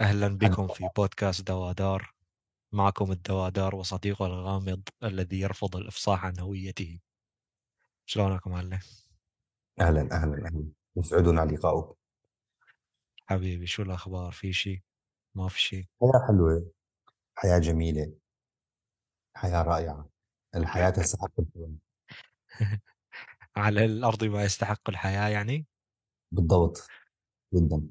أهلا 0.00 0.28
بكم 0.28 0.68
في 0.68 0.88
بودكاست 0.96 1.48
دوادار. 1.48 2.14
معكم 2.72 3.12
الدوادار 3.12 3.74
وصديقه 3.74 4.26
الغامض 4.26 4.82
الذي 5.02 5.40
يرفض 5.40 5.76
الإفصاح 5.76 6.24
عن 6.24 6.38
هويته. 6.38 7.00
شلونك 8.06 8.46
معلم؟ 8.46 8.78
أهلا 9.80 10.00
أهلا 10.12 10.46
أهلا. 10.46 10.64
يسعدنا 10.96 11.40
لقاؤك. 11.40 11.96
حبيبي 13.26 13.66
شو 13.66 13.82
الأخبار؟ 13.82 14.32
في 14.32 14.52
شي؟ 14.52 14.84
ما 15.34 15.48
في 15.48 15.60
شي. 15.60 15.88
حياة 16.00 16.26
حلوة. 16.28 16.70
حياة 17.34 17.58
جميلة. 17.58 18.12
حياة 19.36 19.62
رائعة. 19.62 20.08
الحياة 20.54 20.90
تستحق 20.96 21.30
على 23.56 23.84
الأرض 23.84 24.24
ما 24.24 24.44
يستحق 24.44 24.90
الحياة 24.90 25.28
يعني؟ 25.28 25.66
بالضبط. 26.32 26.86
جدا. 27.54 27.88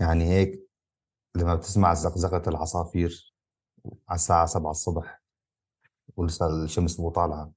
يعني 0.00 0.24
هيك 0.24 0.65
لما 1.36 1.54
بتسمع 1.54 1.94
زقزقة 1.94 2.42
العصافير 2.48 3.34
على 4.08 4.16
الساعة 4.16 4.46
7 4.46 4.70
الصبح 4.70 5.22
ولسه 6.16 6.64
الشمس 6.64 7.00
مو 7.00 7.10
طالعة 7.10 7.52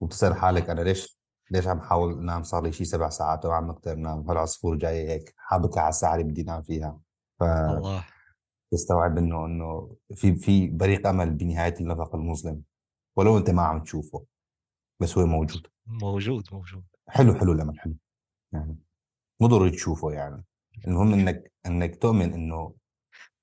وبتسأل 0.00 0.34
حالك 0.34 0.70
أنا 0.70 0.80
ليش 0.80 1.18
ليش 1.50 1.66
عم 1.66 1.80
حاول 1.80 2.12
انام 2.12 2.42
صار 2.42 2.62
لي 2.62 2.72
شي 2.72 2.84
سبع 2.84 3.08
ساعات 3.08 3.44
وعم 3.44 3.72
بقدر 3.72 3.92
انام 3.92 4.30
هالعصفور 4.30 4.76
جاي 4.76 5.08
هيك 5.08 5.34
حابكها 5.36 5.80
على 5.80 5.88
الساعة 5.88 6.14
اللي 6.14 6.24
بدي 6.24 6.42
انام 6.42 6.62
فيها. 6.62 7.00
الله. 7.42 8.04
فتستوعب 8.72 9.18
إنه 9.18 9.46
إنه 9.46 9.96
في 10.14 10.36
في 10.36 10.68
بريق 10.68 11.06
أمل 11.06 11.30
بنهاية 11.30 11.74
النفق 11.80 12.14
المظلم 12.14 12.62
ولو 13.16 13.38
أنت 13.38 13.50
ما 13.50 13.62
عم 13.62 13.82
تشوفه 13.82 14.24
بس 15.00 15.18
هو 15.18 15.26
موجود. 15.26 15.66
موجود 15.86 16.48
موجود. 16.52 16.84
حلو 17.08 17.34
حلو 17.34 17.52
الأمل 17.52 17.80
حلو. 17.80 17.96
يعني 18.52 18.78
مو 19.40 19.46
ضروري 19.46 19.70
تشوفه 19.70 20.12
يعني. 20.12 20.44
المهم 20.86 21.12
إنك 21.12 21.52
إنك 21.66 21.96
تؤمن 22.02 22.34
إنه 22.34 22.74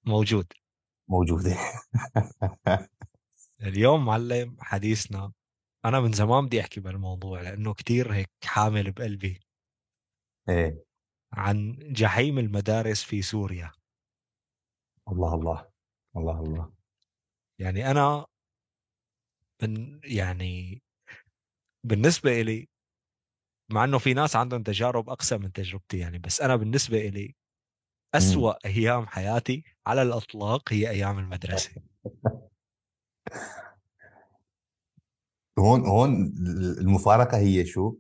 موجود. 0.06 0.54
موجوده 1.08 1.58
اليوم 3.64 4.06
معلم 4.06 4.58
حديثنا 4.60 5.34
أنا 5.86 6.00
من 6.00 6.12
زمان 6.12 6.46
بدي 6.46 6.62
أحكي 6.62 6.80
بالموضوع 6.80 7.42
لأنه 7.42 7.74
كتير 7.74 8.14
هيك 8.14 8.30
حامل 8.44 8.92
بقلبي. 8.92 9.42
إيه. 10.50 10.84
عن 11.34 11.78
جحيم 11.80 12.40
المدارس 12.40 13.04
في 13.04 13.22
سوريا. 13.22 13.72
الله 15.08 15.34
الله 15.34 15.70
الله 16.18 16.40
الله. 16.40 16.74
يعني 17.60 17.92
أنا 17.92 18.26
من 19.62 20.00
يعني 20.04 20.82
بالنسبة 21.84 22.42
إلي 22.42 22.68
مع 23.70 23.84
إنه 23.84 23.98
في 23.98 24.14
ناس 24.14 24.36
عندهم 24.36 24.64
تجارب 24.64 25.10
أقسى 25.10 25.38
من 25.38 25.52
تجربتي 25.52 25.98
يعني 25.98 26.20
بس 26.20 26.42
أنا 26.42 26.56
بالنسبة 26.56 26.98
لي 27.08 27.24
مم. 27.24 27.36
أسوأ 28.16 28.66
أيام 28.66 29.08
حياتي 29.08 29.64
على 29.88 30.02
الإطلاق 30.02 30.74
هي 30.74 30.90
أيام 30.90 31.20
المدرسة 31.20 31.72
هون 35.60 35.86
هون 35.86 36.34
المفارقة 36.80 37.38
هي 37.38 37.66
شو؟ 37.66 37.96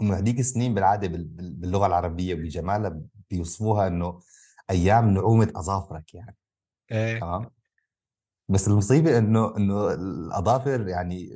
إنه 0.00 0.18
هذيك 0.18 0.38
السنين 0.38 0.74
بالعادة 0.74 1.08
بال- 1.08 1.24
بال- 1.24 1.54
باللغة 1.54 1.86
العربية 1.86 2.34
بجمالها 2.34 3.00
بيوصفوها 3.30 3.86
إنه 3.86 4.20
أيام 4.70 5.10
نعومة 5.10 5.52
أظافرك 5.56 6.14
يعني 6.14 6.36
إيه 6.92 7.20
تمام 7.20 7.50
بس 8.48 8.68
المصيبة 8.68 9.18
إنه 9.18 9.56
إنه 9.56 9.94
الأظافر 9.94 10.88
يعني 10.88 11.30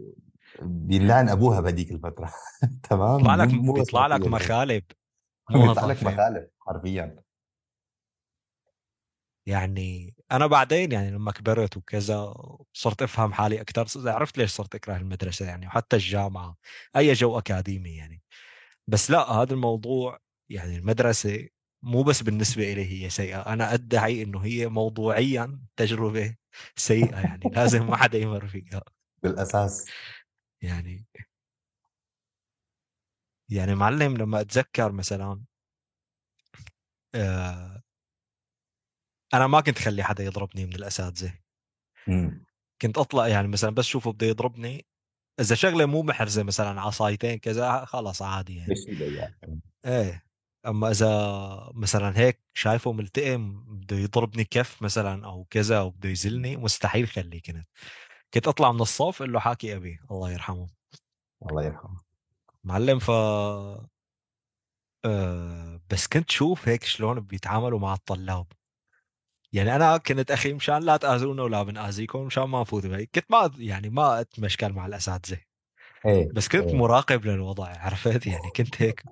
بينلعن 0.63 1.29
أبوها 1.29 1.61
بهذيك 1.61 1.91
الفترة. 1.91 2.33
تمام؟ 2.91 3.17
بيطلع 3.17 3.35
لك 3.35 3.49
بيطلع 3.49 4.07
لك 4.07 4.27
مخالب. 4.27 4.83
بيطلع 5.51 5.87
لك 5.87 6.03
مخالف 6.03 6.49
حرفيا. 6.61 7.23
يعني 9.47 10.15
أنا 10.33 10.47
بعدين 10.47 10.93
يعني 10.93 11.11
لما 11.11 11.33
كبرت 11.33 11.77
وكذا 11.77 12.35
صرت 12.73 13.03
أفهم 13.03 13.33
حالي 13.33 13.61
أكثر 13.61 14.11
عرفت 14.11 14.39
ليش 14.39 14.51
صرت 14.51 14.75
أكره 14.75 14.97
المدرسة 14.97 15.47
يعني 15.47 15.67
وحتى 15.67 15.97
الجامعة. 15.97 16.57
أي 16.97 17.13
جو 17.13 17.39
أكاديمي 17.39 17.97
يعني. 17.97 18.23
بس 18.87 19.11
لا 19.11 19.31
هذا 19.31 19.55
الموضوع 19.55 20.19
يعني 20.49 20.77
المدرسة 20.77 21.49
مو 21.83 22.03
بس 22.03 22.23
بالنسبة 22.23 22.73
لي 22.73 23.05
هي 23.05 23.11
سيئة. 23.11 23.41
أنا 23.41 23.75
أدعي 23.75 24.23
إنه 24.23 24.39
هي 24.45 24.69
موضوعيا 24.69 25.61
تجربة 25.77 26.35
سيئة 26.77 27.21
يعني 27.21 27.51
لازم 27.55 27.87
ما 27.87 27.97
حدا 27.97 28.19
يمر 28.19 28.47
فيها. 28.47 28.83
بالأساس. 29.23 29.87
يعني 30.63 31.07
يعني 33.51 33.75
معلم 33.75 34.17
لما 34.17 34.41
أتذكر 34.41 34.93
مثلا 34.93 35.45
آه 37.15 37.83
أنا 39.35 39.47
ما 39.47 39.61
كنت 39.61 39.79
أخلي 39.79 40.03
حدا 40.03 40.25
يضربني 40.25 40.67
من 40.67 40.75
الأساتذة. 40.75 41.39
كنت 42.83 42.99
أطلع 42.99 43.29
يعني 43.29 43.49
مثلا 43.49 43.71
بس 43.71 43.85
شوفه 43.85 44.13
بده 44.13 44.27
يضربني 44.27 44.87
إذا 45.41 45.55
شغلة 45.55 45.87
مو 45.87 46.03
محرزة 46.03 46.43
مثلا 46.43 46.81
عصايتين 46.81 47.39
كذا 47.39 47.85
خلاص 47.85 48.23
عادي 48.23 48.57
يعني. 48.57 48.69
إيه 49.87 50.25
أما 50.67 50.91
إذا 50.91 51.09
مثلا 51.75 52.19
هيك 52.19 52.41
شايفه 52.55 52.93
ملتئم 52.93 53.65
بده 53.79 53.97
يضربني 53.97 54.45
كف 54.45 54.83
مثلا 54.83 55.27
أو 55.27 55.45
كذا 55.45 55.79
أو 55.79 55.91
بده 55.91 56.09
يزلني 56.09 56.57
مستحيل 56.57 57.09
خليه 57.09 57.43
كنت. 57.43 57.67
كنت 58.35 58.49
أطلع 58.49 58.73
من 58.73 58.81
الصف 58.81 59.23
أقول 59.23 59.33
له 59.33 59.41
حاكي 59.41 59.77
أبي 59.77 60.01
الله 60.11 60.33
يرحمه. 60.33 60.69
الله 61.51 61.65
يرحمه. 61.65 62.01
معلم 62.65 62.99
ف 62.99 63.11
آه 65.05 65.81
بس 65.91 66.07
كنت 66.07 66.31
شوف 66.31 66.69
هيك 66.69 66.85
شلون 66.85 67.21
بيتعاملوا 67.21 67.79
مع 67.79 67.95
الطلاب. 67.95 68.47
يعني 69.53 69.77
أنا 69.77 69.97
كنت 69.97 70.31
أخي 70.31 70.53
مشان 70.53 70.79
لا 70.79 70.97
تاذونا 70.97 71.43
ولا 71.43 71.63
بناذيكم 71.63 72.25
مشان 72.25 72.45
ما 72.45 72.61
نفوت 72.61 72.87
بهي 72.87 73.07
كنت 73.07 73.25
ما 73.31 73.51
يعني 73.59 73.89
ما 73.89 74.21
اتمشكل 74.21 74.73
مع 74.73 74.87
الأساتذة. 74.87 75.41
إيه 76.07 76.29
بس 76.33 76.49
كنت 76.49 76.69
إيه. 76.69 76.77
مراقب 76.77 77.27
للوضع 77.27 77.67
عرفت؟ 77.67 78.27
يعني 78.27 78.51
كنت 78.57 78.83
هيك 78.83 79.03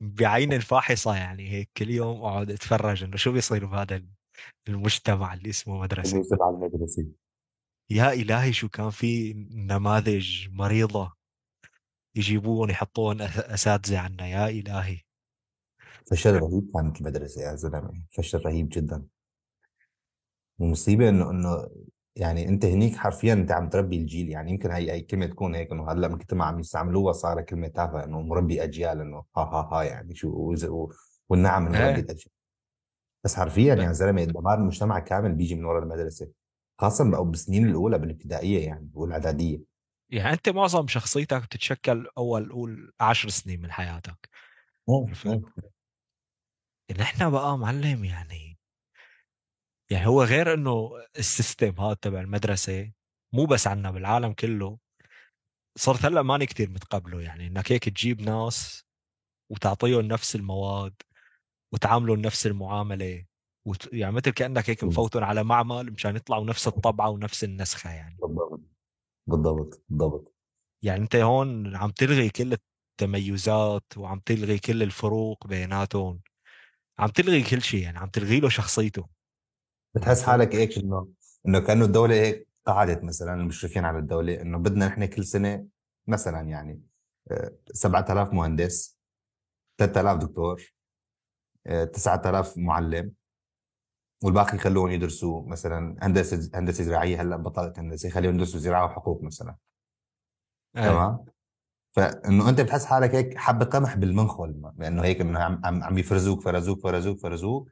بعين 0.00 0.60
فاحصه 0.60 1.16
يعني 1.16 1.50
هيك 1.50 1.70
كل 1.76 1.90
يوم 1.90 2.22
أقعد 2.22 2.50
أتفرج 2.50 3.04
إنه 3.04 3.16
شو 3.16 3.32
بيصير 3.32 3.66
بهذا 3.66 4.02
المجتمع 4.68 5.34
اللي 5.34 5.50
اسمه 5.50 5.80
مدرسة. 5.80 6.12
بالنسبة 6.12 6.44
على 6.44 6.54
المدرسة. 6.54 7.06
يا 7.90 8.12
إلهي 8.12 8.52
شو 8.52 8.68
كان 8.68 8.90
في 8.90 9.32
نماذج 9.50 10.48
مريضة 10.50 11.12
يجيبون 12.14 12.70
يحطون 12.70 13.18
أس- 13.28 13.50
أساتذة 13.52 13.98
عنا 13.98 14.26
يا 14.28 14.48
إلهي. 14.48 15.00
فشل 16.10 16.34
رهيب 16.34 16.70
كانت 16.74 17.00
المدرسة 17.00 17.42
يا 17.42 17.54
زلمة. 17.54 18.02
فشل 18.10 18.42
رهيب 18.46 18.68
جدا. 18.68 19.06
والمصيبه 20.58 21.08
إنه 21.08 21.30
إنه 21.30 21.68
يعني 22.16 22.48
أنت 22.48 22.64
هنيك 22.64 22.96
حرفيا 22.96 23.32
أنت 23.32 23.52
عم 23.52 23.68
تربي 23.68 23.96
الجيل. 23.96 24.28
يعني 24.30 24.50
يمكن 24.50 24.70
هي 24.70 24.92
هي 24.92 25.00
كلمة 25.00 25.26
تكون 25.26 25.54
هيك 25.54 25.72
إنه 25.72 25.92
هلأ 25.92 26.18
ما 26.32 26.44
عم 26.44 26.60
يستعملوها 26.60 27.12
صار 27.12 27.42
كلمة 27.42 27.68
تافهة 27.68 28.04
إنه 28.04 28.20
مربي 28.22 28.64
أجيال 28.64 29.00
إنه 29.00 29.16
ها 29.36 29.42
ها 29.42 29.68
ها 29.72 29.82
يعني 29.82 30.14
شو 30.14 30.54
والنعم 31.28 31.62
من 31.64 31.68
مربي 31.70 31.84
إيه 31.84 31.94
الأجيال. 31.94 32.32
بس 33.24 33.34
حرفيا 33.36 33.74
يا 33.74 33.92
زلمة 33.92 34.24
دمار 34.24 34.58
المجتمع 34.58 34.98
كامل 34.98 35.32
بيجي 35.32 35.54
من 35.54 35.64
ورا 35.64 35.82
المدرسة. 35.82 36.41
خاصة 36.78 37.10
بقى 37.10 37.24
بالسنين 37.24 37.68
الأولى 37.68 37.98
بالابتدائية 37.98 38.66
يعني 38.66 38.90
والإعدادية. 38.94 39.62
يعني 40.10 40.32
أنت 40.32 40.48
معظم 40.48 40.86
شخصيتك 40.86 41.42
بتتشكل 41.42 42.08
أول 42.18 42.52
قول 42.52 42.92
عشر 43.00 43.28
سنين 43.28 43.62
من 43.62 43.72
حياتك. 43.72 44.28
نحن 46.98 47.30
بقى 47.30 47.58
معلم 47.58 48.04
يعني 48.04 48.58
يعني 49.90 50.06
هو 50.06 50.22
غير 50.22 50.54
إنه 50.54 50.90
السيستم 51.18 51.80
هذا 51.80 51.94
تبع 51.94 52.20
المدرسة 52.20 52.92
مو 53.32 53.46
بس 53.46 53.66
عنا 53.66 53.90
بالعالم 53.90 54.32
كله 54.32 54.78
صرت 55.78 56.04
هلأ 56.04 56.22
ماني 56.22 56.46
كثير 56.46 56.70
متقبله 56.70 57.20
يعني 57.22 57.46
إنك 57.46 57.72
هيك 57.72 57.88
تجيب 57.88 58.20
ناس 58.20 58.84
وتعطيهم 59.50 60.00
نفس 60.00 60.36
المواد 60.36 60.94
وتعاملهم 61.72 62.20
نفس 62.20 62.46
المعاملة. 62.46 63.26
وت... 63.64 63.92
يعني 63.92 64.12
مثل 64.14 64.30
كأنك 64.30 64.70
هيك 64.70 64.84
مفوتهم 64.84 65.24
على 65.24 65.44
معمل 65.44 65.92
مشان 65.92 66.16
يطلعوا 66.16 66.44
نفس 66.44 66.66
الطبعة 66.66 67.08
ونفس 67.10 67.44
النسخة 67.44 67.90
يعني. 67.90 68.16
بالضبط 68.22 68.60
بالضبط 69.26 69.82
بالضبط. 69.88 70.34
يعني 70.82 71.02
أنت 71.02 71.16
هون 71.16 71.76
عم 71.76 71.90
تلغي 71.90 72.30
كل 72.30 72.56
التميزات 72.92 73.84
وعم 73.96 74.18
تلغي 74.18 74.58
كل 74.58 74.82
الفروق 74.82 75.46
بيناتهم. 75.46 76.20
عم 76.98 77.08
تلغي 77.08 77.42
كل 77.42 77.62
شيء 77.62 77.82
يعني 77.82 77.98
عم 77.98 78.08
تلغي 78.08 78.40
له 78.40 78.48
شخصيته. 78.48 79.08
بتحس 79.94 80.22
حالك 80.22 80.54
هيك 80.54 80.78
إنه 80.78 81.08
إنه 81.48 81.60
كأنه 81.60 81.84
الدولة 81.84 82.14
هيك 82.14 82.48
قعدت 82.66 83.04
مثلا 83.04 83.34
المشرفين 83.34 83.84
على 83.84 83.98
الدولة 83.98 84.40
إنه 84.40 84.58
بدنا 84.58 84.86
نحن 84.86 85.04
كل 85.06 85.24
سنة 85.24 85.66
مثلا 86.06 86.40
يعني 86.40 86.82
آه، 87.30 87.52
7000 87.72 88.32
مهندس 88.32 88.98
3000 89.78 90.18
دكتور 90.18 90.72
آه، 91.66 91.84
9000 91.84 92.58
معلم. 92.58 93.12
والباقي 94.22 94.58
خلوهم 94.58 94.90
يدرسوا 94.90 95.46
مثلا 95.46 95.96
هندسة 96.02 96.58
هندسة 96.58 96.84
زراعية 96.84 97.22
هلأ 97.22 97.36
بطلت 97.36 97.78
هندسة 97.78 98.10
خليهم 98.10 98.34
يدرسوا 98.34 98.60
زراعة 98.60 98.84
وحقوق 98.84 99.22
مثلا. 99.22 99.56
إيه 100.76 100.82
تمام؟ 100.82 101.24
فإنه 101.90 102.48
أنت 102.48 102.60
بتحس 102.60 102.84
حالك 102.84 103.14
هيك 103.14 103.38
حبه 103.38 103.64
قمح 103.64 103.96
بالمنخل 103.96 104.72
لأنه 104.78 105.02
هيك 105.02 105.20
إنه 105.20 105.38
عم 105.38 105.60
عم 105.64 105.82
عم 105.82 105.98
يفرزوك 105.98 106.42
فرزوك 106.42 106.80
فرزوك 106.82 107.18
فرزوك. 107.18 107.70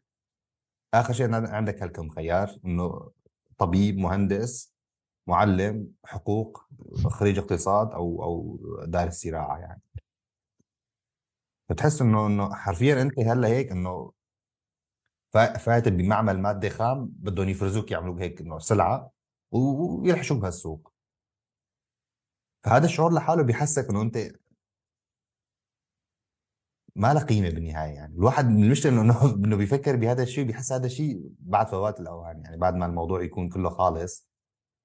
آخر 0.94 1.12
شيء 1.12 1.34
عندك 1.34 1.82
هالكم 1.82 2.08
خيار 2.08 2.56
إنه 2.64 3.10
طبيب 3.58 3.98
مهندس 3.98 4.74
معلم 5.26 5.88
حقوق 6.04 6.66
خريج 7.06 7.38
اقتصاد 7.38 7.90
أو 7.92 8.22
أو 8.22 8.58
دارس 8.84 9.24
زراعة 9.24 9.58
يعني. 9.58 9.82
بتحس 11.70 12.02
إنه 12.02 12.26
إنه 12.26 12.54
حرفيا 12.54 13.02
أنت 13.02 13.18
هلأ 13.18 13.48
هيك 13.48 13.70
إنه 13.70 14.12
فا- 15.30 15.58
فاتت 15.58 15.88
بمعمل 15.92 16.38
ماده 16.40 16.68
خام 16.68 17.06
بدهم 17.12 17.48
يفرزوك 17.48 17.90
يعملوا 17.90 18.20
هيك 18.20 18.40
إنه 18.40 18.58
سلعة 18.58 19.10
و- 19.52 20.00
ويرحشوك 20.02 20.38
بهالسوق 20.42 20.92
فهذا 22.64 22.84
الشعور 22.84 23.12
لحاله 23.14 23.42
بيحسك 23.42 23.88
إنه 23.90 24.02
أنت 24.02 24.18
ما 26.96 27.14
له 27.14 27.20
قيمة 27.20 27.48
بالنهاية 27.50 27.90
يعني 27.94 28.14
الواحد 28.16 28.44
من 28.48 28.64
المشكلة 28.64 28.92
إنه 29.02 29.34
إنه 29.34 29.56
بيفكر 29.56 29.96
بهذا 29.96 30.22
الشيء 30.22 30.44
بيحس 30.44 30.72
هذا 30.72 30.86
الشيء 30.86 31.20
بعد 31.38 31.68
فوات 31.68 32.00
الاوان 32.00 32.40
يعني 32.44 32.56
بعد 32.56 32.74
ما 32.74 32.86
الموضوع 32.86 33.22
يكون 33.22 33.48
كله 33.48 33.70
خالص 33.70 34.26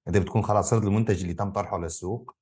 أنت 0.07 0.17
بتكون 0.17 0.43
خلاص 0.43 0.69
صرت 0.69 0.83
المنتج 0.83 1.21
اللي 1.21 1.33
تم 1.33 1.51
طرحه 1.51 1.77
للسوق 1.79 2.35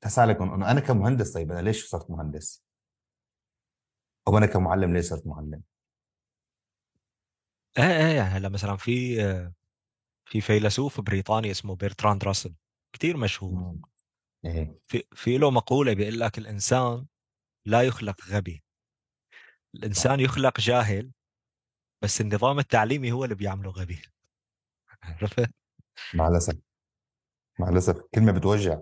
تسألك 0.00 0.40
إنه 0.40 0.70
أنا 0.70 0.80
كمهندس 0.80 1.32
طيب 1.32 1.52
أنا 1.52 1.60
ليش 1.60 1.88
صرت 1.90 2.10
مهندس؟ 2.10 2.64
أو 4.28 4.38
أنا 4.38 4.46
كمعلم 4.46 4.94
ليش 4.94 5.04
صرت 5.08 5.26
معلم؟ 5.26 5.62
إيه 7.78 7.84
إيه 7.84 8.16
يعني 8.16 8.28
هلأ 8.30 8.48
مثلا 8.48 8.76
في 8.76 9.16
في 10.24 10.40
فيلسوف 10.40 11.00
بريطاني 11.00 11.50
اسمه 11.50 11.76
بيرتراند 11.76 12.24
راسل 12.24 12.54
كتير 12.92 13.16
مشهور. 13.16 13.76
إيه. 14.44 14.78
في 14.86 15.02
في 15.12 15.38
له 15.38 15.50
مقولة 15.50 15.92
بيقول 15.92 16.20
لك 16.20 16.38
الإنسان 16.38 17.06
لا 17.66 17.82
يخلق 17.82 18.24
غبي. 18.28 18.64
صح. 19.74 19.74
الإنسان 19.74 20.20
يخلق 20.20 20.60
جاهل 20.60 21.12
بس 22.02 22.20
النظام 22.20 22.58
التعليمي 22.58 23.12
هو 23.12 23.24
اللي 23.24 23.34
بيعمله 23.34 23.70
غبي. 23.70 24.02
عرفت؟ 25.02 25.50
مع 26.14 26.28
الأسف. 26.28 26.56
مع 27.58 27.68
الأسف. 27.68 28.00
كلمة 28.14 28.32
بتوجع. 28.32 28.80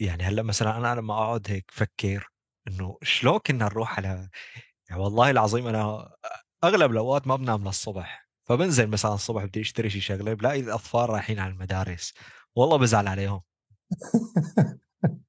يعني 0.00 0.22
هلأ 0.22 0.42
مثلا 0.42 0.76
أنا 0.76 1.00
لما 1.00 1.14
أقعد 1.14 1.50
هيك 1.50 1.70
فكر 1.70 2.28
إنه 2.68 2.98
شلون 3.02 3.38
كنا 3.38 3.64
نروح 3.64 3.96
على 3.98 4.28
يعني 4.90 5.02
والله 5.02 5.30
العظيم 5.30 5.66
أنا 5.66 6.10
أغلب 6.64 6.90
الأوقات 6.90 7.26
ما 7.26 7.36
بنام 7.36 7.64
للصبح 7.64 8.28
فبنزل 8.44 8.86
مثلا 8.86 9.14
الصبح 9.14 9.44
بدي 9.44 9.60
أشتري 9.60 9.90
شي 9.90 10.00
شغلة 10.00 10.34
بلاقي 10.34 10.60
الأطفال 10.60 11.10
رايحين 11.10 11.38
على 11.38 11.52
المدارس 11.52 12.14
والله 12.56 12.76
بزعل 12.76 13.08
عليهم. 13.08 13.40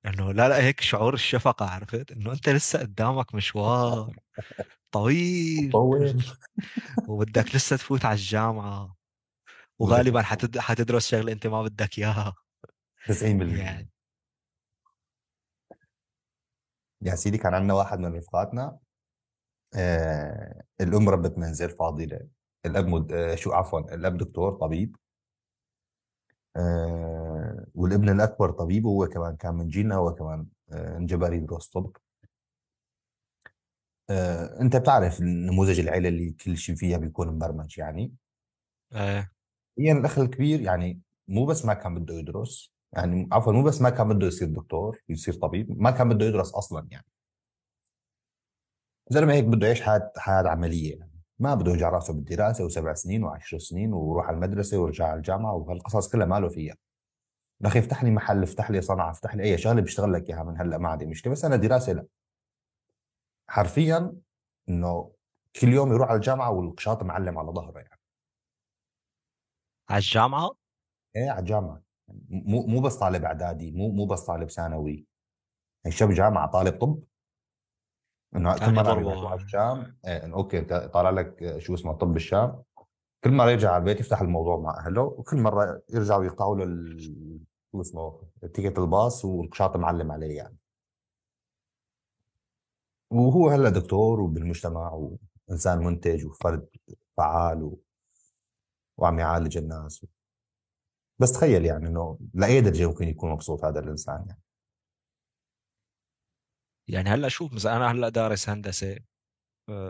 إنه 0.06 0.31
لا 0.31 0.50
لا 0.50 0.63
هيك 0.63 0.81
شعور 0.81 1.13
الشفقة 1.13 1.66
عرفت؟ 1.66 2.12
إنه 2.12 2.31
أنت 2.31 2.50
لسه 2.50 2.80
قدامك 2.80 3.36
مشوار 3.36 4.16
طويل. 4.92 5.72
طول 5.72 6.24
وبدك 7.10 7.56
لسه 7.56 7.75
تفوت 7.75 8.06
على 8.06 8.16
الجامعة. 8.16 8.86
بدك 8.86 8.96
وغالبا 9.80 10.22
حتد... 10.22 10.58
حتدرس 10.60 11.08
شغلة 11.08 11.31
أنت 11.31 11.48
ما 11.48 11.63
بدك 11.63 12.00
إياها. 12.00 12.36
90% 13.08 13.58
يعني. 13.58 13.90
يا 17.01 17.16
سيدي 17.16 17.38
كان 17.38 17.54
عندنا 17.54 17.74
واحد 17.74 18.00
من 18.00 18.16
رفقاتنا 18.16 18.78
الام 20.81 21.10
ربة 21.10 21.33
منزل 21.38 21.69
فاضلة. 21.69 22.27
الأب 22.66 22.88
مد... 22.88 23.12
آه 23.12 23.36
شو 23.36 23.51
عفوا 23.54 23.80
الأب 23.95 24.18
دكتور 24.18 24.51
طبيب. 24.54 24.95
آه 26.57 27.66
والابن 27.75 28.10
الأكبر 28.10 28.51
طبيب 28.51 28.86
وهو 28.86 29.07
كمان 29.07 29.36
كان 29.36 29.56
من 29.56 29.68
جيلنا 29.68 29.95
هو 29.95 30.16
كمان 30.16 30.48
آه 30.72 30.98
انجبر 30.98 31.33
يدرس 31.33 31.68
طب 31.68 31.92
آه 34.10 34.62
أنت 34.62 34.75
بتعرف 34.75 35.22
نموذج 35.22 35.80
العيلة 35.80 36.10
اللي 36.10 36.31
كل 36.31 36.57
شيء 36.57 36.75
فيها 36.75 36.98
بيكون 36.98 37.27
مبرمج 37.27 37.77
يعني؟ 37.77 38.13
إيه. 38.95 39.31
هي 39.80 39.92
الأخ 39.92 40.19
الكبير 40.19 40.62
يعني 40.62 41.01
مو 41.27 41.45
بس 41.45 41.66
ما 41.66 41.74
كان 41.74 41.95
بده 41.95 42.13
يدرس 42.13 42.74
يعني 42.94 43.30
عفوا 43.31 43.54
مو 43.54 43.63
بس 43.63 43.81
ما 43.81 43.89
كان 43.89 44.10
بده 44.10 44.27
يصير 44.27 44.48
دكتور 44.48 45.00
يصير 45.10 45.33
طبيب 45.33 45.81
ما 45.81 45.92
كان 45.92 46.10
بده 46.10 46.25
يدرس 46.25 46.54
أصلا 46.54 46.88
يعني. 46.92 47.06
زلمة 49.10 49.34
هيك 49.34 49.44
بده 49.46 49.68
يعيش 49.68 49.81
حياة 49.81 50.12
حياة 50.18 50.48
عملية 50.48 50.98
يعني. 51.00 51.12
ما 51.40 51.56
بده 51.56 51.72
يوجع 51.72 51.90
رأسه 51.90 52.13
بالدراسة 52.13 52.66
وسبع 52.66 52.94
سنين 52.94 53.24
وعشر 53.24 53.57
سنين 53.60 53.94
ويروح 53.94 54.25
على 54.28 54.36
المدرسة 54.36 54.78
ويرجع 54.78 55.07
على 55.07 55.18
الجامعة 55.18 55.54
وهالقصص 55.54 56.12
كلها 56.12 56.25
ماله 56.25 56.50
فيها. 56.50 56.75
أخي 57.66 57.80
افتح 57.80 58.04
لي 58.04 58.12
محل 58.12 58.44
افتح 58.44 58.72
لي 58.72 58.81
صنعة 58.81 59.12
افتح 59.12 59.36
لي 59.36 59.44
أي 59.44 59.57
شغلة 59.57 59.81
بيشتغل 59.81 60.13
لك 60.13 60.30
إياها 60.30 60.44
من 60.44 60.62
هلأ 60.62 60.78
ما 60.78 60.90
عندي 60.90 61.06
مشكلة 61.06 61.34
بس 61.34 61.46
أنا 61.46 61.56
دراسة 61.56 61.94
لا. 61.94 62.06
حرفيا 63.50 64.13
إنه 64.69 65.12
كل 65.62 65.68
يوم 65.68 65.94
يروح 65.94 66.10
على 66.10 66.16
الجامعة 66.18 66.51
والقشاط 66.51 67.04
معلم 67.04 67.38
على 67.38 67.51
ظهره 67.51 67.80
يعني. 67.80 68.00
على 69.90 69.98
الجامعة؟ 70.00 70.51
إيه 71.16 71.30
على 71.30 71.40
الجامعة. 71.40 71.81
مو 72.30 72.66
مو 72.68 72.81
بس 72.81 72.96
طالب 72.96 73.25
إعدادي 73.25 73.72
مو 73.72 73.90
مو 73.92 74.06
بس 74.06 74.25
طالب 74.25 74.50
ثانوي. 74.50 75.06
الشاب 75.86 76.10
جامعة 76.12 76.51
طالب 76.51 76.80
طب. 76.81 77.04
إنه 78.36 78.54
كل 78.54 78.60
كان 78.60 78.74
مرة 78.74 78.92
يضربوا 79.00 79.30
على 79.30 79.42
الشام 79.42 79.98
إيه 80.08 80.26
إنه 80.26 80.36
okay 80.36 80.60
إنت 80.60 80.74
طالع 80.94 81.10
لك 81.10 81.56
شو 81.58 81.74
اسمه 81.74 81.94
طب 81.94 82.16
الشام 82.16 82.64
كل 83.24 83.32
مرة 83.32 83.50
يرجع 83.52 83.72
على 83.72 83.78
البيت 83.82 84.00
يفتح 84.00 84.22
الموضوع 84.22 84.58
مع 84.58 84.78
أهله 84.86 85.02
وكل 85.02 85.38
مرة 85.38 85.82
يرجعوا 85.90 86.24
يقطعوا 86.26 86.56
له 86.58 86.64
ال- 86.64 87.42
شو 87.72 87.82
اسمه 87.82 88.22
ticket 88.54 88.80
الباص 88.80 89.26
والقشاط 89.26 89.78
معلم 89.78 90.12
عليه 90.12 90.38
يعني. 90.38 90.58
وهو 93.12 93.50
هلأ 93.50 93.70
دكتور 93.70 94.22
وبالمجتمع 94.22 94.92
وإنسان 95.50 95.78
منتج 95.84 96.26
وفرد 96.26 96.68
فعال 97.18 97.64
و... 97.64 97.80
وعم 98.98 99.20
يعالج 99.20 99.58
الناس 99.58 100.06
بس 101.20 101.32
تخيل 101.32 101.66
يعني 101.66 101.88
إنه 101.88 102.20
لأي 102.34 102.62
درجة 102.62 102.88
ممكن 102.88 103.08
يكون 103.08 103.32
مبسوط 103.32 103.66
هذا 103.66 103.80
الإنسان 103.80 104.26
يعني. 104.28 104.42
يعني 106.88 107.10
هلأ 107.10 107.28
شوف 107.30 107.54
مثلا 107.54 107.78
أنا 107.78 107.92
هلأ 107.92 108.10
دارس 108.10 108.50
هندسة 108.50 108.98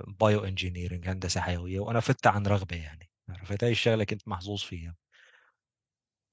bioengineering 0.08 1.08
هندسة 1.08 1.42
حيوية 1.42 1.80
وأنا 1.80 2.00
فتت 2.00 2.30
عن 2.30 2.48
رغبة 2.48 2.76
يعني. 2.76 3.10
عرفت؟ 3.30 3.64
هاي 3.64 3.72
الشغلة 3.72 4.04
كنت 4.04 4.28
محظوظ 4.28 4.62
فيها. 4.62 4.96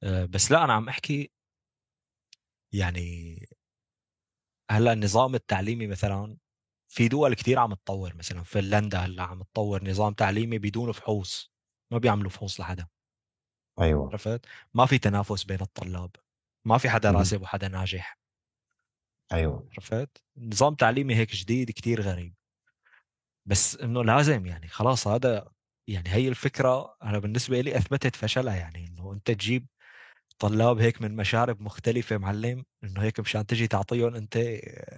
آه، 0.02 0.24
بس 0.24 0.52
لأ 0.52 0.64
أنا 0.64 0.72
عم 0.72 0.88
أحكي 0.88 1.30
يعني 2.72 3.36
هلأ 4.70 4.92
النظام 4.92 5.34
التعليمي 5.34 5.86
مثلا 5.86 6.36
في 6.88 7.08
دول 7.08 7.34
كتير 7.34 7.58
عم 7.58 7.74
تطور 7.74 8.14
مثلا 8.16 8.42
فنلندا 8.42 8.98
هلأ 8.98 9.22
عم 9.22 9.42
تطور 9.42 9.84
نظام 9.84 10.12
تعليمي 10.12 10.58
بدون 10.58 10.92
فحوص 10.92 11.52
ما 11.92 11.98
بيعملوا 11.98 12.30
فحوص 12.30 12.60
لحدا. 12.60 12.86
أيوه. 13.80 14.08
عرفت؟ 14.08 14.46
ما 14.74 14.86
في 14.86 14.98
تنافس 14.98 15.44
بين 15.44 15.60
الطلاب 15.60 16.10
ما 16.66 16.78
في 16.78 16.90
حدا. 16.90 17.10
راسب 17.10 17.42
وحدا 17.42 17.68
ناجح. 17.68 18.21
أيوه. 19.32 19.68
عرفت؟ 19.72 20.22
نظام 20.36 20.74
تعليمي 20.74 21.14
هيك 21.14 21.32
جديد 21.32 21.70
كتير 21.70 22.00
غريب. 22.00 22.34
بس 23.46 23.76
إنه 23.76 24.04
لازم 24.04 24.46
يعني 24.46 24.68
خلاص 24.68 25.08
هذا 25.08 25.48
يعني 25.88 26.08
هي 26.08 26.28
الفكرة 26.28 26.96
أنا 27.02 27.18
بالنسبة 27.18 27.60
لي 27.60 27.76
أثبتت 27.76 28.16
فشلها 28.16 28.56
يعني 28.56 28.86
إنه 28.86 29.12
أنت 29.12 29.30
تجيب 29.30 29.66
طلاب 30.38 30.78
هيك 30.78 31.02
من 31.02 31.16
مشارب 31.16 31.60
مختلفة 31.60 32.18
معلم 32.18 32.64
إنه 32.84 33.02
هيك 33.02 33.20
مشان 33.20 33.46
تجي 33.46 33.66
تعطيهم 33.66 34.14
أنت 34.14 34.36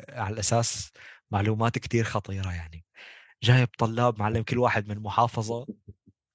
على 0.09 0.35
الأساس 0.35 0.93
معلومات 1.31 1.79
كتير 1.79 2.05
خطيرة 2.05 2.53
يعني. 2.53 2.85
جايب 3.43 3.69
طلاب 3.79 4.19
معلم 4.19 4.43
كل 4.43 4.59
واحد 4.59 4.88
من 4.88 4.99
محافظة 4.99 5.67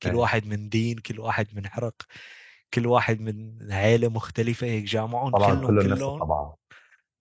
كل 0.03 0.09
إيه. 0.09 0.15
واحد 0.15 0.45
من 0.45 0.69
دين 0.69 0.97
كل 0.97 1.19
واحد 1.19 1.47
من 1.53 1.67
عرق 1.67 1.95
كل 2.73 2.87
واحد 2.87 3.21
من 3.21 3.71
عيلة 3.71 4.09
مختلفة 4.09 4.67
هيك 4.67 4.83
جامعهم 4.83 5.31
كلهم 5.31 5.81
كلهم 5.81 6.49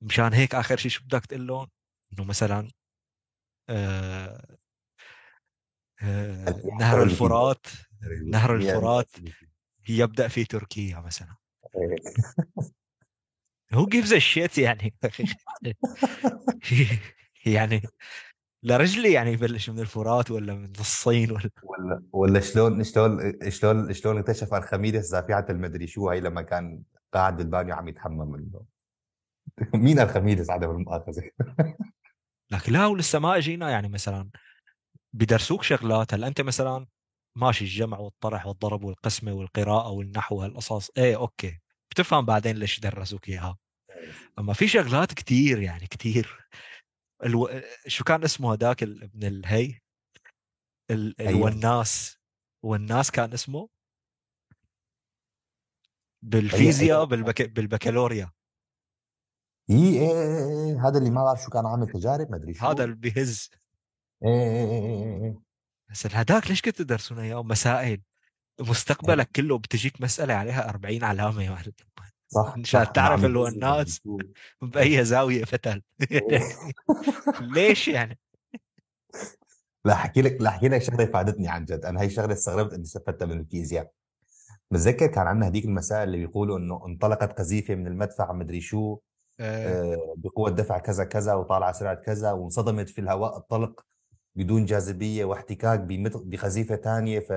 مشان 0.00 0.32
هيك 0.32 0.54
آخر 0.54 0.76
شيء 0.76 0.90
شو 0.90 1.04
بدك 1.04 1.26
تقول 1.26 1.46
لهم؟ 1.46 1.68
إنه 2.12 2.24
مثلا 2.24 2.68
آه 3.68 4.58
آه 6.02 6.62
نهر 6.80 7.02
الفرات 7.02 7.66
نهر 8.24 8.48
100% 8.50 8.52
الفرات 8.52 9.10
يبدأ 9.88 10.28
في 10.28 10.44
تركيا 10.44 11.00
مثلا. 11.00 11.36
هو 13.72 13.86
gives 13.86 14.10
a 14.10 14.20
shit 14.20 14.58
يعني؟ 14.58 14.94
يعني 17.46 17.82
لرجلي 18.62 19.12
يعني 19.12 19.32
يبلش 19.32 19.70
من 19.70 19.80
الفرات 19.80 20.30
ولا 20.30 20.54
من 20.54 20.72
الصين 20.80 21.30
ولا؟ 21.30 21.50
ولا 21.62 22.02
ولا 22.12 22.40
شلون 22.40 22.84
شلون 22.84 23.32
شلون 23.50 23.92
شلون 23.92 24.18
اكتشف 24.18 24.54
أرخميدس 24.54 25.04
دافعة 25.04 25.46
المدري 25.50 25.86
شو 25.86 26.10
هي 26.10 26.20
لما 26.20 26.42
كان 26.42 26.82
قاعد 27.12 27.36
بالبانيو 27.36 27.74
عم 27.74 27.88
يتحمم 27.88 28.32
منه؟ 28.32 28.64
مين 29.74 29.98
ارخميدس 29.98 30.50
عدم 30.50 30.70
المؤاخذه 30.70 31.30
لكن 32.52 32.72
لا 32.72 32.86
ولسه 32.86 33.18
ما 33.18 33.36
إجينا 33.36 33.70
يعني 33.70 33.88
مثلا 33.88 34.30
بدرسوك 35.12 35.62
شغلات 35.62 36.14
هلا 36.14 36.26
أنت 36.26 36.40
مثلا 36.40 36.86
ماشي 37.36 37.64
الجمع 37.64 37.98
والطرح 37.98 38.46
والضرب 38.46 38.84
والقسمة 38.84 39.32
والقراءة 39.32 39.90
والنحو 39.90 40.42
هالقصص 40.42 40.90
إيه 40.96 41.16
okay. 41.16 41.60
بتفهم 41.90 42.26
بعدين 42.26 42.56
ليش 42.56 42.80
درسوك 42.80 43.28
إياها. 43.28 43.58
أما 44.38 44.52
في 44.52 44.68
شغلات 44.68 45.12
كتير 45.12 45.62
يعني 45.62 45.86
كتير. 45.86 46.48
ألو... 47.24 47.50
شو 47.86 48.04
كان 48.04 48.24
اسمه 48.24 48.52
هذاك 48.52 48.82
ابن 48.82 49.26
الهي؟ 49.26 49.80
ال... 50.90 51.20
أيوه. 51.20 51.48
الوناس. 51.48 52.18
والناس 52.64 53.10
كان 53.10 53.32
اسمه؟ 53.32 53.58
أيوه 53.58 53.70
بالفيزياء 56.22 56.96
أيوه 56.96 57.04
بالبك... 57.04 57.42
بالبكالوريا. 57.42 58.30
إيه 59.70 59.76
إيه 59.76 60.00
إيه 60.00 60.70
إيه. 60.70 60.88
هذا 60.88 60.98
اللي 60.98 61.10
ما 61.10 61.24
بعرف 61.24 61.42
شو 61.42 61.50
كان 61.50 61.66
عامل 61.66 61.86
تجارب 61.86 62.30
ما 62.30 62.36
أدري 62.36 62.52
هذا 62.52 62.76
شو 62.76 62.84
اللي 62.84 62.94
بيهز. 62.94 63.50
إيه 64.24 64.30
إيه 64.30 64.70
إيه 64.70 64.80
إيه 64.80 65.24
إيه. 65.24 65.38
بس 65.90 66.06
هذاك 66.06 66.48
ليش 66.50 66.62
كنت 66.62 66.78
تدرسون 66.78 67.18
أياه؟ 67.18 67.42
مسائل. 67.42 68.02
مستقبلك 68.60 69.30
كله 69.36 69.58
بتجيك 69.58 70.00
مسألة 70.00 70.34
عليها 70.34 70.68
40 70.68 71.04
علامة 71.04 71.42
يا 71.42 71.50
معلم 71.50 71.72
صح 72.28 72.56
مشان 72.56 72.80
انه 72.80 72.90
تعرف 72.90 73.20
عم 73.20 73.26
اللي 73.26 73.38
هو 73.38 73.46
يهز 73.46 73.56
وعم 73.62 73.72
الناس 73.72 74.00
يشوف 74.00 74.20
بأي 74.74 75.04
زاوية 75.04 75.44
فتل 75.44 75.82
إيه. 76.10 76.40
ليش 77.54 77.88
يعني؟ 77.88 78.18
لا 79.84 79.92
أحكي 79.92 80.22
لك 80.22 80.40
لا 80.40 80.48
أحكي 80.48 80.68
لك 80.68 80.82
شغلة 80.82 81.06
فادتني 81.06 81.48
عن 81.48 81.64
جد. 81.64 81.84
أنا 81.84 82.00
هي 82.00 82.10
شغلة 82.10 82.32
استغربت 82.32 82.72
إني 82.72 82.82
استفدتها 82.82 83.26
من 83.26 83.40
الفيزياء. 83.40 83.92
بتذكر 84.70 85.06
كان 85.06 85.26
عندنا 85.26 85.48
هديك 85.48 85.64
المسائل 85.64 86.02
اللي 86.02 86.26
بيقولوا 86.26 86.58
إنه 86.58 86.86
انطلقت 86.86 87.38
قذيفة 87.38 87.74
من 87.74 87.86
المدفع 87.86 88.32
مدري 88.32 88.60
شو. 88.60 88.98
آه. 89.40 89.94
آه، 89.94 90.14
بقوة 90.16 90.50
دفع 90.50 90.78
كذا 90.78 91.04
كذا 91.04 91.34
وطالعة 91.34 91.72
سرعة 91.72 91.94
كذا 91.94 92.32
وانصدمت 92.32 92.88
في 92.88 93.00
الهواء 93.00 93.36
الطلق 93.36 93.86
بدون 94.34 94.64
جاذبية 94.64 95.24
واحتكاك 95.24 95.80
بقذيفه 96.24 96.76
ثانية 96.76 97.20
ف 97.20 97.32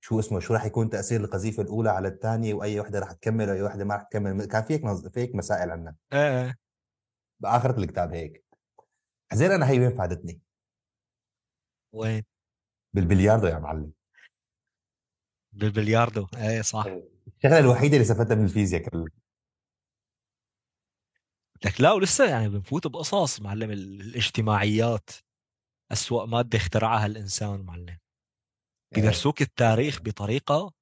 شو 0.00 0.20
اسمه 0.20 0.40
شو 0.40 0.54
راح 0.54 0.64
يكون 0.64 0.90
تأثير 0.90 1.20
القذيفه 1.20 1.62
الأولى 1.62 1.90
على 1.90 2.08
الثانية 2.08 2.54
وأي 2.54 2.80
وحدة 2.80 2.98
راح 2.98 3.12
تكمل 3.12 3.50
وأي 3.50 3.62
وحدة 3.62 3.84
ما 3.84 3.94
راح 3.94 4.02
تكمل. 4.02 4.44
كان 4.44 4.62
في 4.62 4.74
هيك 4.74 4.86
في 5.12 5.20
هيك 5.20 5.34
مسائل 5.34 5.70
عندنا. 5.70 5.94
آه 6.12 6.54
بآخرة 7.40 7.78
الكتاب 7.78 8.14
هيك. 8.14 8.44
حزين 9.32 9.50
أنا 9.50 9.70
هي 9.70 9.80
وين 9.80 9.96
فادتني؟ 9.96 10.40
وين؟ 11.92 12.24
بالبلياردو 12.92 13.46
يا 13.46 13.58
معلم. 13.58 13.92
بالبلياردو. 15.52 16.26
إيه 16.36 16.62
صح. 16.62 16.86
الشغلة 17.36 17.58
الوحيدة 17.58 17.96
اللي 17.96 18.02
استفدتها 18.02 18.34
من 18.34 18.44
الفيزياء 18.44 18.82
كلها. 18.82 19.19
لك 21.64 21.80
لا 21.80 21.92
ولسه 21.92 22.28
يعني 22.30 22.48
بنفوت 22.48 22.86
بقصص 22.86 23.40
معلم 23.40 23.70
ال- 23.70 24.00
الاجتماعيات. 24.00 25.10
أسوأ 25.92 26.26
مادة 26.26 26.58
اخترعها 26.58 27.06
الإنسان 27.06 27.60
معلم. 27.60 27.88
إيه. 27.88 27.98
بيدرسوك 28.94 29.42
التاريخ 29.42 30.02
بطريقة 30.02 30.72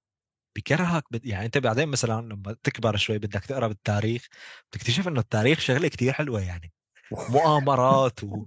بكرهك 0.56 1.04
بت... 1.10 1.26
يعني 1.26 1.46
أنت 1.46 1.58
بعدين 1.58 1.88
مثلا 1.88 2.20
لما 2.20 2.56
تكبر 2.62 2.96
شوي 2.96 3.18
بدك 3.18 3.44
تقرأ 3.44 3.68
بالتاريخ 3.68 4.26
بتكتشف 4.70 5.08
إنه 5.08 5.20
التاريخ 5.20 5.60
شغلة 5.60 5.88
كتير 5.88 6.12
حلوة 6.12 6.40
يعني. 6.40 6.72
مؤامرات 7.30 8.24
و... 8.24 8.44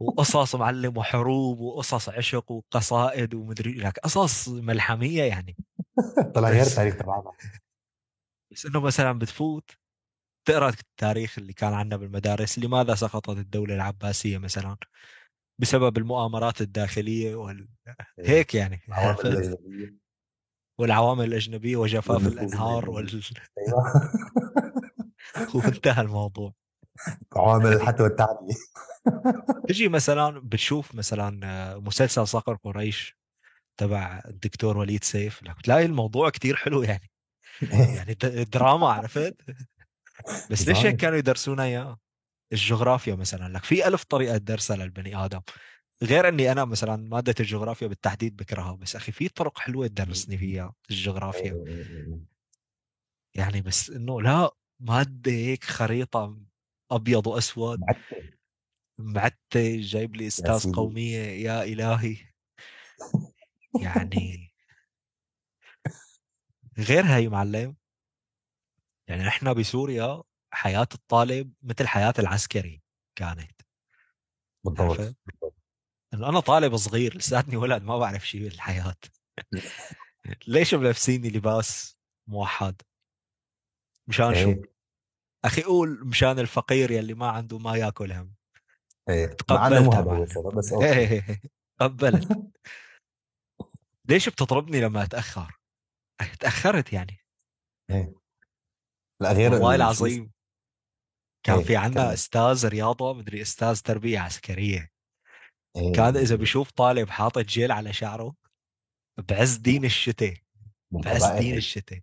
وقصص 0.00 0.54
معلم 0.54 0.96
وحروب 0.98 1.60
وقصص 1.60 2.08
عشق 2.08 2.50
وقصائد 2.50 3.34
ومدري 3.34 3.72
لك 3.72 3.98
قصص 3.98 4.48
ملحمية 4.48 5.22
يعني. 5.22 5.56
طلع 6.34 6.48
غير 6.48 6.66
التاريخ 6.66 6.96
تبعنا 6.96 7.32
بس 8.52 8.66
إنه 8.66 8.80
مثلا 8.80 9.18
بتفوت 9.18 9.70
تقرأ 10.44 10.68
التاريخ 10.68 11.38
اللي 11.38 11.52
كان 11.52 11.72
عندنا 11.72 11.96
بالمدارس؟ 11.96 12.58
لماذا 12.58 12.94
سقطت 12.94 13.28
الدولة 13.38 13.74
العباسية 13.74 14.38
مثلا؟ 14.38 14.76
بسبب 15.60 15.98
المؤامرات 15.98 16.60
الداخلية 16.60 17.34
وال... 17.34 17.68
إيه. 18.18 18.28
هيك 18.28 18.54
يعني. 18.54 18.80
والعوامل 20.80 21.24
الأجنبية 21.24 21.76
وجفاف 21.76 22.26
الأنهار 22.26 22.90
وال... 22.90 23.22
أيوه. 23.58 23.92
وانتهى 25.54 26.02
الموضوع. 26.02 26.54
عوامل 27.36 27.64
يعني 27.64 27.76
الحتى 27.82 28.02
والتعديه 28.02 28.54
تجي 29.68 29.88
مثلا 29.88 30.40
بتشوف 30.40 30.94
مثلا 30.94 31.78
مسلسل 31.78 32.26
صقر 32.26 32.54
قريش 32.54 33.16
تبع 33.76 34.22
الدكتور 34.28 34.78
وليد 34.78 35.04
سيف 35.04 35.42
لك 35.42 35.60
تلاقي 35.62 35.84
الموضوع 35.84 36.30
كتير 36.30 36.56
حلو 36.56 36.82
يعني. 36.82 37.10
يعني 37.72 38.14
د- 38.14 38.50
دراما 38.50 38.88
عرفت؟ 38.88 39.36
بس 40.50 40.68
ليش 40.68 40.86
هيك 40.86 40.96
كانوا 40.96 41.18
يدرسونا 41.18 41.64
إياه؟ 41.64 41.98
الجغرافيا 42.52 43.14
مثلا. 43.14 43.52
لك 43.52 43.64
في 43.64 43.88
ألف 43.88 44.04
طريقة 44.04 44.36
درسها 44.36 44.76
للبني 44.76 45.16
آدم. 45.16 45.40
غير 46.02 46.28
إني 46.28 46.52
أنا 46.52 46.64
مثلا 46.64 46.96
مادة 46.96 47.34
الجغرافيا 47.40 47.86
بالتحديد 47.86 48.36
بكرهها 48.36 48.74
بس 48.76 48.96
أخي 48.96 49.12
في 49.12 49.28
طرق 49.28 49.58
حلوة 49.58 49.86
تدرسني 49.86 50.38
فيها 50.38 50.74
الجغرافيا. 50.90 51.58
يعني 53.36 53.60
بس 53.62 53.90
إنه 53.90 54.22
لا 54.22 54.50
مادة 54.80 55.32
هيك 55.32 55.64
خريطة 55.64 56.38
أبيض 56.90 57.26
وأسود. 57.26 57.80
معتة 58.98 59.80
جايب 59.80 60.16
لي 60.16 60.26
أستاذ 60.26 60.72
قومية 60.72 61.18
يا 61.18 61.62
إلهي. 61.64 62.16
يعني 63.82 64.52
غير 66.78 67.04
هي 67.06 67.28
معلم 67.28 67.76
يعني 69.12 69.28
إحنا 69.28 69.52
بسوريا 69.52 70.22
حياة 70.54 70.88
الطالب 70.94 71.52
مثل 71.62 71.86
حياة 71.86 72.14
العسكري 72.18 72.82
كانت. 73.18 73.62
بالضبط 74.64 75.16
انه 76.14 76.28
أنا 76.28 76.40
طالب 76.40 76.76
صغير 76.76 77.16
لساتني 77.16 77.56
ولد 77.56 77.82
ما 77.82 77.98
بعرف 77.98 78.28
شيء 78.28 78.42
بالحياة. 78.42 78.96
ليش 80.46 80.74
ملبسيني 80.74 81.28
لباس 81.28 81.98
موحد؟ 82.28 82.82
مشان 84.08 84.34
شو؟ 84.34 84.48
إيه 84.48 84.62
أخي 85.44 85.62
قول 85.62 86.06
مشان 86.06 86.38
الفقير 86.38 86.90
يلي 86.90 87.14
ما 87.14 87.28
عنده 87.28 87.58
ما 87.58 87.76
ياكل 87.76 88.12
هم 88.12 88.34
إيه 89.08 89.26
تقبلتها 89.26 89.68
هذا 89.68 90.00
هو 90.00 90.04
معلم 90.04 90.22
السبب 90.22 90.54
بس 90.56 90.72
أوكي. 90.72 91.40
قبلت 91.80 92.52
ليش 94.08 94.28
بتضربني 94.28 94.80
لما 94.80 95.02
أتأخر؟ 95.02 95.60
تاخرت 96.40 96.92
يعني. 96.92 97.18
إيه. 97.90 98.21
لا 99.22 99.32
غير 99.32 99.52
والله 99.52 99.74
العظيم. 99.74 100.32
كان 101.46 101.62
في 101.62 101.70
إيه 101.70 101.78
عنا 101.78 101.94
كمل 101.94 102.12
أستاذ 102.12 102.68
رياضة 102.68 103.14
مدري 103.14 103.42
أستاذ 103.42 103.80
تربية 103.80 104.18
عسكرية. 104.18 104.90
إيه، 105.76 105.92
كان 105.92 106.16
إذا 106.16 106.34
إيه. 106.34 106.40
بيشوف 106.40 106.70
طالب 106.70 107.10
حاطط 107.10 107.44
جيل 107.44 107.72
على 107.72 107.92
شعره 107.92 108.34
بعز 109.28 109.56
دين 109.56 109.84
الشتاء 109.84 110.34
بعز 110.90 111.24
دين 111.24 111.52
هي 111.52 111.56
الشتاء. 111.56 112.00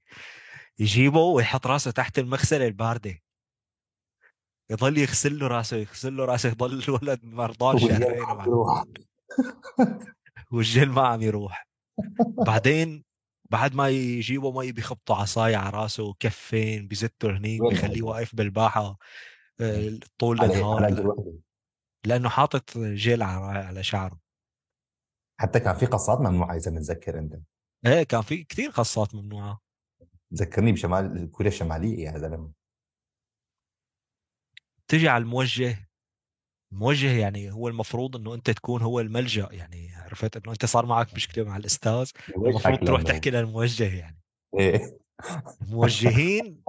يجيبه 0.79 1.19
ويحط 1.19 1.67
راسه 1.67 1.91
تحت 1.91 2.19
المغسلة 2.19 2.67
الباردة. 2.67 3.19
يضل 4.71 4.97
يغسل 4.97 5.39
له 5.39 5.47
راسه 5.47 5.77
يغسل 5.77 6.17
له 6.17 6.25
راسه 6.25 6.49
يضل 6.49 6.83
الولد 6.83 7.25
مرضان 7.25 7.79
شهرين 7.79 8.25
والجل 10.51 10.89
ما 10.89 11.07
عم 11.07 11.21
يروح. 11.21 11.67
بعدين 12.45 13.09
بعد 13.50 13.75
ما 13.75 13.89
يجيبوا 13.89 14.63
مي 14.63 14.72
بيخبطوا 14.72 15.15
عصاية 15.15 15.58
على 15.58 15.70
راسه 15.70 16.03
هنيك 17.24 17.62
وين 17.62 17.70
بيخليه 17.70 18.01
هذا؟ 18.01 18.03
واقف 18.03 18.36
بالباحة 18.36 18.98
إيه. 19.62 19.96
آه، 19.96 20.00
طول 20.18 20.41
على 20.41 20.53
النهار 20.53 21.39
لأنه 22.06 22.29
حاطط 22.29 22.77
جيل 22.77 23.22
على 23.22 23.84
شعره. 23.84 24.20
حتى 25.39 25.60
كان 25.60 25.75
في 25.75 25.86
قصات 25.86 26.20
ممنوعة 26.20 26.56
إذا 26.56 26.72
متذكر 26.72 27.20
أنت. 27.20 27.39
إيه 27.86 28.03
كان 28.03 28.22
في 28.22 28.44
كثير 28.44 28.70
قصات 28.70 29.15
ممنوعة. 29.15 29.62
ذكرني 30.34 30.72
بشمال 30.72 31.32
كوريا 31.32 31.51
الشماليه 31.51 32.06
يا 32.06 32.18
زلمه 32.18 32.51
تجي 34.88 35.10
على 35.10 35.22
الموجه 35.22 35.89
الموجه 36.72 37.20
يعني 37.20 37.51
هو 37.51 37.68
المفروض 37.68 38.15
إنه 38.15 38.34
أنت 38.34 38.50
تكون 38.50 38.82
هو 38.82 39.00
الملجأ 39.00 39.50
يعني 39.51 39.89
عرفت؟ 40.10 40.38
إنه 40.38 40.51
أنت 40.51 40.66
صار 40.66 40.86
معك 40.86 41.13
مشكلة 41.13 41.44
مع 41.44 41.58
الأستاذ 41.58 42.12
المفروض 42.38 42.80
تروح 42.86 43.01
تحكي 43.01 43.30
للموجه 43.30 43.96
يعني. 43.96 44.20
إيه. 44.60 45.00
الموجهين 45.62 46.63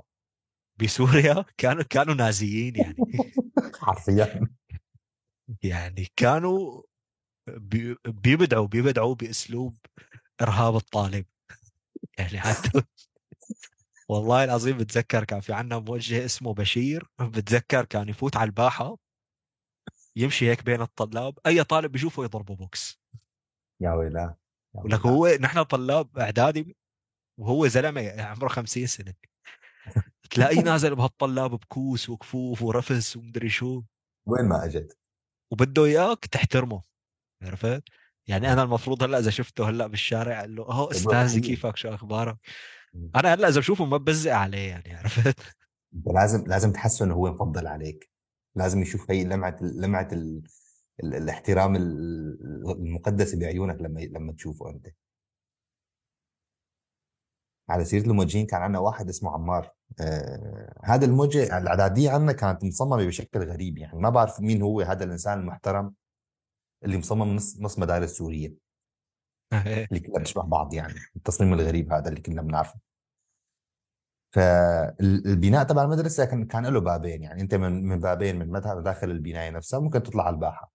بسوريا 0.81 1.45
كانوا 1.57 1.83
كانوا 1.83 2.15
نازيين 2.15 2.77
يعني. 2.77 2.97
حرفيا. 3.81 4.49
يعني 5.63 6.09
كانوا 6.17 6.83
بي- 7.49 7.97
بيبدعوا 8.05 8.67
بيبدعوا 8.67 9.15
بأسلوب 9.15 9.77
إرهاب 10.43 10.77
الطالب. 10.77 11.27
يعني 12.19 12.41
حتى 12.41 12.71
والله 14.09 14.45
العظيم 14.45 14.79
بتذكر 14.79 15.25
كان 15.25 15.41
في 15.41 15.53
عنا 15.53 15.79
موجه 15.79 16.25
اسمه 16.25 16.55
بشير 16.55 17.09
بتذكر 17.21 17.85
كان 17.85 18.09
يفوت 18.09 18.37
على 18.37 18.47
الباحة 18.49 18.97
يمشي 20.17 20.51
هيك 20.51 20.63
بين 20.65 20.81
الطلاب 20.83 21.39
أي 21.47 21.65
طالب 21.65 21.93
بيشوفه 21.93 22.25
يضربه 22.25 22.55
بوكس. 22.55 23.00
يا 23.81 23.93
ويلا 23.93 24.21
يا 24.21 24.37
ولك 24.75 25.07
هو 25.07 25.29
نحن 25.41 25.63
طلاب 25.63 26.19
إعدادي 26.19 26.77
وهو 27.39 27.67
زلمة 27.67 28.23
عمره 28.23 28.49
50 28.49 28.87
سنة. 28.87 29.15
تلاقيه 30.31 30.61
نازل 30.73 30.95
بهالطلاب 30.95 31.51
بكوس 31.51 32.09
وكفوف 32.09 32.63
ورفس 32.63 33.17
ومدري 33.17 33.49
شو. 33.49 33.83
وين 34.27 34.45
ما 34.45 34.65
أجت. 34.65 34.99
وبده 35.53 35.85
إياك 35.85 36.27
تحترمه 36.27 36.83
عرفت؟ 37.43 37.83
يعني 38.27 38.53
أنا 38.53 38.63
المفروض 38.63 39.03
هلأ 39.03 39.19
إذا 39.19 39.31
شفته 39.31 39.69
هلأ 39.69 39.87
بالشارع 39.87 40.41
أقول 40.41 40.57
له 40.57 40.71
أهو 40.71 40.91
أستاذي 40.91 41.39
أكيد 41.39 41.45
كيفك؟ 41.45 41.77
شو 41.77 41.89
أخبارك؟ 41.89 42.37
أنا 43.17 43.35
هلأ 43.35 43.49
إذا 43.49 43.61
بشوفه 43.61 43.85
ما 43.85 43.97
ببزق 43.97 44.33
عليه 44.33 44.69
يعني 44.69 44.95
عرفت؟ 44.95 45.57
لازم 45.93 46.45
لازم 46.47 46.73
تحسه 46.73 47.05
إنه 47.05 47.15
هو 47.15 47.33
مفضل 47.33 47.67
عليك. 47.67 48.11
لازم 48.57 48.83
يشوف 48.83 49.11
هي 49.11 49.25
لمعة 49.25 49.57
لمعة 49.61 50.09
الاحترام 51.05 51.77
ال- 51.77 52.71
المقدس 52.71 53.35
بعيونك 53.35 53.81
لما 53.83 54.01
لما 54.01 54.33
تشوفه 54.33 54.71
أنت. 54.71 54.87
على 57.69 57.85
سيرة 57.85 58.03
الموجهين 58.07 58.47
كان 58.47 58.63
عندنا 58.63 58.79
واحد 58.79 59.09
اسمه 59.09 59.31
عمار. 59.31 59.71
آه 60.01 60.75
هذا 60.85 61.05
الموجه 61.07 61.59
الاعداديه 61.59 62.11
عندنا 62.11 62.33
كانت 62.33 62.65
مصممة 62.65 63.07
بشكل 63.07 63.41
غريب 63.41 63.79
يعني. 63.79 63.99
ما 63.99 64.11
بعرف 64.11 64.41
مين 64.41 64.63
هو 64.63 64.81
هذا 64.81 65.05
الإنسان 65.05 65.39
المحترم 65.41 65.95
اللي 66.85 66.99
مصمم 66.99 67.37
نص 67.37 67.61
نص 67.61 67.79
مدارس 67.79 68.11
سوريا 68.11 68.55
اللي 69.91 70.01
كلها 70.01 70.21
بتشبه 70.21 70.43
بعض 70.43 70.75
يعني. 70.75 70.95
التصميم 71.17 71.53
الغريب 71.55 71.93
هذا 71.93 72.09
اللي 72.09 72.21
كنا 72.21 72.43
بنعرفه. 72.43 72.81
فالبناء 74.35 75.65
تبع 75.65 75.83
المدرسة 75.83 76.25
كان 76.25 76.47
كان 76.47 76.67
له 76.67 76.81
بابين 76.81 77.23
يعني. 77.23 77.41
أنت 77.43 77.55
من 77.55 77.85
من 77.89 78.01
بابين 78.01 78.39
من 78.39 78.49
مدخل 78.49 78.83
داخل 78.83 79.11
البناية 79.11 79.51
نفسها 79.51 79.81
ممكن 79.81 80.03
تطلع 80.03 80.25
على 80.27 80.35
الباحة. 80.35 80.73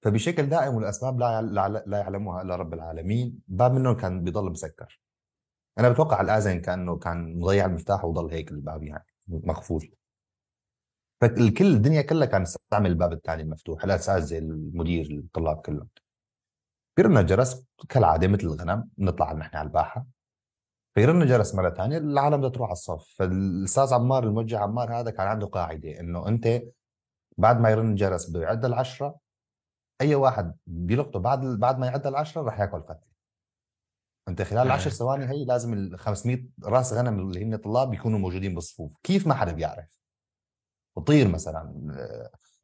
فبشكل 0.00 0.46
دائم 0.46 0.74
والأسباب 0.74 1.18
لا 1.20 1.42
لا 1.86 1.98
يعلمها 1.98 2.42
إلا 2.42 2.56
رب 2.56 2.74
العالمين. 2.74 3.38
باب 3.48 3.72
منهم 3.72 3.96
كان 3.96 4.24
بيضل 4.24 4.50
مسكر. 4.50 5.00
أنا 5.78 5.88
بتوقع 5.88 6.20
الآذن 6.20 6.60
كأنه 6.60 6.98
كان 6.98 7.38
مضيع 7.38 7.66
المفتاح 7.66 8.04
وضل 8.04 8.30
هيك 8.30 8.50
الباب 8.52 8.82
يعني 8.82 9.06
مقفول. 9.28 9.94
فالكل 11.20 11.66
الدنيا 11.66 12.02
كلها 12.02 12.26
كانت 12.26 12.46
تستعمل 12.46 12.90
الباب 12.90 13.12
الثاني 13.12 13.42
المفتوح 13.42 13.84
الاساتذه 13.84 14.38
المدير 14.38 15.06
الطلاب 15.10 15.56
كلهم 15.56 15.88
بيرن 16.96 17.16
الجرس 17.16 17.64
كالعادة 17.88 18.28
مثل 18.28 18.46
الغنم 18.46 18.88
نطلع 18.98 19.32
نحن 19.32 19.56
على 19.56 19.66
الباحة. 19.66 20.06
فيرن 20.94 21.22
الجرس 21.22 21.54
مرة 21.54 21.70
ثانية 21.70 21.98
العالم 21.98 22.36
بدها 22.36 22.50
تروح 22.50 22.68
على 22.68 22.72
الصف. 22.72 23.14
فالأستاذ 23.18 23.94
عمار 23.94 24.24
الموجه 24.24 24.58
عمار 24.58 25.00
هذا 25.00 25.10
كان 25.10 25.26
عنده 25.26 25.46
قاعدة 25.46 26.00
إنه 26.00 26.28
أنت 26.28 26.62
بعد 27.38 27.60
ما 27.60 27.70
يرن 27.70 27.90
الجرس 27.90 28.30
بده 28.30 28.42
يعد 28.42 28.64
العشرة 28.64 29.27
أي 30.00 30.14
واحد 30.14 30.56
بيلقطه 30.66 31.18
بعد 31.18 31.40
بعد 31.40 31.78
ما 31.78 31.86
يعد 31.86 32.06
العشرة 32.06 32.42
رح 32.42 32.60
ياكل 32.60 32.82
فتله 32.82 33.08
أنت 34.28 34.42
خلال 34.42 34.66
العشر 34.66 34.90
ثواني 34.90 35.28
هي 35.28 35.44
لازم 35.44 35.72
ال 35.72 35.98
500 35.98 36.44
رأس 36.64 36.92
غنم 36.92 37.18
اللي 37.20 37.44
هن 37.44 37.56
طلاب 37.56 37.94
يكونوا 37.94 38.18
موجودين 38.18 38.54
بالصفوف. 38.54 38.92
كيف 39.02 39.26
ما 39.26 39.34
حدا 39.34 39.52
بيعرف؟ 39.52 40.00
طير 41.06 41.28
مثلا 41.28 41.74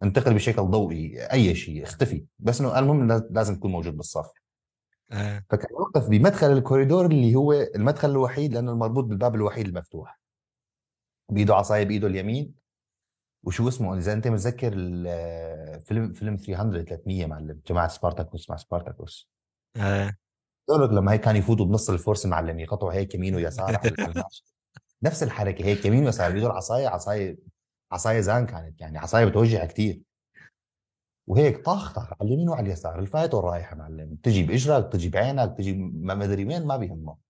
انتقل 0.03 0.35
بشكل 0.35 0.62
ضوئي 0.62 1.33
أي 1.33 1.55
شيء 1.55 1.83
اختفي. 1.83 2.26
بس 2.38 2.61
إنه 2.61 2.79
المهم 2.79 3.12
لازم 3.31 3.57
تكون 3.57 3.73
موجود 3.73 3.97
بالصف. 3.97 4.31
آه. 5.11 5.45
فكان 5.50 5.69
يوقف 5.71 6.09
بمدخل 6.09 6.47
الكوريدور 6.47 7.07
اللي 7.07 7.35
هو 7.35 7.53
المدخل 7.53 8.11
الوحيد 8.11 8.53
لأنه 8.53 8.73
المربوط 8.73 9.05
بالباب 9.05 9.35
الوحيد 9.35 9.67
المفتوح. 9.67 10.21
بإيده 11.29 11.55
عصاية 11.55 11.85
بإيده 11.85 12.07
اليمين. 12.07 12.55
وشو 13.47 13.69
اسمه 13.69 13.99
إذا 13.99 14.13
أنت 14.13 14.29
متذكر 14.29 14.73
الفيلم 14.77 16.13
فيلم 16.13 16.37
300 16.37 16.85
300 16.85 17.27
معلم 17.27 17.61
جماعة 17.67 17.89
سبارتاكوس 17.89 18.51
مع 18.51 18.57
سبارتاكوس. 18.57 19.31
لك 20.71 20.91
لما 20.91 21.13
هيك 21.13 21.21
كانوا 21.21 21.39
يفوتوا 21.39 21.67
بنص 21.67 21.91
الفرصه 21.91 22.29
معلم 22.29 22.61
يقطعوا 22.61 22.93
هيك 22.93 23.15
يمين 23.15 23.35
ويسار 23.35 23.81
نفس 25.03 25.23
الحركة 25.23 25.65
هيك 25.65 25.85
يمين 25.87 26.05
ويسار 26.05 26.33
بيدوا 26.33 26.49
العصايه 26.49 26.89
عصاية 26.89 27.39
عصاية 27.93 28.21
زان 28.21 28.47
كانت 28.47 28.81
يعني 28.81 28.99
عصاية 28.99 29.25
بتوجع 29.25 29.65
كثير 29.65 30.03
وهيك 31.27 31.65
طخ 31.65 31.93
طخ 31.95 32.13
على 32.13 32.29
اليمين 32.29 32.49
وعلى 32.49 32.67
اليسار 32.67 32.99
الفايت 32.99 33.35
والرايح 33.35 33.73
يا 33.73 33.77
معلم. 33.77 34.17
تجي 34.23 34.43
بإجرك 34.43 34.93
تجي 34.93 35.09
بعينك 35.09 35.55
تجي 35.59 35.73
ما 35.95 36.25
أدري 36.25 36.45
وين 36.45 36.67
ما 36.67 36.77
بيهمه 36.77 37.24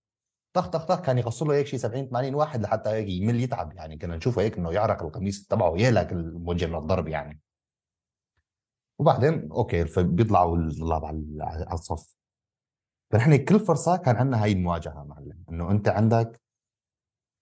طخ 0.55 0.67
طخ 0.67 0.85
طخ 0.85 1.01
كان 1.01 1.17
يقص 1.17 1.43
له 1.43 1.53
هيك 1.55 1.67
شيء 1.67 1.79
70 1.79 2.07
80 2.09 2.35
واحد 2.35 2.61
لحتى 2.61 2.89
هيك 2.89 3.07
يمل 3.09 3.39
يتعب 3.41 3.73
يعني. 3.73 3.97
كنا 3.97 4.17
نشوفه 4.17 4.41
هيك 4.41 4.57
إنه 4.57 4.71
يعرق 4.71 5.03
القميص 5.03 5.47
تبعه 5.47 5.75
يهلك 5.77 6.11
الموجه 6.11 6.65
من 6.65 6.75
الضرب 6.75 7.07
يعني. 7.07 7.41
وبعدين 8.99 9.51
okay 9.51 9.85
فبيطلعوا 9.85 10.57
الطلاب 10.57 11.05
على 11.05 11.73
الصف. 11.73 12.15
فنحن 13.11 13.35
كل 13.35 13.59
فرصة 13.59 13.97
كان 13.97 14.15
عندنا 14.15 14.43
هاي 14.43 14.51
المواجهة 14.51 15.03
معلم. 15.03 15.43
إنه 15.49 15.71
أنت 15.71 15.87
عندك 15.87 16.41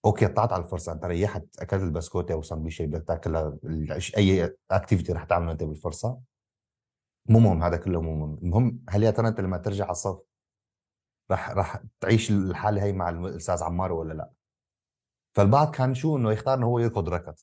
okay 0.05 0.25
قطعت 0.25 0.53
على 0.53 0.63
الفرصة 0.63 0.91
أنت 0.91 1.05
ريحت 1.05 1.45
أكلت 1.59 1.83
البسكوتة 1.83 2.33
أو 2.33 2.41
بدك 2.79 3.03
تاكلها 3.07 3.57
أي 4.17 4.55
activity 4.71 5.13
رح 5.13 5.23
تعمله 5.23 5.51
أنت 5.51 5.63
بالفرصة. 5.63 6.19
مو 7.29 7.39
مهم 7.39 7.63
هذا 7.63 7.77
كله 7.77 8.01
مو 8.01 8.15
مهم. 8.15 8.37
المهم 8.43 8.79
هل 8.89 9.03
يا 9.03 9.11
ترى 9.11 9.27
أنت 9.27 9.39
لما 9.41 9.57
ترجع 9.57 9.83
على 9.83 9.91
الصف 9.91 10.32
رح 11.31 11.49
رح 11.49 11.83
تعيش 11.99 12.31
الحالة 12.31 12.83
هي 12.83 12.93
مع 12.93 13.09
الأستاذ 13.09 13.63
عمار 13.63 13.91
ولا 13.91 14.13
لا؟ 14.13 14.31
فالبعض 15.35 15.75
كان 15.75 15.93
شو 15.93 16.17
إنه 16.17 16.31
يختار 16.31 16.57
إنه 16.57 16.65
هو 16.65 16.79
يركض 16.79 17.09
ركض. 17.09 17.35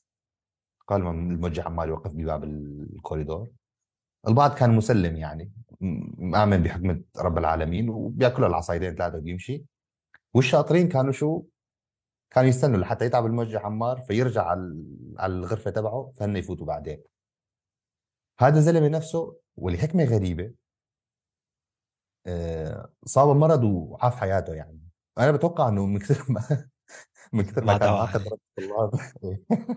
قال 0.87 1.01
الموجه 1.01 1.63
عمار 1.63 1.87
يوقف 1.87 2.11
بباب 2.13 2.43
الكوريدور. 2.43 3.49
البعض 4.27 4.53
كان 4.53 4.75
مسلم 4.75 5.15
يعني 5.15 5.51
مآمن 6.17 6.63
بحكمة 6.63 7.03
رب 7.17 7.37
العالمين 7.37 7.89
وبياكلوا 7.89 8.47
العصايدين 8.47 8.95
ثلاثة 8.95 9.17
وبيمشي. 9.17 9.65
والشاطرين 10.33 10.89
كانوا 10.89 11.11
شو؟ 11.11 11.43
كانوا 12.29 12.49
يستنوا 12.49 12.79
لحتى 12.79 13.05
يتعب 13.05 13.25
الموجه 13.25 13.59
عمار 13.59 14.01
فيرجع 14.01 14.43
على 15.17 15.33
الغرفة 15.33 15.71
تبعه 15.71 16.11
فهن 16.15 16.37
يفوتوا 16.37 16.65
بعدين. 16.65 17.03
هذا 18.39 18.57
الزلمة 18.57 18.87
نفسه 18.87 19.37
ولحكمة 19.55 20.03
غريبة 20.03 20.53
صاب 23.05 23.35
مرض 23.35 23.63
وعاف 23.63 24.15
حياته 24.15 24.53
يعني. 24.53 24.81
أنا 25.17 25.31
بتوقع 25.31 25.69
إنه 25.69 25.85
من 25.85 25.99
كثر 25.99 26.31
ما 26.31 26.41
من 27.33 27.43
كثر 27.43 27.63
ما 27.63 27.77
كان 27.77 27.89
رب 28.31 28.39
الطلاب. 28.59 28.91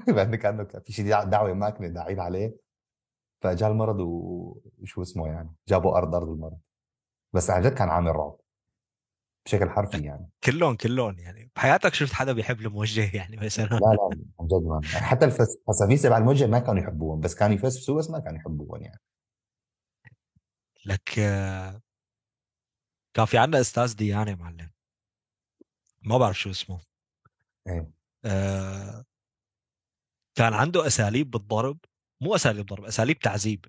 لأنه 0.17 0.37
كأنه 0.37 0.65
في 0.65 0.93
شيء 0.93 1.25
دعوة 1.25 1.53
ما 1.53 1.71
كنا 1.71 1.89
داعين 1.89 2.21
عليه. 2.21 2.57
فجاء 3.43 3.71
المرض 3.71 4.01
وشو 4.01 5.03
اسمه 5.03 5.27
يعني 5.27 5.55
جابوا 5.69 5.97
ارض 5.97 6.15
أرض 6.15 6.29
المرض. 6.29 6.61
بس 7.33 7.51
عن 7.51 7.63
جد 7.63 7.75
كان 7.75 7.89
عامل 7.89 8.17
رعب. 8.17 8.37
بشكل 9.47 9.71
حرفي 9.71 9.99
يعني. 9.99 10.31
كلهم 10.45 10.77
كلهم 10.77 11.19
يعني. 11.19 11.51
بحياتك 11.57 11.95
شفت 11.95 12.13
حدا 12.13 12.33
بيحب 12.33 12.61
الموجه 12.61 13.17
يعني 13.17 13.37
مثلا؟ 13.37 13.65
لا 13.65 13.79
لا 13.79 14.25
عن 14.41 14.47
جد 14.47 14.67
ما 14.67 14.81
يعني 14.93 15.07
حتى 15.07 15.25
الفسافيس 15.25 16.03
تبع 16.03 16.19
الموجه 16.19 16.47
ما 16.47 16.59
كانوا 16.59 16.83
يحبوهم. 16.83 17.21
بس 17.21 17.35
كانوا 17.35 17.55
يفسفسوا 17.57 17.99
بس 17.99 18.11
ما 18.11 18.19
كانوا 18.19 18.39
يحبوهم 18.39 18.83
يعني. 18.83 19.01
لك 20.87 21.19
آه، 21.19 21.81
كان 23.15 23.25
في 23.25 23.39
عندنا 23.39 23.61
أستاذ 23.61 23.97
ديانه 23.97 24.35
معلم. 24.35 24.71
ما 26.03 26.19
بعرف 26.19 26.39
شو 26.39 26.51
اسمه. 26.51 26.81
إيه. 27.69 27.91
آه 28.25 29.05
كان 30.35 30.55
عنده 30.55 30.87
أساليب 30.87 31.31
بالضرب. 31.31 31.79
مو 32.23 32.35
أساليب 32.35 32.67
ضرب 32.67 32.85
أساليب 32.85 33.19
تعذيب. 33.19 33.65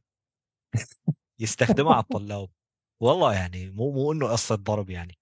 يستخدمها 1.39 1.93
على 1.93 2.03
الطلاب. 2.03 2.49
والله 2.99 3.33
يعني 3.33 3.69
مو 3.69 3.91
مو 3.91 4.11
إنه 4.11 4.27
قصة 4.27 4.55
ضرب 4.55 4.89
يعني. 4.89 5.17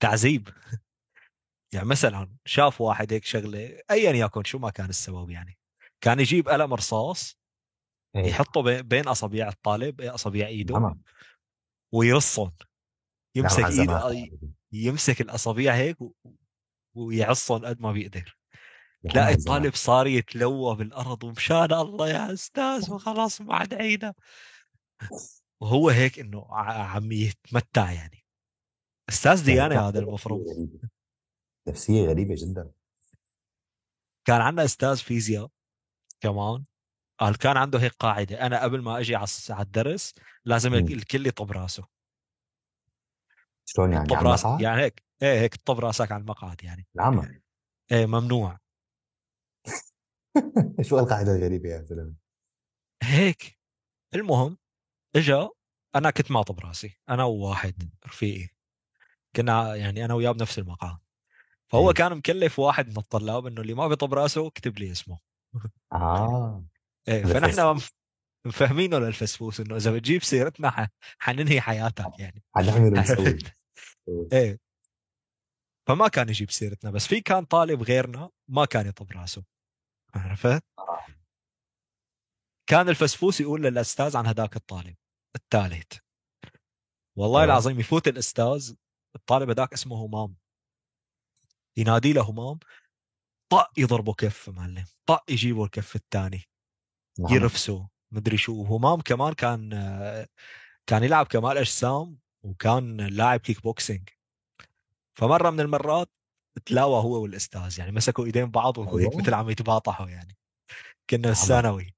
تعذيب. 0.00 0.48
يعني 1.72 1.86
مثلا 1.86 2.36
شاف 2.44 2.80
واحد 2.80 3.12
هيك 3.12 3.24
شغلة 3.24 3.82
ايا 3.90 4.12
يكن 4.12 4.44
شو 4.44 4.58
ما 4.58 4.70
كان 4.70 4.88
السبب 4.88 5.30
يعني. 5.30 5.58
كان 6.00 6.20
يجيب 6.20 6.48
قلم 6.48 6.74
رصاص 6.74 7.38
إيه؟ 8.16 8.26
يحطه 8.26 8.80
بين 8.80 9.08
اصابع 9.08 9.48
الطالب 9.48 10.00
اصابع 10.00 10.46
إيده. 10.46 10.96
ويرصهم 11.92 12.52
يمسك 13.34 13.64
إيده 13.64 14.30
يمسك 14.72 15.20
الاصابع 15.20 15.74
هيك 15.74 15.98
ويعصهم 16.94 17.64
قد 17.64 17.80
ما 17.80 17.92
بيقدر. 17.92 18.38
تلاقي 19.10 19.34
الطالب 19.34 19.74
صار 19.74 20.06
يتلوى 20.06 20.76
بالأرض 20.76 21.24
ومشان 21.24 21.72
الله 21.72 22.08
يا 22.08 22.32
أستاذ 22.32 22.92
وخلاص 22.92 23.40
ما 23.40 23.54
عاد 23.54 23.74
عيده 23.74 24.14
وهو 25.60 25.88
هيك 25.88 26.18
إنه 26.18 26.46
عم 26.50 27.12
يتمتع 27.12 27.92
يعني. 27.92 28.24
أستاذ 29.08 29.44
ديانة 29.44 29.88
هذا 29.88 29.98
المفروض. 29.98 30.70
نفسيه 31.68 32.06
غريبة 32.06 32.34
جدا. 32.38 32.70
كان 34.24 34.40
عندنا 34.40 34.64
أستاذ 34.64 34.96
فيزياء 34.96 35.48
كمان. 36.20 36.64
قال 37.18 37.38
كان 37.38 37.56
عنده 37.56 37.78
هيك 37.78 37.92
قاعدة 37.92 38.46
أنا 38.46 38.62
قبل 38.62 38.82
ما 38.82 38.98
أجي 39.00 39.16
على 39.16 39.26
الدرس 39.50 40.14
لازم. 40.44 40.74
الكل 40.74 41.26
يطب 41.26 41.52
راسه. 41.52 41.93
شلون 43.64 43.92
يعني 43.92 44.06
طب 44.08 44.26
راسك 44.26 44.60
يعني 44.60 44.82
هيك 44.82 45.02
إيه 45.22 45.40
هيك 45.40 45.56
طب 45.56 45.80
راسك 45.80 46.12
على 46.12 46.20
المقعد 46.20 46.64
يعني. 46.64 46.86
العمى 46.96 47.40
إيه 47.92 48.06
ممنوع. 48.06 48.58
شو 50.88 50.98
القاعدة 50.98 51.36
الغريبة 51.36 51.68
يا 51.68 51.82
زلمة؟ 51.82 52.14
هيك. 53.02 53.58
المهم 54.14 54.58
إجا 55.16 55.50
أنا 55.94 56.10
كنت 56.10 56.30
معطب 56.30 56.60
راسي 56.60 56.98
أنا 57.08 57.24
وواحد 57.24 57.90
رفيقي. 58.06 58.48
كنا 59.36 59.74
يعني 59.74 60.04
أنا 60.04 60.14
وياه 60.14 60.32
بنفس 60.32 60.58
المقام 60.58 60.98
فهو 61.72 61.88
إيه. 61.88 61.94
كان 61.94 62.16
مكلف 62.16 62.58
واحد 62.58 62.88
من 62.88 62.98
الطلاب 62.98 63.46
إنه 63.46 63.60
اللي 63.60 63.74
ما 63.74 63.88
بيطب 63.88 64.14
راسه 64.14 64.46
اكتب 64.46 64.78
لي 64.78 64.92
اسمه. 64.92 65.18
آه. 65.92 66.64
إيه 67.08 67.24
فنحن 67.24 67.80
مفهمينه 68.46 68.98
للفسفوس 68.98 69.60
إنه 69.60 69.76
إذا 69.76 69.92
بتجيب 69.92 70.22
سيرتنا 70.22 70.88
حننهي 71.18 71.60
حياتك 71.60 72.18
يعني. 72.18 72.42
حنعمل 72.56 72.98
إيه. 74.32 74.58
فما 75.88 76.08
كان 76.08 76.28
يجيب 76.28 76.50
سيرتنا 76.50 76.90
بس 76.90 77.06
في 77.06 77.20
كان 77.20 77.44
طالب 77.44 77.82
غيرنا 77.82 78.30
ما 78.48 78.64
كان 78.64 78.86
يطب 78.86 79.12
راسه. 79.12 79.44
عرفت؟ 80.14 80.64
كان 82.66 82.88
الفسفوس 82.88 83.40
يقول 83.40 83.62
للأستاذ 83.62 84.16
عن 84.16 84.26
هذاك 84.26 84.56
الطالب 84.56 84.96
الثالث 85.36 85.98
والله 87.18 87.40
أيوه 87.40 87.52
العظيم 87.52 87.80
يفوت 87.80 88.08
الأستاذ 88.08 88.74
الطالب 89.16 89.50
هذاك 89.50 89.72
اسمه 89.72 90.06
همام. 90.06 90.36
ينادي 91.76 92.12
له 92.12 92.22
همام 92.22 92.58
طق 93.52 93.72
يضربه 93.78 94.14
كف 94.14 94.48
معلم 94.48 94.84
طق 95.06 95.24
يجيبه 95.30 95.64
الكف 95.64 95.96
الثاني. 95.96 96.42
يرفسه. 97.18 97.88
مدري 98.14 98.36
شو 98.36 98.62
وهمام 98.62 99.00
كمان 99.00 99.32
كان 99.32 99.70
كان 100.86 101.04
يلعب 101.04 101.26
كمال 101.26 101.58
أجسام 101.58 102.18
وكان 102.42 102.96
لاعب 102.96 103.40
كيك 103.40 103.62
بوكسينج 103.62 104.08
فمرة 105.18 105.50
من 105.50 105.60
المرات 105.60 106.10
تلاوى 106.66 107.02
هو 107.02 107.22
والأستاذ 107.22 107.78
يعني 107.78 107.92
مسكوا 107.92 108.24
إيدين 108.24 108.50
بعض 108.50 108.78
وهو 108.78 108.98
هيك 108.98 109.10
أيوه 109.10 109.22
مثل 109.22 109.34
عم 109.34 109.50
يتباطحوا 109.50 110.08
يعني. 110.08 110.36
كنا 111.10 111.28
بالثانوي 111.28 111.94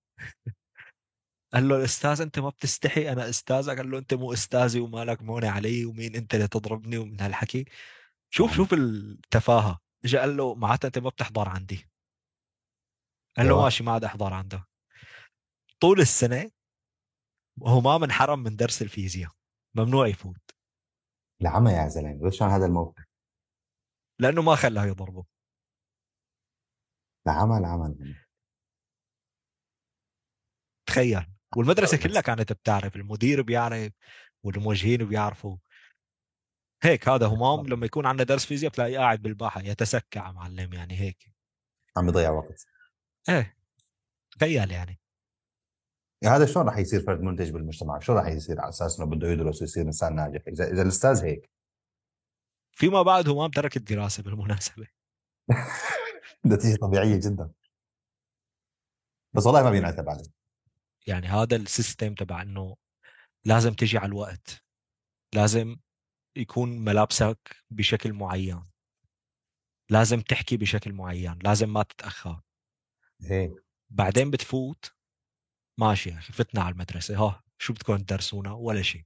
قال 1.55 1.69
له 1.69 1.77
الأستاذ 1.77 2.21
أنت 2.21 2.39
ما 2.39 2.49
بتستحي 2.49 3.13
أنا 3.13 3.29
أستاذك. 3.29 3.77
قال 3.77 3.91
له 3.91 3.99
أنت 3.99 4.15
مو 4.15 4.33
أستاذي 4.33 4.81
ومالك 4.81 5.23
مونة 5.23 5.49
علي 5.49 5.85
ومين 5.85 6.17
أنت 6.17 6.35
اللي 6.35 6.49
تضربني 6.49 6.99
ومن 6.99 7.21
هالحكي. 7.21 7.65
شوف 8.31 8.49
نعم. 8.49 8.57
شوف 8.57 8.75
التفاهة. 8.75 9.81
اجى 10.05 10.19
قال 10.19 10.37
له 10.37 10.55
معناتها 10.55 10.87
أنت 10.87 10.99
ما 10.99 11.09
بتحضر 11.09 11.49
عندي. 11.49 11.89
قال 13.37 13.47
له 13.47 13.53
أيوه. 13.53 13.63
ماشي 13.65 13.85
ما 13.85 13.93
عاد 13.93 14.05
أحضر 14.05 14.33
عنده. 14.33 14.67
طول 15.81 16.01
السنة 16.01 16.51
وهو 17.61 17.81
ما 17.81 17.99
منحرم 17.99 18.39
من 18.39 18.57
درس 18.57 18.83
الفيزياء 18.83 19.31
ممنوع 19.75 20.07
يفوت. 20.07 20.51
العمى 21.41 21.71
يا 21.73 21.89
زلمة 21.89 22.25
ليش 22.25 22.43
عن 22.43 22.51
هذا 22.51 22.67
الموقف. 22.67 23.05
لأنه 24.21 24.43
ما 24.43 24.55
خلاه 24.55 24.87
يضربه. 24.87 25.27
العمى 27.27 27.59
العمى 27.59 27.87
العمى. 27.87 28.27
تخيل. 30.89 31.27
والمدرسة 31.57 31.99
كلها 32.03 32.21
كانت 32.21 32.53
بتعرف 32.53 32.97
المدير 32.97 33.43
بيعرف 33.43 33.93
والموجهين 34.43 35.05
بيعرفوا. 35.09 35.57
هيك 36.83 37.09
هذا 37.09 37.27
همام 37.27 37.67
لما 37.67 37.87
يكون 37.87 38.07
عندنا 38.07 38.25
درس 38.25 38.47
فيزياء 38.47 38.73
بتلاقيه 38.73 38.99
قاعد 38.99 39.23
بالباحه 39.23 39.61
يتسكع 39.61 40.33
معلم 40.33 40.73
يعني 40.73 41.01
هيك. 41.01 41.35
عم 41.97 42.09
يضيع 42.09 42.31
وقت. 42.31 42.67
إيه. 43.29 43.57
تخيل 44.31 44.71
يعني. 44.71 45.01
هذا 46.25 46.47
شلون 46.47 46.67
راح 46.67 46.79
يصير 46.79 47.01
فرد 47.01 47.21
منتج 47.21 47.51
بالمجتمع؟ 47.51 47.99
شو 47.99 48.13
راح 48.13 48.27
يصير 48.27 48.61
على 48.61 48.69
أساس 48.69 49.01
إنه 49.01 49.11
بده 49.11 49.29
يدرس 49.29 49.63
ويصير 49.63 49.87
إنسان 49.87 50.15
ناجح؟ 50.15 50.43
اذا 50.49 50.73
إذا 50.73 50.83
الأستاذ 50.83 51.25
هيك. 51.25 51.51
فيما 52.73 53.03
بعد 53.03 53.29
همام 53.29 53.51
ترك 53.51 53.77
الدراسة 53.77 54.23
بالمناسبة. 54.23 54.87
نتيجة 56.47 56.77
طبيعية 56.77 57.17
جدا. 57.17 57.51
بس 59.33 59.47
والله 59.47 59.63
ما 59.63 59.71
بينعتب 59.71 60.09
عليه 60.09 60.37
يعني 61.07 61.27
هذا 61.27 61.57
السيستم 61.57 62.15
تبع 62.15 62.43
إنه 62.43 62.77
لازم 63.45 63.73
تجي 63.75 63.99
على 63.99 64.07
الوقت. 64.07 64.65
لازم 65.35 65.77
يكون 66.37 66.85
ملابسك 66.85 67.57
بشكل 67.71 68.13
معين. 68.13 68.65
لازم 69.91 70.21
تحكي 70.21 70.57
بشكل 70.57 70.93
معين. 70.93 71.39
لازم 71.45 71.73
ما 71.73 71.83
تتأخر. 71.83 72.41
إيه. 73.31 73.55
بعدين 73.91 74.31
بتفوت. 74.31 74.96
ماشي 75.79 76.11
يا 76.11 76.19
أخي 76.19 76.33
فتنا 76.33 76.63
على 76.63 76.73
المدرسة. 76.73 77.17
ها 77.19 77.43
شو 77.59 77.73
بدكم 77.73 77.97
تدرسونا؟ 77.97 78.53
ولا 78.53 78.83
شيء. 78.83 79.05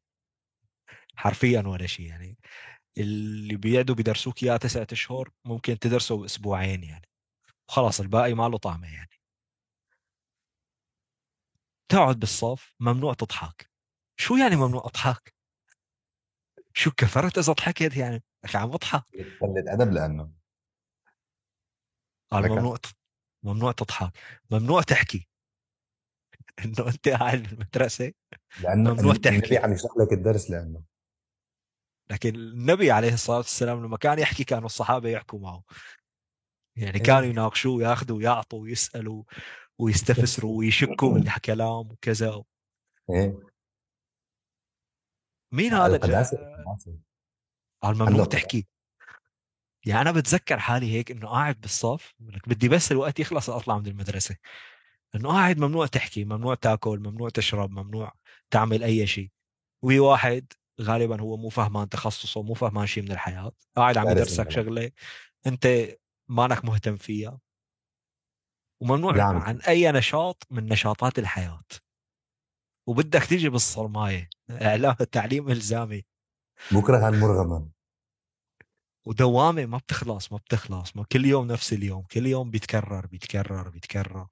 حرفيا 1.17 1.61
ولا 1.61 1.87
شيء 1.87 2.07
يعني. 2.07 2.39
اللي 2.99 3.57
بيقعدوا 3.57 3.95
بيدرسوك 3.95 4.43
اياه 4.43 4.57
تسعة 4.57 4.87
أشهر 4.93 5.31
ممكن 5.45 5.79
تدرسه 5.79 6.17
باسبوعين 6.17 6.85
يعني. 6.85 7.09
وخلاص 7.69 8.01
الباقي 8.01 8.35
ما 8.35 8.49
له 8.49 8.59
طعمه 8.59 8.95
يعني. 8.95 9.21
تقعد 11.89 12.19
بالصف 12.19 12.75
ممنوع 12.81 13.15
تضحك. 13.15 13.71
شو 14.17 14.37
يعني 14.37 14.57
ممنوع 14.57 14.83
أضحك؟ 14.85 15.35
شو 16.75 16.91
كفرت 16.91 17.39
إذا 17.39 17.53
ضحكت 17.53 17.97
يعني؟ 17.97 18.23
أخي 18.45 18.59
عم 18.59 18.71
بضحك 18.71 19.05
قلة 19.41 19.73
أدب 19.73 19.93
لأنه. 19.93 20.33
قال 22.31 22.49
ممنوع 22.49 22.79
ممنوع 23.43 23.73
تضحك. 23.73 24.13
ممنوع 24.51 24.83
تحكي. 24.83 25.30
انه 26.65 26.89
أنت 26.89 27.09
قاعد 27.09 27.43
بالمدرسة 27.43 28.13
لأنه 28.63 28.95
ممنوع 28.95 29.13
النبي 29.13 29.41
تحكي. 29.41 29.59
عم 29.59 29.73
يشرح 29.73 29.91
لك 29.97 30.13
الدرس 30.13 30.51
لأنه. 30.51 30.83
لكن 32.11 32.35
النبي 32.35 32.91
عليه 32.91 33.13
الصلاة 33.13 33.37
والسلام 33.37 33.85
لما 33.85 33.97
كان 33.97 34.19
يحكي 34.19 34.45
كانوا 34.45 34.67
الصحابة 34.67 35.09
يحكوا 35.09 35.39
معه. 35.39 35.63
يعني 36.77 36.99
كانوا 36.99 37.23
إيه 37.23 37.31
يناقشوه 37.31 37.83
ياخذوا 37.83 38.17
ويعطوا 38.17 38.63
ويسألوا 38.63 39.25
ويستفسروا 39.79 40.59
ويشكوا 40.59 41.15
بالكلام 41.15 41.91
وكذا. 41.91 42.43
إيه. 43.11 43.51
مين 45.53 45.75
هذا؟ 45.75 45.97
القداسة 45.97 46.37
قال 47.83 47.95
عنده 47.95 48.05
ممنوع 48.05 48.25
تحكي. 48.25 48.67
يعني 49.87 50.01
أنا 50.01 50.13
بتذكر 50.13 50.59
حالي 50.59 50.93
هيك 50.93 51.11
إنه 51.11 51.29
قاعد 51.29 51.61
بالصف 51.61 52.15
بدي 52.47 52.69
بس 52.69 52.93
الوقت 52.93 53.21
يخلص 53.21 53.51
أطلع 53.51 53.79
من 53.79 53.87
المدرسة. 53.87 54.37
إنه 55.15 55.29
قاعد 55.29 55.59
ممنوع 55.59 55.87
تحكي 55.87 56.25
ممنوع 56.25 56.55
تأكل 56.55 56.99
ممنوع 56.99 57.29
تشرب 57.29 57.71
ممنوع 57.71 58.13
تعمل 58.51 58.83
أي 58.85 59.07
شيء. 59.07 59.31
وهي 59.85 59.99
واحد 59.99 60.53
غالبا 60.81 61.21
هو 61.21 61.37
مو 61.37 61.49
فهمان 61.49 61.89
تخصصه 61.89 62.43
مو 62.43 62.55
فهمان 62.55 62.87
شيء 62.87 63.03
من 63.03 63.13
الحياة. 63.13 63.53
قاعد 63.77 63.99
عم 63.99 64.11
يدرسك 64.11 64.51
شغلة 64.51 64.91
أنت 65.47 65.67
مانك 66.29 66.65
مهتم 66.65 66.97
فيها. 66.97 67.41
وممنوع 68.83 69.23
عم 69.23 69.37
عن. 69.37 69.61
أي 69.61 69.93
نشاط 69.93 70.47
من 70.51 70.69
نشاطات 70.69 71.19
الحياة. 71.19 71.65
وبدك 72.87 73.25
تيجي 73.25 73.49
بالصرماية. 73.49 74.31
إعلام 74.51 74.97
التعليم 75.01 75.49
إلزامي. 75.49 76.05
بكرة 76.73 77.09
هالمرغمة. 77.09 77.69
ودوامة 79.07 79.67
ما 79.67 79.79
بتخلص 79.79 80.33
ما 80.33 80.39
بتخلص. 80.39 80.97
ما 80.97 81.05
كل 81.13 81.25
يوم 81.25 81.47
نفس 81.47 81.73
اليوم 81.73 82.03
كل 82.03 82.27
يوم 82.27 82.51
بيتكرر 82.51 83.07
بيتكرر 83.07 83.69
بيتكرر. 83.69 84.27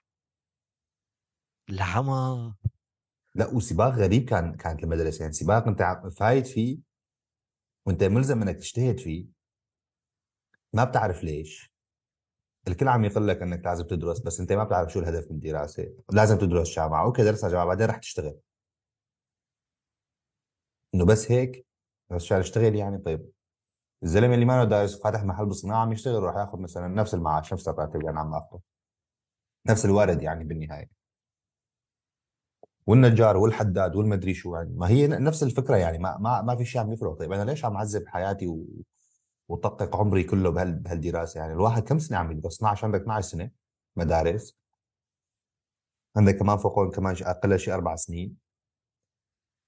العمى. 1.71 2.55
لا 3.35 3.47
وسباق 3.55 3.89
غريب 3.89 4.29
كان 4.29 4.57
كانت 4.57 4.85
المدرسة. 4.85 5.23
يعني 5.23 5.33
سباق 5.33 5.69
أنت 5.69 6.01
فايت 6.19 6.47
فيه 6.47 6.79
وأنت 7.87 8.05
ملزم 8.05 8.43
إنك 8.43 8.57
تجتهد 8.57 9.01
فيه. 9.01 9.27
ما 10.73 10.85
بتعرف 10.85 11.25
ليش. 11.25 11.73
الكل 12.69 12.89
عم 12.89 13.05
يقول 13.05 13.29
لك 13.29 13.43
إنك 13.43 13.65
لازم 13.65 13.87
تدرس 13.87 14.21
بس 14.21 14.41
أنت 14.41 14.53
ما 14.53 14.65
بتعرف 14.65 14.93
شو 14.93 15.01
الهدف 15.01 15.31
من 15.31 15.37
الدراسة. 15.37 15.95
لازم 16.13 16.39
تدرس 16.39 16.77
جامعة. 16.77 17.05
okay 17.05 17.25
درسها 17.25 17.51
جامعة 17.51 17.67
بعدين 17.67 17.87
رح 17.87 17.99
تشتغل. 17.99 18.39
إنه 20.95 21.07
بس 21.07 21.31
هيك 21.33 21.67
بس 22.11 22.25
عشان 22.25 22.39
اشتغل 22.39 22.75
يعني؟ 22.75 22.99
طيب. 22.99 23.31
الزلمة 24.03 24.35
اللي 24.35 24.45
ما 24.45 24.53
له 24.53 24.65
دارس 24.65 25.03
فاتح 25.03 25.23
محل 25.25 25.47
بالصناعه 25.47 25.83
عم 25.83 25.93
يشتغل 25.93 26.15
وراح 26.15 26.37
ياخذ 26.37 26.59
مثلا 26.59 26.89
نفس 26.89 27.15
المعاش 27.15 27.53
نفس 27.53 27.69
الراتب 27.69 27.97
اللي 27.97 28.11
أنا 28.11 28.21
عم 28.21 28.35
اخذه 28.35 28.61
نفس 29.67 29.85
الوارد 29.85 30.23
يعني 30.23 30.45
بالنهاية. 30.45 30.98
والنجار 32.88 33.37
والحداد 33.37 33.96
والمدري 33.96 34.35
شو 34.35 34.55
يعني. 34.57 34.74
ما 34.74 34.88
هي 34.88 35.07
نفس 35.07 35.42
الفكرة 35.42 35.77
يعني 35.77 35.98
ما 35.98 36.18
ما 36.18 36.42
ما 36.42 36.57
في 36.57 36.64
شيء 36.64 36.81
عم 36.81 36.92
يفرق. 36.92 37.12
طيب 37.18 37.33
أنا 37.33 37.51
ليش 37.51 37.64
عم 37.64 37.77
اعذب 37.77 38.07
حياتي 38.07 38.46
و... 38.46 38.66
وطقق 39.48 39.96
عمري 39.96 40.24
كله 40.24 40.51
بهال... 40.51 40.74
بهالدراسة 40.74 41.40
يعني؟ 41.40 41.53
الواحد 41.53 41.83
كم 41.83 41.98
سنة 41.98 42.18
عم 42.18 42.33
يدرس؟ 42.33 42.57
12 42.57 42.85
عندك 42.87 43.01
12 43.01 43.29
سنة 43.29 43.51
مدارس. 43.96 44.59
عندك 46.16 46.38
كمان 46.38 46.59
فوقهم 46.59 46.90
كمان 46.90 47.16
أقل 47.22 47.59
شيء 47.59 47.74
أربع 47.74 47.96
سنين. 47.96 48.37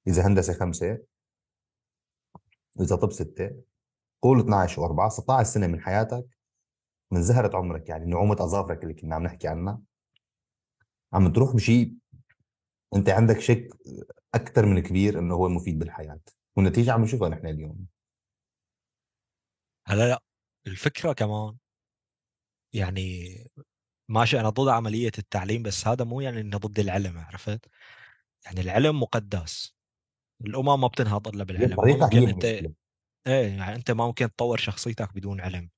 إذا 0.07 0.27
هندسة 0.27 0.53
خمسه 0.53 0.99
إذا 2.81 2.97
طب 2.97 3.13
ستة. 3.13 3.51
قول 4.23 4.41
12 4.41 4.89
و4 4.89 5.09
16 5.09 5.51
سنة 5.51 5.67
من 5.67 5.81
حياتك 5.81 6.27
من 7.11 7.23
زهرة 7.23 7.57
عمرك 7.57 7.89
يعني 7.89 8.07
نعومه 8.07 8.35
أظافرك 8.35 8.83
اللي 8.83 8.95
كنا 8.95 9.15
عم 9.15 9.23
نحكي 9.23 9.49
عنها. 9.49 9.81
عم 11.13 11.33
تروح 11.33 11.55
بشيء 11.55 12.00
انت 12.95 13.09
عندك 13.09 13.41
شك 13.41 13.69
أكثر 14.35 14.67
من 14.67 14.83
كبير 14.83 15.19
انه 15.19 15.35
هو 15.35 15.49
مفيد 15.49 15.79
بالحياة 15.79 16.21
والنتيجة 16.57 16.93
عم 16.93 17.03
نشوفها 17.03 17.29
نحن 17.29 17.47
اليوم. 17.47 17.87
هلا 19.87 20.09
لا 20.09 20.23
الفكرة 20.67 21.13
كمان 21.13 21.57
يعني 22.73 23.37
ماشي 24.09 24.41
أنا 24.41 24.49
ضد 24.49 24.69
عملية 24.69 25.13
التعليم 25.19 25.63
بس 25.63 25.87
هذا 25.87 26.05
مو 26.05 26.21
يعني 26.21 26.41
إنه 26.41 26.59
ضد 26.59 26.79
العلم 26.79 27.19
عرفت؟ 27.19 27.67
يعني 28.45 28.61
العلم 28.61 29.01
مقدس. 29.01 29.75
الأمم 30.47 30.81
ما 30.81 30.87
بتنهض 30.87 31.29
إلا 31.29 31.45
بالعلم 31.45 31.77
ممكن 31.79 32.29
أنت 32.29 32.45
إيه 32.45 33.57
يعني 33.59 33.75
أنت 33.75 33.91
ما 33.91 34.07
ممكن 34.07 34.35
تطور 34.35 34.59
شخصيتك 34.59 35.15
بدون 35.15 35.41
علم. 35.41 35.71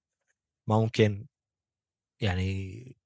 ما 0.66 0.78
ممكن 0.80 1.26
يعني 2.20 2.96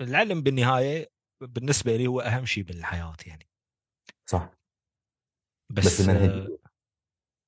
العلم 0.00 0.42
بالنهاية 0.42 1.10
بالنسبة 1.46 1.96
لي 1.96 2.06
هو 2.06 2.20
أهم 2.20 2.44
شيء 2.44 2.64
بالحياة 2.64 3.16
يعني. 3.26 3.48
صح. 4.26 4.50
بس, 5.70 6.00
بس 6.00 6.08
آه 6.08 6.48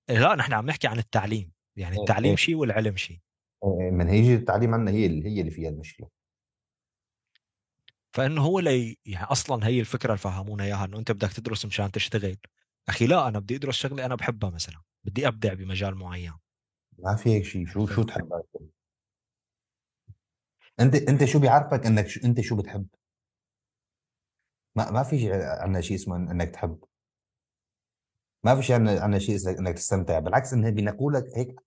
لا 0.09 0.35
نحن 0.35 0.53
عم 0.53 0.67
نحكي 0.67 0.87
عن 0.87 0.99
التعليم. 0.99 1.53
يعني 1.77 1.97
إيه 1.97 2.01
التعليم 2.01 2.31
إيه. 2.31 2.37
شيء 2.37 2.55
والعلم 2.55 2.97
شيء. 2.97 3.21
إيه، 3.65 3.91
منهجيه 3.91 4.37
التعليم 4.37 4.75
عندنا 4.75 4.91
هي 4.91 5.07
اللي 5.07 5.29
هي 5.29 5.41
اللي 5.41 5.51
فيها 5.51 5.69
المشكلة. 5.69 6.09
فإنه 8.13 8.43
هو 8.43 8.61
لي 8.61 8.99
يعني 9.07 9.27
أصلا 9.27 9.67
هي 9.67 9.81
الفكرة 9.81 10.09
اللي 10.09 10.19
فهمونا 10.19 10.65
إياها 10.65 10.85
إنه 10.85 10.99
أنت 10.99 11.13
بدك 11.13 11.33
تدرس 11.33 11.67
مشان 11.67 11.91
تشتغل. 11.91 12.37
أخي 12.89 13.07
لا 13.07 13.29
أنا 13.29 13.39
بدي 13.39 13.57
أدرس 13.57 13.75
شغلة 13.75 14.07
أنا 14.07 14.15
بحبها 14.15 14.51
مثلا. 14.51 14.83
بدي 15.05 15.29
أبدع 15.29 15.55
بمجال 15.55 15.95
معين. 15.95 16.35
ما 16.99 17.17
في 17.17 17.31
هيك 17.31 17.45
شيء. 17.45 17.67
شو 17.67 17.87
شو؟ 17.87 18.03
تحب؟ 18.03 18.43
أنت 20.81 20.95
أنت 20.95 21.25
شو 21.25 21.39
بيعرفك 21.39 21.87
إنك 21.87 22.07
شو 22.09 22.21
أنت 22.25 22.41
شو 22.41 22.57
بتحب؟ 22.57 22.87
ما 24.79 24.91
ما 24.91 25.03
في 25.03 25.19
شيء 25.19 25.33
عندنا 25.35 25.81
شيء 25.81 25.97
اسمه 25.97 26.17
إنك 26.17 26.51
تحب. 26.51 26.85
ما 28.45 28.57
في 28.57 28.63
شيء 28.63 28.77
عندنا 28.77 29.19
شيء 29.19 29.37
اسمه 29.37 29.59
إنك 29.59 29.75
تستمتع. 29.75 30.19
بالعكس 30.19 30.53
انه 30.53 30.71
بينقوا 30.71 31.13
لك 31.13 31.25
هيك 31.37 31.61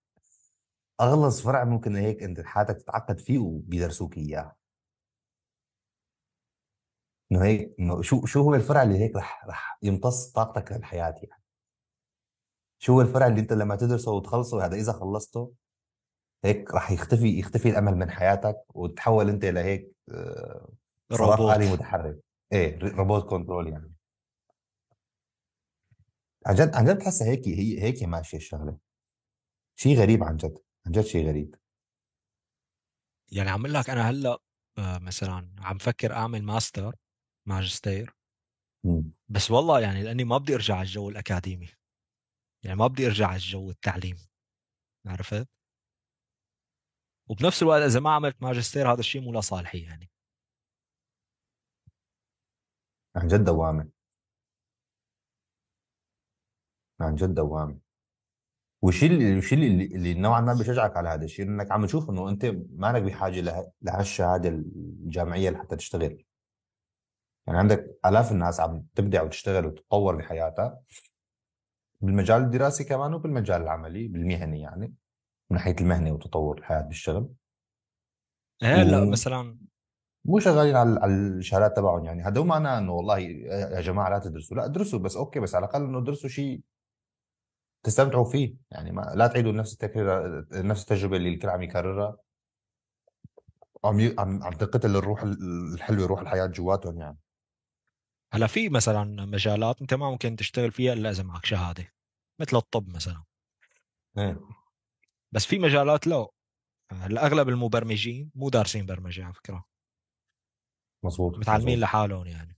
اغلظ 1.00 1.40
فرع 1.40 1.64
ممكن 1.64 1.96
هيك 1.96 2.22
أنت 2.22 2.40
حياتك 2.40 2.76
تتعقد 2.76 3.20
فيه 3.20 3.38
وبيدرسوك 3.38 4.16
إياه. 4.16 4.56
إنه 7.32 7.44
هيك 7.44 7.74
إنه 7.80 8.02
شو 8.02 8.26
شو 8.26 8.42
هو 8.42 8.54
الفرع 8.54 8.82
اللي 8.82 8.98
هيك 8.98 9.16
رح 9.16 9.44
رح 9.46 9.78
يمتص 9.82 10.32
طاقتك 10.32 10.72
للحياة 10.72 11.14
يعني؟ 11.22 11.42
شو 12.78 12.92
هو 12.92 13.00
الفرع 13.00 13.26
اللي 13.26 13.40
أنت 13.40 13.52
لما 13.52 13.76
تدرسه 13.76 14.12
وتخلصه 14.12 14.64
هذا 14.64 14.76
إذا 14.76 14.92
خلصته 14.92 15.52
هيك 16.44 16.74
رح 16.74 16.90
يختفي 16.90 17.38
يختفي 17.38 17.68
الأمل 17.68 17.96
من 17.96 18.10
حياتك 18.10 18.56
وتتحول 18.74 19.28
أنت 19.28 19.44
لهيك 19.44 19.92
آه، 20.10 20.68
روبوت. 21.12 21.56
آلي 21.56 21.72
متحرك. 21.72 22.31
إيه 22.52 22.78
روبوت 22.78 23.30
control 23.30 23.68
يعني. 23.68 23.94
عن 26.46 26.54
جد 26.54 26.74
عن 26.74 26.84
جد 26.84 26.98
بحسها 26.98 27.28
هيك 27.28 27.48
هي 27.48 27.82
هيك 27.82 28.02
ماشيه 28.02 28.38
الشغلة. 28.38 28.78
شيء 29.76 29.98
غريب 29.98 30.22
عن 30.24 30.36
جد 30.36 30.58
عن 30.86 30.92
جد 30.92 31.04
شيء 31.04 31.28
غريب. 31.28 31.54
يعني 33.32 33.50
عم 33.50 33.60
أقول 33.60 33.74
لك 33.74 33.90
أنا 33.90 34.10
هلأ 34.10 34.38
آه، 34.78 34.98
مثلا 34.98 35.54
عم 35.58 35.78
فكر 35.78 36.12
أعمل 36.12 36.42
ماستر 36.42 36.96
ماجستير. 37.46 38.14
بس 39.28 39.50
والله 39.50 39.80
يعني 39.80 40.02
لأني 40.02 40.24
ما 40.24 40.38
بدي 40.38 40.54
أرجع 40.54 40.74
على 40.74 40.82
الجو 40.82 41.08
الأكاديمي. 41.08 41.68
يعني 42.64 42.76
ما 42.76 42.86
بدي 42.86 43.06
أرجع 43.06 43.26
على 43.26 43.36
الجو 43.36 43.70
التعليم. 43.70 44.16
عرفت؟ 45.06 45.48
وبنفس 47.30 47.62
الوقت 47.62 47.82
إذا 47.82 48.00
ما 48.00 48.10
عملت 48.10 48.42
ماجستير 48.42 48.92
هذا 48.92 49.00
الشيء 49.00 49.20
مو 49.22 49.32
لصالحي 49.32 49.82
يعني. 49.82 50.11
عن 53.16 53.28
جد 53.28 53.44
دوامة. 53.44 53.88
عن 57.00 57.14
جد 57.14 57.34
دوامة. 57.34 57.78
والشيء 58.82 59.10
اللي 59.10 59.38
الشيء 59.38 59.58
اللي, 59.58 59.84
اللي 59.84 60.14
نوعا 60.14 60.40
ما 60.40 60.54
بيشجعك 60.54 60.96
على 60.96 61.08
هذا 61.08 61.24
الشيء 61.24 61.46
إنك 61.46 61.72
عم 61.72 61.86
تشوف 61.86 62.10
إنه 62.10 62.28
أنت 62.28 62.44
مالك 62.70 63.02
بحاجة 63.02 63.40
له 63.40 63.72
لهالشهادة 63.82 64.48
الجامعية 64.48 65.50
لحتى 65.50 65.76
تشتغل. 65.76 66.24
يعني 67.46 67.58
عندك 67.58 67.98
آلاف 68.06 68.32
الناس 68.32 68.60
عم 68.60 68.86
تبدع 68.94 69.22
وتشتغل 69.22 69.66
وتتطور 69.66 70.16
بحياتها. 70.16 70.80
بالمجال 72.00 72.42
الدراسي 72.42 72.84
كمان 72.84 73.14
وبالمجال 73.14 73.62
العملي 73.62 74.08
بالمهني 74.08 74.60
يعني 74.60 74.86
من 75.50 75.56
ناحية 75.56 75.76
المهنة 75.80 76.12
وتطور 76.12 76.58
الحياة 76.58 76.82
بالشغل. 76.82 77.34
إيه 78.62 78.82
لا 78.82 79.02
ومو 79.02 79.14
مثلا 80.24 80.40
شغالين 80.40 80.76
على 80.76 81.00
على 81.00 81.12
الشهادات 81.12 81.76
تبعهم 81.76 82.04
يعني. 82.04 82.22
هذا 82.22 82.40
مو 82.40 82.46
معناه 82.46 82.78
إنه 82.78 82.92
والله 82.92 83.18
يا 83.18 83.80
جماعة 83.80 84.10
لا 84.10 84.18
تدرسوا. 84.18 84.56
لا 84.56 84.64
ادرسوا 84.64 84.98
بس 84.98 85.16
أوكي 85.16 85.40
بس 85.40 85.54
على 85.54 85.64
الأقل 85.64 85.84
إنه 85.84 85.98
ادرسوا 85.98 86.28
شيء 86.28 86.60
تستمتعوا 87.82 88.24
فيه. 88.24 88.56
يعني 88.70 88.92
ما 88.92 89.12
لا 89.14 89.26
تعيدوا 89.26 89.52
نفس 89.52 89.72
التكرار 89.72 90.46
نفس 90.52 90.82
التجربة 90.82 91.16
اللي 91.16 91.28
الكل 91.28 91.48
عم 91.48 91.62
يكررها. 91.62 92.16
عم 93.84 94.00
ي... 94.00 94.14
عم 94.18 94.42
عم 94.42 94.52
تقتل 94.52 94.96
الروح 94.96 95.22
الحلوة 95.22 96.06
روح 96.06 96.20
الحياة 96.20 96.46
جواتهم 96.46 96.98
يعني. 96.98 97.18
هلا 98.32 98.46
في 98.46 98.68
مثلا 98.68 99.26
مجالات 99.26 99.80
أنت 99.80 99.94
ما 99.94 100.10
ممكن 100.10 100.36
تشتغل 100.36 100.72
فيها 100.72 100.92
إلا 100.92 101.10
إذا 101.10 101.22
معك 101.22 101.44
شهادة 101.44 101.92
مثل 102.40 102.56
الطب 102.56 102.88
مثلا. 102.88 103.22
إيه. 104.18 104.40
بس 105.32 105.46
في 105.46 105.58
مجالات 105.58 106.06
لا 106.06 106.26
هلا 106.92 107.26
اغلب 107.26 107.48
المبرمجين 107.48 108.30
مو 108.34 108.48
دارسين 108.48 108.86
برمجة 108.86 109.24
على 109.24 109.34
فكرة. 109.34 109.71
مزبوط 111.04 111.38
متعلمين 111.38 111.66
مزبوط 111.68 111.82
لحالهم 111.82 112.26
يعني. 112.26 112.56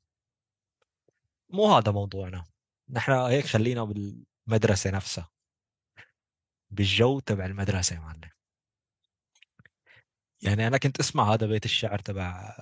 مو 1.48 1.76
هذا 1.76 1.92
موضوعنا. 1.92 2.44
نحن 2.90 3.12
هيك 3.12 3.44
خلينا 3.44 3.84
بالمدرسة 3.84 4.90
نفسها. 4.90 5.30
بالجو 6.70 7.20
تبع 7.20 7.46
المدرسة 7.46 7.96
يا 7.96 8.00
معلم. 8.00 8.30
يعني 10.42 10.66
أنا 10.66 10.78
كنت 10.78 11.00
أسمع 11.00 11.34
هذا 11.34 11.46
بيت 11.46 11.64
الشعر 11.64 11.98
تبع 11.98 12.56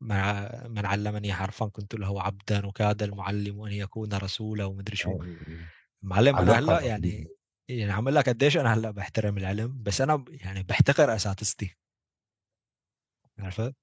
مع 0.00 0.50
من 0.68 0.86
علمني 0.86 1.32
حرفا 1.32 1.66
كنت 1.66 1.94
له 1.94 2.22
عبدا 2.22 2.66
وكاد 2.66 3.02
المعلم 3.02 3.62
أن 3.62 3.72
يكون 3.72 4.12
رسولا 4.12 4.64
ومدري 4.64 4.96
شو. 4.96 5.24
معلم 6.02 6.36
أنا 6.36 6.58
هلأ 6.58 6.80
يعني 6.80 7.28
يعني 7.68 7.92
عم 7.92 8.08
لك 8.08 8.28
قديش 8.28 8.56
أنا 8.56 8.74
هلأ 8.74 8.90
بحترم 8.90 9.38
العلم 9.38 9.82
بس 9.82 10.00
أنا 10.00 10.24
يعني 10.28 10.62
بحتقر 10.62 11.14
أساتذتي. 11.14 11.76
عرفت؟ 13.38 13.74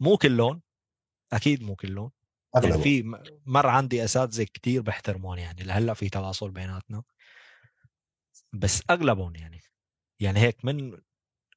مو 0.00 0.16
كلهم 0.16 0.62
أكيد 1.32 1.62
مو 1.62 1.76
كلهم 1.76 2.12
يعني 2.54 2.82
في 2.82 3.02
مر 3.46 3.66
عندي 3.66 4.04
أساتذة 4.04 4.42
كتير 4.42 4.82
بحترمهم 4.82 5.38
يعني 5.38 5.62
لهلأ 5.62 5.94
في 5.94 6.08
تواصل 6.08 6.50
بيناتنا. 6.50 7.02
بس 8.52 8.82
أغلبهم 8.90 9.36
يعني 9.36 9.60
يعني 10.20 10.40
هيك 10.40 10.64
من 10.64 11.00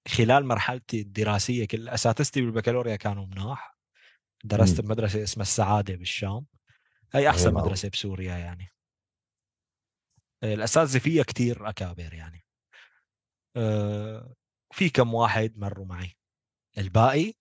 خلال 0.07 0.45
مرحلتي 0.45 1.01
الدراسية 1.01 1.67
كل 1.67 1.89
أساتذتي 1.89 2.41
بالبكالوريا 2.41 2.95
كانوا 2.95 3.25
مناح. 3.25 3.77
درست 4.43 4.81
بمدرسة 4.81 5.23
اسمها 5.23 5.43
السعادة 5.43 5.95
بالشام. 5.95 6.45
هي 7.13 7.21
هي 7.21 7.29
أحسن 7.29 7.53
معروف. 7.53 7.67
مدرسة 7.67 7.89
بسوريا 7.89 8.37
يعني. 8.37 8.67
الأساتذة 10.43 10.99
فيها 10.99 11.23
كتير 11.23 11.69
أكابر 11.69 12.13
يعني. 12.13 12.45
أه، 13.55 14.35
في 14.73 14.89
كم 14.89 15.13
واحد 15.13 15.57
مروا 15.57 15.85
معي. 15.85 16.17
الباقي 16.77 17.33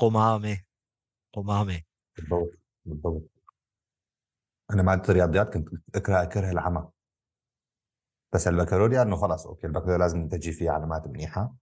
قمامه. 0.00 0.60
قمامه. 1.32 1.82
بالضبط 2.16 2.52
بالضبط. 2.84 3.30
أنا 4.70 4.82
ماده 4.82 5.02
الرياضيات 5.08 5.54
كنت 5.54 5.68
أكره 5.96 6.22
أكره 6.22 6.50
العمى. 6.50 6.88
بس 8.32 8.48
البكالوريا 8.48 9.02
إنه 9.02 9.16
خلص 9.16 9.46
أوكي 9.46 9.66
البكالوريا 9.66 9.98
لازم 9.98 10.28
تجي 10.28 10.52
فيه 10.52 10.70
علامات 10.70 11.08
منيحة. 11.08 11.54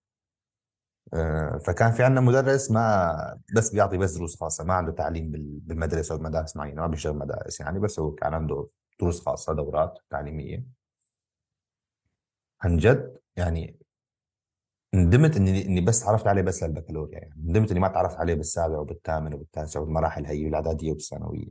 آه، 1.15 1.59
فكان 1.67 1.93
في 1.93 2.03
عندنا 2.05 2.21
مدرس 2.21 2.71
ما 2.71 3.41
بس 3.57 3.73
بيعطي 3.73 3.99
بس 3.99 4.15
دروس 4.17 4.41
خاصة 4.41 4.65
ما 4.65 4.75
عنده 4.75 4.93
تعليم 4.93 5.31
بال- 5.31 5.59
بالمدرسة 5.61 6.13
أو 6.13 6.19
بمدارس 6.19 6.57
معينة 6.57 6.81
ما 6.81 6.87
بيشتغل 6.87 7.17
مدارس 7.17 7.61
يعني 7.61 7.79
بس 7.81 7.99
هو 8.01 8.11
كان 8.15 8.35
عنده 8.35 8.69
دروس 9.01 9.21
خاصة 9.21 9.53
دورات 9.53 9.99
تعليمية. 10.11 10.65
عن 12.63 12.77
جد 12.77 13.19
يعني 13.37 13.79
ندمت 14.95 15.37
اني 15.37 15.67
إني 15.67 15.81
بس 15.81 16.01
تعرفت 16.01 16.27
عليه 16.27 16.43
بس 16.43 16.63
للبكالوريا 16.63 17.19
يعني. 17.19 17.35
ندمت 17.45 17.71
إني 17.71 17.81
ما 17.81 17.89
تعرفت 17.89 18.17
عليه 18.17 18.35
بالسابع 18.35 18.79
وبالثامن 18.79 19.35
وبالتاسع 19.35 19.81
والمراحل 19.81 20.27
هي 20.27 20.45
والاعداديه 20.45 20.91
والثانوية. 20.93 21.51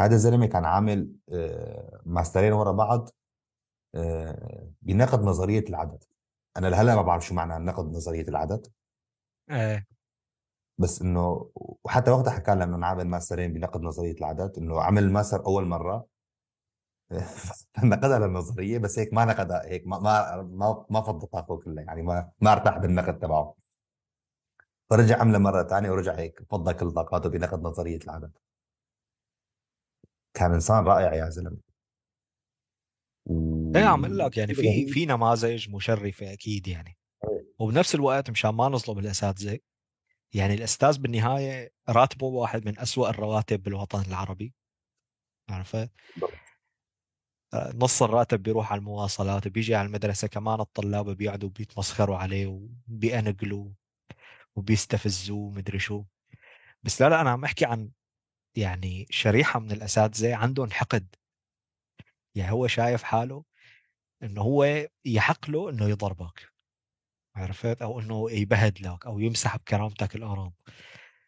هذا 0.00 0.14
الزلمة 0.14 0.46
كان 0.46 0.64
عامل 0.64 1.12
آه، 1.32 2.00
ماسترين 2.06 2.52
ورا 2.52 2.72
بعض 2.72 3.10
آه، 3.94 4.70
بنقد 4.82 5.22
نظرية 5.22 5.64
العدد. 5.68 6.04
أنا 6.56 6.66
لهلأ 6.66 6.94
ما 6.94 7.02
بعرف 7.02 7.26
شو 7.26 7.34
معنى 7.34 7.64
نقد 7.64 7.84
نظرية 7.84 8.28
العدد. 8.28 8.66
إيه. 9.50 9.86
بس 10.78 11.02
إنه 11.02 11.50
وحتى 11.84 12.10
وقتها 12.10 12.30
حكى 12.30 12.54
لنا 12.54 12.64
انه 12.64 12.86
عامل 12.86 13.06
ماسترين 13.06 13.52
بنقد 13.52 13.80
نظرية 13.80 14.14
العدد 14.18 14.58
إنه 14.58 14.80
عمل 14.80 15.02
الماستر 15.04 15.46
أول 15.46 15.66
مرة. 15.66 16.06
نقدها 17.84 18.18
للنظريه 18.18 18.78
بس 18.78 18.98
هيك 18.98 19.12
ما 19.12 19.24
نقدها 19.24 19.62
هيك 19.64 19.86
ما 19.86 19.98
ما 19.98 20.42
ما, 20.42 20.86
ما 20.90 21.00
فض 21.00 21.24
طاقته 21.24 21.56
كلها 21.56 21.84
يعني 21.84 22.02
ما 22.02 22.30
ما 22.40 22.52
ارتاح 22.52 22.78
بالنقد 22.78 23.18
تبعه. 23.18 23.54
فرجع 24.90 25.20
عمله 25.20 25.38
مرة 25.38 25.62
ثانية 25.62 25.90
ورجع 25.90 26.14
هيك 26.14 26.42
فضى 26.50 26.74
كل 26.74 26.90
طاقاته 26.90 27.28
بنقد 27.28 27.62
نظرية 27.62 27.98
العدد 28.04 28.32
كان 30.34 30.52
إنسان 30.52 30.84
رائع 30.84 31.14
يا 31.14 31.30
زلمة. 31.30 31.58
إيه 33.76 33.84
عم 33.84 34.04
أقول 34.04 34.18
لك 34.18 34.36
يعني 34.36 34.54
في 34.54 34.86
في 34.86 35.06
نماذج 35.06 35.70
مشرفة 35.70 36.32
أكيد 36.32 36.68
يعني. 36.68 36.96
وبنفس 37.58 37.94
الوقت 37.94 38.30
مشان 38.30 38.50
ما 38.50 38.68
نظلم 38.68 38.98
الأساتذة 38.98 39.58
يعني 40.34 40.54
الأستاذ 40.54 40.98
بالنهاية 40.98 41.70
راتبه 41.88 42.26
واحد 42.26 42.66
من 42.66 42.78
أسوأ 42.78 43.10
الرواتب 43.10 43.62
بالوطن 43.62 44.00
العربي. 44.08 44.54
عرفت؟ 45.50 45.90
نص 47.74 48.02
الراتب 48.02 48.42
بيروح 48.42 48.72
على 48.72 48.78
المواصلات 48.78 49.48
بيجي 49.48 49.74
على 49.74 49.86
المدرسة 49.86 50.28
كمان 50.28 50.60
الطلاب 50.60 51.10
بيقعدوا 51.10 51.48
بيتمسخروا 51.48 52.16
عليه 52.16 52.46
وبيأنقلوا 52.88 53.68
وبيستفزوه 54.56 55.50
مدري 55.50 55.78
شو. 55.78 56.04
بس 56.82 57.02
لا 57.02 57.08
لا 57.08 57.20
أنا 57.20 57.30
عم 57.30 57.44
أحكي 57.44 57.64
عن 57.64 57.90
يعني 58.56 59.06
شريحة 59.10 59.60
من 59.60 59.72
الأساتذة 59.72 60.36
عندهم 60.36 60.70
حقد. 60.70 61.14
يعني 62.34 62.52
هو 62.52 62.66
شايف 62.66 63.02
حاله 63.02 63.44
إنه 64.22 64.42
هو 64.42 64.88
يحق 65.04 65.50
له 65.50 65.70
إنه 65.70 65.88
يضربك. 65.88 66.52
عرفت؟ 67.36 67.82
أو 67.82 68.00
إنه 68.00 68.30
يبهدلك 68.30 69.06
أو 69.06 69.20
يمسح 69.20 69.56
بكرامتك 69.56 70.16
الارام 70.16 70.52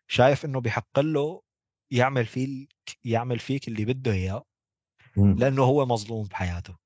شايف 0.09 0.45
إنه 0.45 0.61
بيحق 0.61 1.01
له 1.01 1.43
يعمل 1.91 2.27
فيك 2.27 2.71
يعمل 3.05 3.39
فيك 3.39 3.69
اللي 3.69 3.85
بده 3.85 4.13
إياه. 4.13 4.45
لأنه 5.19 5.63
هو 5.63 5.87
مظلوم 5.87 6.27
بحياته 6.27 6.77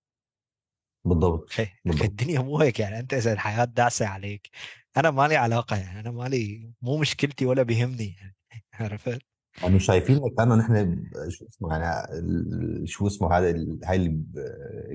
بالضبط 1.05 1.51
بالضبط. 1.85 2.03
الدنيا 2.05 2.41
مو 2.41 2.59
هيك 2.59 2.81
يعني 2.81 2.99
أنت 2.99 3.15
إذا 3.15 3.33
الحياة 3.33 3.65
داعسه 3.65 4.07
عليك. 4.07 4.51
أنا 4.97 5.11
مالي 5.11 5.37
علاقة 5.37 5.77
يعني 5.77 6.01
أنا 6.01 6.11
مالي 6.11 6.71
مو 6.83 6.97
مشكلتي 6.99 7.47
ولا 7.47 7.63
بيهمني 7.63 8.17
يعني 8.21 8.37
عرفت؟ 8.81 9.23
يعني 9.63 9.81
شايفين 9.81 10.21
كانه 10.39 10.55
نحن 10.55 11.05
شو 11.29 11.47
اسمه 11.47 11.77
يعني 11.77 12.87
شو 12.87 13.07
اسمه 13.07 13.39
هذا 13.39 13.55
هاي 13.85 14.23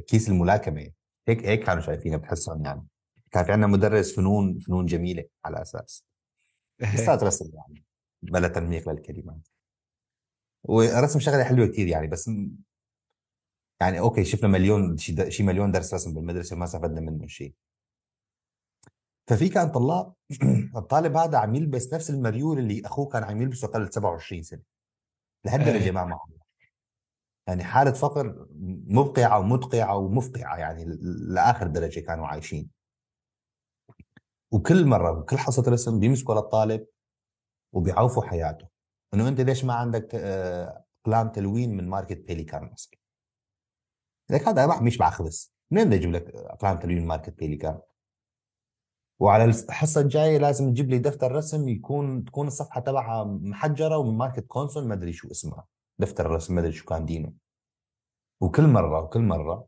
كيس 0.08 0.30
الملاكمة. 0.30 0.91
هيك 1.28 1.45
هيك 1.45 1.63
كانوا 1.63 1.82
شايفينها 1.82 2.17
بتحسهم 2.17 2.65
يعني. 2.65 2.88
كان 3.32 3.45
في 3.45 3.52
عندنا 3.52 3.67
مدرس 3.67 4.15
فنون 4.15 4.60
فنون 4.60 4.86
جميلة 4.86 5.23
على 5.45 5.62
أساس. 5.62 6.04
لسات 6.93 7.23
رسم 7.23 7.45
يعني 7.54 7.84
بلا 8.21 8.47
تنميق 8.47 8.89
للكلمات. 8.89 9.47
ورسم 10.63 11.19
شغلة 11.19 11.43
حلوة 11.43 11.67
كثير 11.67 11.88
يعني 11.88 12.08
بس 12.08 12.32
يعني 13.82 14.00
okay 14.00 14.24
شفنا 14.26 14.48
مليون 14.50 14.98
شي 14.98 15.44
مليون 15.44 15.72
درس 15.72 15.94
رسم 15.94 16.13
بالمدرسة 16.13 16.56
وما 16.56 16.66
استفدنا 16.66 17.02
منه 17.02 17.28
شيء 17.28 17.54
ففي 19.28 19.50
كان 19.50 19.70
طلاب 19.72 20.13
الطالب 20.78 21.18
هذا 21.18 21.38
عم 21.38 21.56
يلبس 21.56 21.94
نفس 21.94 22.10
المريول 22.10 22.60
اللي 22.60 22.82
أخوه 22.86 23.08
كان 23.08 23.24
عم 23.24 23.42
يلبسه 23.42 23.68
قبل 23.68 23.94
27 23.94 24.44
سنة. 24.44 24.62
لهالدرجه 25.46 25.92
ما 25.92 26.06
معه. 26.06 26.28
يعني 27.48 27.63
حالة 27.63 27.92
فقر 27.92 28.48
مبقعة 28.88 29.40
ومدقعة 29.40 29.98
ومفقعة 29.98 30.58
يعني 30.58 30.86
ل- 30.86 31.34
لآخر 31.34 31.68
درجة 31.68 32.00
كانوا 32.00 32.28
عايشين. 32.28 32.70
وكل 34.52 34.86
مرة 34.86 35.20
وكل 35.20 35.38
حصة 35.38 35.63
رسم 35.72 36.00
بيمسكوا 36.00 36.36
للطالب 36.36 36.88
وبيعوفوا 37.74 38.24
حياته. 38.24 38.68
إنه 39.13 39.28
أنت 39.28 39.42
ليش 39.42 39.66
ما 39.66 39.74
عندك 39.74 40.16
آه، 40.16 40.84
اقلام 41.06 41.30
تلوين 41.30 41.78
من 41.78 41.90
ماركة 41.90 42.16
بيليكان 42.16 42.70
مثلا 42.74 42.97
لك 44.30 44.48
هذا 44.48 44.66
راح 44.66 44.82
مش 44.82 45.02
خبز 45.02 45.54
منين 45.72 45.88
بدي 45.88 45.96
أجيب 45.96 46.12
لك 46.12 46.36
اقلام 46.36 46.80
تلوين 46.80 47.06
ماركة 47.06 47.32
بيليكان 47.32 47.80
وعلى 49.20 49.46
الحصة 49.46 50.02
الجاية 50.02 50.38
لازم 50.38 50.72
تجيب 50.72 50.90
لي 50.90 50.98
دفتر 50.98 51.32
رسم 51.32 51.70
يكون 51.70 52.26
تكون 52.26 52.48
الصفحة 52.48 52.82
تبعها 52.82 53.24
محجرة 53.24 53.98
ومن 53.98 54.18
ماركة 54.18 54.42
كونسول 54.42 54.88
ما 54.88 54.94
أدري 54.94 55.13
شو 55.13 55.32
اسمها. 55.32 55.66
دفتر 56.00 56.26
الرسم 56.26 56.56
ما 56.56 56.62
أدري 56.62 56.72
شو 56.72 56.86
كان 56.86 57.06
دينه. 57.06 57.34
وكل 58.42 58.68
مرة 58.68 59.02
وكل 59.02 59.22
مرة 59.22 59.68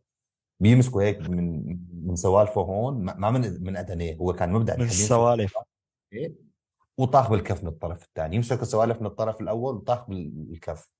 بيمسكوا 0.59 1.01
هيك 1.01 1.29
من 1.29 1.77
من 2.07 2.15
سوالفه 2.15 2.61
هون 2.61 3.03
ما 3.03 3.31
من 3.31 3.63
من 3.63 3.77
ادنيه 3.77 4.15
هو 4.15 4.33
كان 4.33 4.51
مبدأ 4.51 4.77
من 4.77 4.85
السوالف 4.85 5.53
هيك 6.13 6.35
وطاخ 6.97 7.29
بالكف 7.29 7.63
من 7.63 7.69
الطرف 7.69 8.03
الثاني. 8.05 8.35
يمسك 8.35 8.61
السوالف 8.61 9.01
من 9.01 9.07
الطرف 9.07 9.41
الأول 9.41 9.75
وطاخ 9.75 10.09
بالكف. 10.09 10.91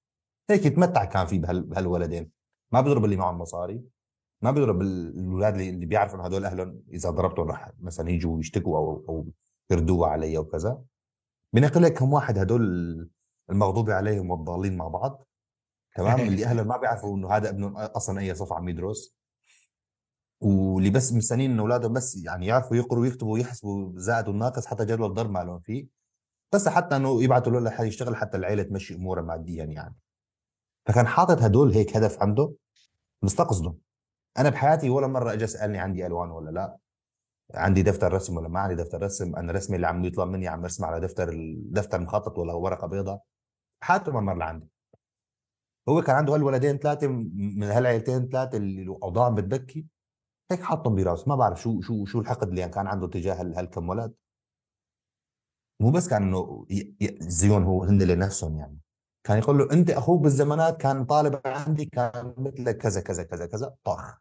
هيك 0.50 0.66
يتمتع 0.66 1.06
كان 1.06 1.26
فيه 1.26 1.40
بهال 1.40 1.64
بهالولدين. 1.64 2.39
ما 2.72 2.82
بيضرب 2.82 3.06
اللي 3.06 3.16
معهم 3.16 3.38
مصاري 3.38 3.84
ما 4.42 4.52
بيضرب 4.52 4.82
الاولاد 4.82 5.60
اللي 5.60 5.86
بيعرفوا 5.86 6.16
انه 6.16 6.26
هدول 6.26 6.46
اهلهم 6.46 6.84
إذا 6.94 7.10
ضربتهم 7.10 7.48
راح 7.48 7.72
مثلا 7.80 8.10
يجوا 8.10 8.40
يشتكوا 8.40 8.78
أو 8.78 9.06
أو 9.10 9.28
يردوها 9.72 10.10
علي 10.10 10.38
وكذا 10.38 10.82
بنقل 11.54 11.82
لك 11.82 11.94
كم 11.94 12.14
واحد 12.14 12.38
هدول 12.38 13.10
المغضوب 13.50 13.90
عليهم 13.90 14.32
والضالين 14.32 14.78
مع 14.78 14.88
بعض 14.88 15.28
تمام؟ 15.96 16.20
اللي 16.20 16.46
اهلهم 16.46 16.68
ما 16.68 16.78
بيعرفوا 16.78 17.18
إنه 17.18 17.32
هذا 17.32 17.50
ابنهم 17.50 17.78
أصلا 17.78 18.20
أي 18.20 18.36
صف 18.36 18.54
عم 18.54 18.70
يدرس. 18.70 19.16
واللي 20.42 20.90
بس 20.90 21.14
مستنيين 21.14 21.52
ان 21.52 21.60
أولادهم 21.60 21.94
بس 21.94 22.16
يعني 22.16 22.46
يعرفوا 22.46 22.78
يقروا 22.78 23.02
ويكتبوا 23.02 23.34
ويحسبوا 23.34 23.92
زائد 23.96 24.28
والناقص 24.28 24.66
حتى 24.66 24.86
جدول 24.86 25.06
الضرب 25.06 25.32
ما 25.32 25.44
لهم 25.44 25.60
فيه. 25.60 25.88
بس 26.54 26.68
حتى 26.68 26.96
إنه 26.96 27.24
يبعثوا 27.24 27.52
له 27.52 27.60
لحد 27.60 27.86
يشتغل 27.86 28.16
حتى 28.16 28.38
العيلة 28.38 28.64
تمشي 28.64 28.96
أمورها 28.96 29.24
ماديا 29.24 29.66
يعني. 29.66 29.96
فكان 30.90 31.08
حاطط 31.08 31.42
هدول 31.42 31.72
هيك 31.74 31.98
هدف 31.98 32.22
عنده 32.22 32.54
مستقصده. 33.24 33.76
أنا 34.38 34.50
بحياتي 34.50 34.90
ولا 34.90 35.08
مرة 35.08 35.34
اجى 35.34 35.48
سألني 35.48 35.80
عندي 35.80 36.06
ألوان 36.06 36.32
ولا 36.32 36.52
لا. 36.52 36.78
عندي 37.54 37.84
دفتر 37.84 38.14
رسم 38.14 38.38
ولا 38.38 38.48
ما 38.48 38.60
عندي 38.60 38.76
دفتر 38.76 39.02
رسم. 39.02 39.36
أنا 39.36 39.52
رسمي 39.52 39.76
اللي 39.76 39.88
عم 39.88 40.06
يطلب 40.06 40.30
مني 40.30 40.48
عم 40.48 40.64
ارسم 40.64 40.86
على 40.86 41.00
دفتر 41.00 41.30
الدفتر 41.30 42.00
مخطط 42.00 42.38
ولا 42.38 42.54
ورقة 42.54 42.88
بيضاء. 42.88 43.24
حياته 43.84 44.12
ما 44.12 44.20
مر 44.20 44.36
لعندي. 44.36 44.68
هو 45.90 46.02
كان 46.02 46.16
عنده 46.16 46.34
هالولدين 46.34 46.78
ثلاثة 46.78 47.08
من 47.08 47.64
هالعيلتين 47.64 48.30
ثلاثة 48.30 48.58
اللي 48.58 48.88
اوضاعهم 49.04 49.36
بتبكي. 49.36 49.86
هيك 50.52 50.62
حاطهم 50.62 50.96
براسه. 50.96 51.30
ما 51.30 51.36
بعرف 51.36 51.62
شو 51.62 51.82
شو 51.82 52.06
شو 52.06 52.20
الحقد 52.20 52.48
اللي 52.48 52.70
كان 52.70 52.88
عنده 52.88 53.08
تجاه 53.08 53.34
هالكم 53.42 53.90
ولد. 53.90 54.14
مو 55.82 55.92
بس 55.92 56.10
كان 56.10 56.24
إنه 56.24 56.66
زيون 57.22 57.64
هو 57.64 57.84
هن 57.84 58.02
لنفسهم 58.02 58.58
يعني. 58.58 58.80
كان 59.24 59.38
يقول 59.38 59.58
له 59.58 59.72
أنت 59.72 59.90
أخوك 59.90 60.22
بالزمانات 60.22 60.82
كان 60.82 61.06
طالب 61.06 61.42
عندي 61.46 61.86
كان 61.86 62.34
مثلك 62.38 62.78
كذا 62.78 63.02
كذا 63.02 63.24
كذا 63.24 63.46
كذا 63.46 63.76
طاخ. 63.84 64.18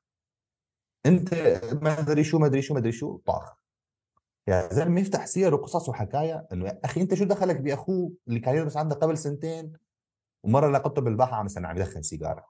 أنت 1.07 1.35
ما 1.83 1.99
أدري 1.99 2.25
شو 2.25 2.39
ما 2.39 2.47
أدري 2.47 2.63
شو 2.63 2.75
ما 2.75 2.81
أدري 2.81 2.93
شو 2.93 3.17
طاخ. 3.27 3.55
يا 4.49 4.69
زلمة 4.73 5.01
يفتح 5.01 5.27
سير 5.27 5.55
وقصص 5.55 5.89
وحكايا 5.89 6.47
إنه 6.53 6.67
يا 6.67 6.81
أخي 6.85 7.01
أنت 7.01 7.15
شو 7.15 7.25
دخلك 7.25 7.61
بأخوه 7.61 8.13
اللي 8.29 8.41
كان 8.41 8.57
يدرس 8.57 8.77
عندك 8.77 8.97
قبل 8.97 9.19
سنتين؟ 9.19 9.73
ومرة 10.45 10.71
لقطته 10.71 11.03
بالباحة 11.03 11.37
عم 11.37 11.47
عم 11.57 11.77
يدخن 11.77 12.03
سيجارة. 12.03 12.45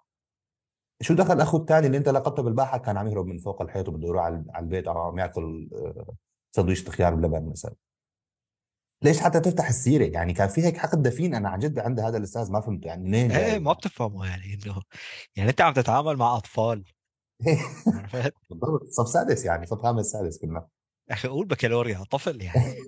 شو 1.01 1.15
دخل 1.15 1.41
أخوه 1.41 1.61
الثاني 1.61 1.87
اللي 1.87 1.99
أنت 1.99 2.09
لقطته 2.09 2.43
بالباحة؟ 2.43 2.79
كان 2.79 2.97
عم 2.97 3.07
يهرب 3.09 3.27
من 3.27 3.39
فوق 3.39 3.63
الحيط 3.63 3.89
وبده 3.89 4.09
يروح 4.09 4.25
على 4.25 4.45
البيت 4.59 4.87
أو 4.87 4.99
عم 4.99 5.19
ياكل 5.19 5.69
آه، 5.73 6.15
سندويشة 6.57 6.91
خيار 6.91 7.15
بلبن 7.15 7.51
مثلا. 7.51 7.75
ليش 9.03 9.21
حتى 9.21 9.41
تفتح 9.41 9.69
السيره 9.69 10.05
يعني 10.05 10.33
كان 10.33 10.49
في 10.49 10.65
هيك 10.65 10.77
حقد 10.77 11.03
دفين 11.03 11.35
أنا 11.35 11.49
عن 11.49 11.59
جد 11.59 11.79
عند 11.79 12.01
هذا 12.01 12.17
الأستاذ 12.17 12.53
ما 12.53 12.61
فهمت 12.61 12.87
يعني 12.87 13.05
منين 13.05 13.33
إيه 13.33 13.59
ما 13.59 13.73
بتفهموا 13.73 14.27
يعني 14.27 14.55
إنه 14.55 14.83
يعني 15.37 15.51
أنت 15.51 15.61
عم 15.61 15.73
تتعامل 15.73 16.17
مع 16.17 16.37
أطفال. 16.37 16.85
عرفت؟ 17.87 18.35
بالضبط. 18.51 18.85
صف 18.91 19.09
سادس 19.09 19.45
يعني 19.45 19.67
صف 19.67 19.79
خامس 19.79 20.07
سادس 20.07 20.39
كنا. 20.39 20.67
أخي 21.11 21.29
قول 21.29 21.47
بكالوريا 21.47 22.05
طفل 22.11 22.43
يعني. 22.43 22.75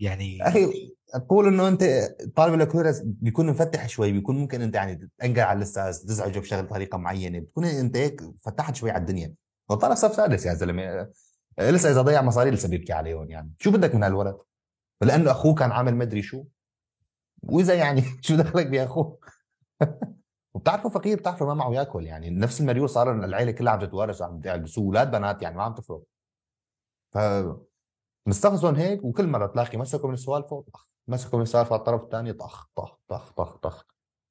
يعني 0.00 0.38
أخي 0.42 0.94
تقول 1.12 1.46
إنه 1.46 1.68
أنت 1.68 1.84
طالب 2.36 2.60
الكورس 2.60 3.00
بيكون 3.04 3.46
مفتح 3.46 3.88
شوي 3.88 4.12
بيكون 4.12 4.36
ممكن 4.36 4.62
أنت 4.62 4.74
يعني 4.74 5.10
تنقل 5.18 5.40
على 5.40 5.56
الأستاذ 5.56 5.92
تزعجه 5.92 6.38
بشغل 6.38 6.68
طريقة 6.68 6.98
معينة. 6.98 7.38
بتكون 7.38 7.64
أنت 7.64 7.96
هيك 7.96 8.20
فتحت 8.40 8.76
شوي 8.76 8.90
على 8.90 9.00
الدنيا. 9.00 9.34
وطالع 9.70 9.94
صف 9.94 10.14
سادس 10.14 10.46
يا 10.46 10.54
زلمة. 10.54 11.10
لسه 11.58 11.90
إذا 11.90 12.02
ضيع 12.02 12.22
مصاري 12.22 12.50
لسه 12.50 12.68
بيبكي 12.68 12.92
عليهم 12.92 13.30
يعني. 13.30 13.54
شو 13.58 13.70
بدك 13.70 13.94
من 13.94 14.02
هالولد؟ 14.02 14.38
لأنه 15.00 15.30
أخوه 15.30 15.54
كان 15.54 15.72
عامل 15.72 15.94
مدري 15.94 16.22
شو. 16.22 16.44
وإذا 17.42 17.74
يعني 17.74 18.02
شو 18.26 18.36
دخلك 18.36 18.66
بأخوه؟ 18.66 19.18
وبتعرفوا 20.54 20.90
فقير 20.90 21.18
بتعرفوا 21.18 21.46
ما 21.46 21.54
معه 21.54 21.70
يأكل 21.70 22.06
يعني. 22.06 22.30
نفس 22.30 22.60
المريول 22.60 22.88
صار 22.88 23.24
العيلة 23.24 23.52
كلها 23.52 23.72
عم 23.72 23.80
تتوارث 23.80 24.20
وعم 24.20 24.40
يلبسوا 24.44 24.82
أولاد 24.84 25.10
بنات 25.10 25.42
يعني 25.42 25.56
ما 25.56 25.62
عم 25.62 25.74
تفرق. 25.74 26.02
ف 27.12 27.18
مستخزن 28.26 28.76
هيك 28.76 29.04
وكل 29.04 29.26
مرة 29.26 29.46
تلاقي 29.46 29.78
مسكوا 29.78 30.10
من 30.10 30.16
سوالفه 30.16 30.64
طخ 30.72 30.88
مسكوا 31.08 31.38
من 31.38 31.44
سوالفه 31.44 31.72
على 31.72 31.78
الطرف 31.78 32.02
الثاني 32.02 32.32
طخ 32.32 32.66
طخ 32.76 32.98
طخ 33.08 33.32
طخ 33.32 33.56
طخ. 33.56 33.84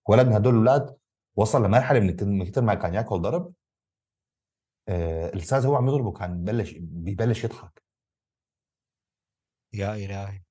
ولد 0.09 0.27
من 0.27 0.33
هدول 0.33 0.53
الأولاد 0.53 0.95
وصل 1.35 1.65
لمرحلة 1.65 1.99
من 1.99 2.45
كثر 2.45 2.61
ما 2.61 2.73
كان 2.73 2.93
يأكل 2.93 3.21
ضرب 3.21 3.41
آه 3.43 3.53
الاستاذ 4.89 5.65
هو 5.65 5.75
عم 5.75 5.87
يضربه 5.87 6.11
كان 6.11 6.43
ببلش 6.43 6.75
ببلش 6.79 7.43
يضحك. 7.43 7.83
يا 9.73 9.95
إلهي. 9.95 10.43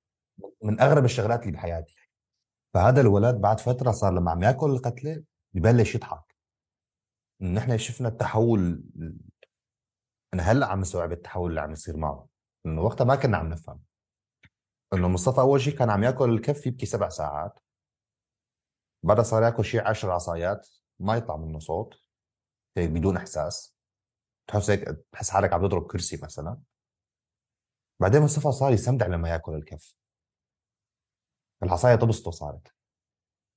من 0.62 0.80
أغرب 0.80 1.04
الشغلات 1.04 1.40
اللي 1.42 1.52
بحياتي. 1.52 1.96
فهذا 2.74 3.00
الولد 3.00 3.34
بعد 3.34 3.60
فترة 3.60 3.90
صار 3.90 4.12
لما 4.12 4.30
عم 4.30 4.42
يأكل 4.42 4.70
القتلة 4.70 5.24
ببلش 5.54 5.94
يضحك. 5.94 6.36
نحن 7.40 7.78
شفنا 7.78 8.08
التحول 8.08 8.84
أنا 10.34 10.42
هلأ 10.42 10.66
عم 10.66 10.80
استوعب 10.80 11.12
التحول 11.12 11.50
اللي 11.50 11.60
عم 11.60 11.72
يصير 11.72 11.96
معه. 11.96 12.28
إنه 12.66 12.82
وقتها 12.82 13.04
ما 13.04 13.16
كنا 13.16 13.36
عم 13.36 13.48
نفهم. 13.48 13.82
إنه 14.94 15.08
مصطفى 15.08 15.40
أول 15.40 15.60
شيء 15.60 15.78
كان 15.78 15.90
عم 15.90 16.04
يأكل 16.04 16.30
الكف 16.30 16.66
يبكي 16.66 16.86
سبع 16.86 17.08
ساعات. 17.08 17.58
بعدها 19.02 19.22
صار 19.22 19.42
يأكل 19.42 19.64
شيء 19.64 19.88
عشر 19.88 20.10
عصايات 20.10 20.68
ما 21.00 21.16
يطلع 21.16 21.36
منه 21.36 21.58
صوت 21.58 21.94
بدون 22.76 23.16
إحساس. 23.16 23.71
تحس 24.46 24.70
هيك 24.70 24.84
تحس 25.12 25.30
حالك 25.30 25.52
عم 25.52 25.66
تضرب 25.66 25.86
كرسي 25.86 26.20
مثلا. 26.22 26.60
بعدين 28.00 28.22
مصطفى 28.22 28.52
صار 28.52 28.72
يستمتع 28.72 29.06
لما 29.06 29.28
يأكل 29.28 29.54
الكف. 29.54 29.96
العصاية 31.62 31.94
تبسطه 31.94 32.30
صارت. 32.30 32.74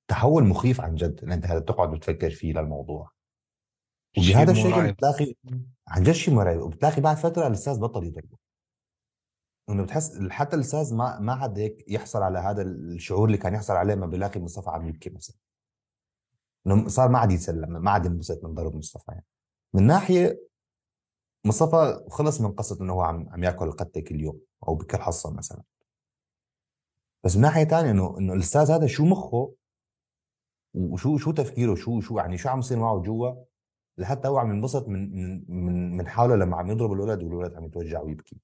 تحول 0.08 0.44
مخيف 0.44 0.80
عن 0.80 0.94
جد 0.94 1.24
إن 1.24 1.32
أنت 1.32 1.46
تقعد 1.46 1.90
بتفكر 1.90 2.30
فيه 2.30 2.52
للموضوع. 2.52 3.10
وبهذا 4.18 4.52
الشكل 4.52 4.92
بتلاقي 4.92 5.34
عن 5.88 6.02
جد 6.02 6.12
شيء 6.12 6.34
مرعب 6.34 6.60
وبتلاقي 6.60 7.00
بعد 7.00 7.16
فترة 7.16 7.46
الأستاذ 7.46 7.80
بطل 7.80 8.04
يضربه. 8.04 8.36
إنه 9.68 9.82
بتحس 9.82 10.18
حتى 10.30 10.56
الأستاذ 10.56 10.94
ما 10.94 11.18
ما 11.18 11.32
عاد 11.32 11.58
هيك 11.58 11.84
يحصل 11.88 12.22
على 12.22 12.38
هذا 12.38 12.62
الشعور 12.62 13.26
اللي 13.26 13.38
كان 13.38 13.54
يحصل 13.54 13.72
عليه 13.72 13.94
لما 13.94 14.06
بيلاقي 14.06 14.40
مصطفى 14.40 14.70
عم 14.70 14.88
يبكي 14.88 15.10
مثلا. 15.10 15.36
إنه 16.66 16.88
صار 16.88 17.08
ما 17.08 17.18
عاد 17.18 17.32
يتسلم 17.32 17.82
ما 17.82 17.90
عاد 17.90 18.06
ينبسط 18.06 18.44
من 18.44 18.54
ضرب 18.54 18.74
مصطفى 18.74 19.12
يعني. 19.12 19.24
من 19.74 19.86
ناحية 19.86 20.45
مصطفى 21.46 22.04
خلص 22.10 22.40
من 22.40 22.52
قصة 22.52 22.82
إنه 22.84 22.92
هو 22.92 23.00
عم 23.02 23.28
عم 23.30 23.44
يأكل 23.44 23.64
القته 23.64 24.00
كل 24.00 24.20
يوم 24.20 24.40
أو 24.68 24.74
بكل 24.74 24.98
حصة 24.98 25.32
مثلا. 25.34 25.62
بس 27.24 27.36
من 27.36 27.42
ناحية 27.42 27.64
ثانية 27.64 27.90
انه 27.90 28.18
إنه 28.18 28.32
الأستاذ 28.32 28.70
هذا 28.70 28.86
شو 28.86 29.04
مخه؟ 29.04 29.54
وشو 30.74 31.16
شو 31.18 31.32
تفكيره؟ 31.32 31.74
شو 31.74 32.00
شو 32.00 32.18
يعني 32.18 32.38
شو 32.38 32.48
عم 32.48 32.58
يصير 32.58 32.78
معه 32.78 33.02
جوا؟ 33.02 33.44
لحتى 33.98 34.28
هو 34.28 34.38
عم 34.38 34.50
ينبسط 34.50 34.88
من 34.88 35.10
من 35.48 35.96
من 35.96 36.08
حاله 36.08 36.36
لما 36.36 36.56
عم 36.56 36.70
يضرب 36.70 36.92
الولد 36.92 37.22
والولد 37.22 37.54
عم 37.54 37.64
يتوجع 37.64 38.00
ويبكي. 38.00 38.36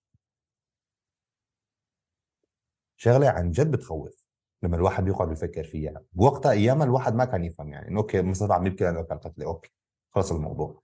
شغلة 2.96 3.28
عن 3.28 3.50
جد 3.50 3.70
بتخوف 3.70 4.28
لما 4.62 4.76
الواحد 4.76 5.04
بيقعد 5.04 5.32
يفكر 5.32 5.64
فيها. 5.64 6.02
بوقتها 6.12 6.52
ايامها 6.52 6.84
الواحد 6.84 7.14
ما 7.14 7.24
كان 7.24 7.44
يفهم 7.44 7.68
يعني 7.72 7.88
إنه 7.88 8.00
okay 8.00 8.22
مصطفى 8.22 8.52
عم 8.52 8.66
يبكي 8.66 8.84
لأنه 8.84 9.02
كان 9.02 9.18
قتله 9.18 9.46
okay 9.46 9.72
خلص 10.10 10.32
الموضوع. 10.32 10.81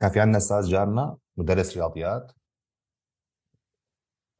كان 0.00 0.10
في 0.10 0.20
عندنا 0.20 0.38
أستاذ 0.38 0.62
جارنا 0.62 1.16
مدرس 1.36 1.76
رياضيات. 1.76 2.32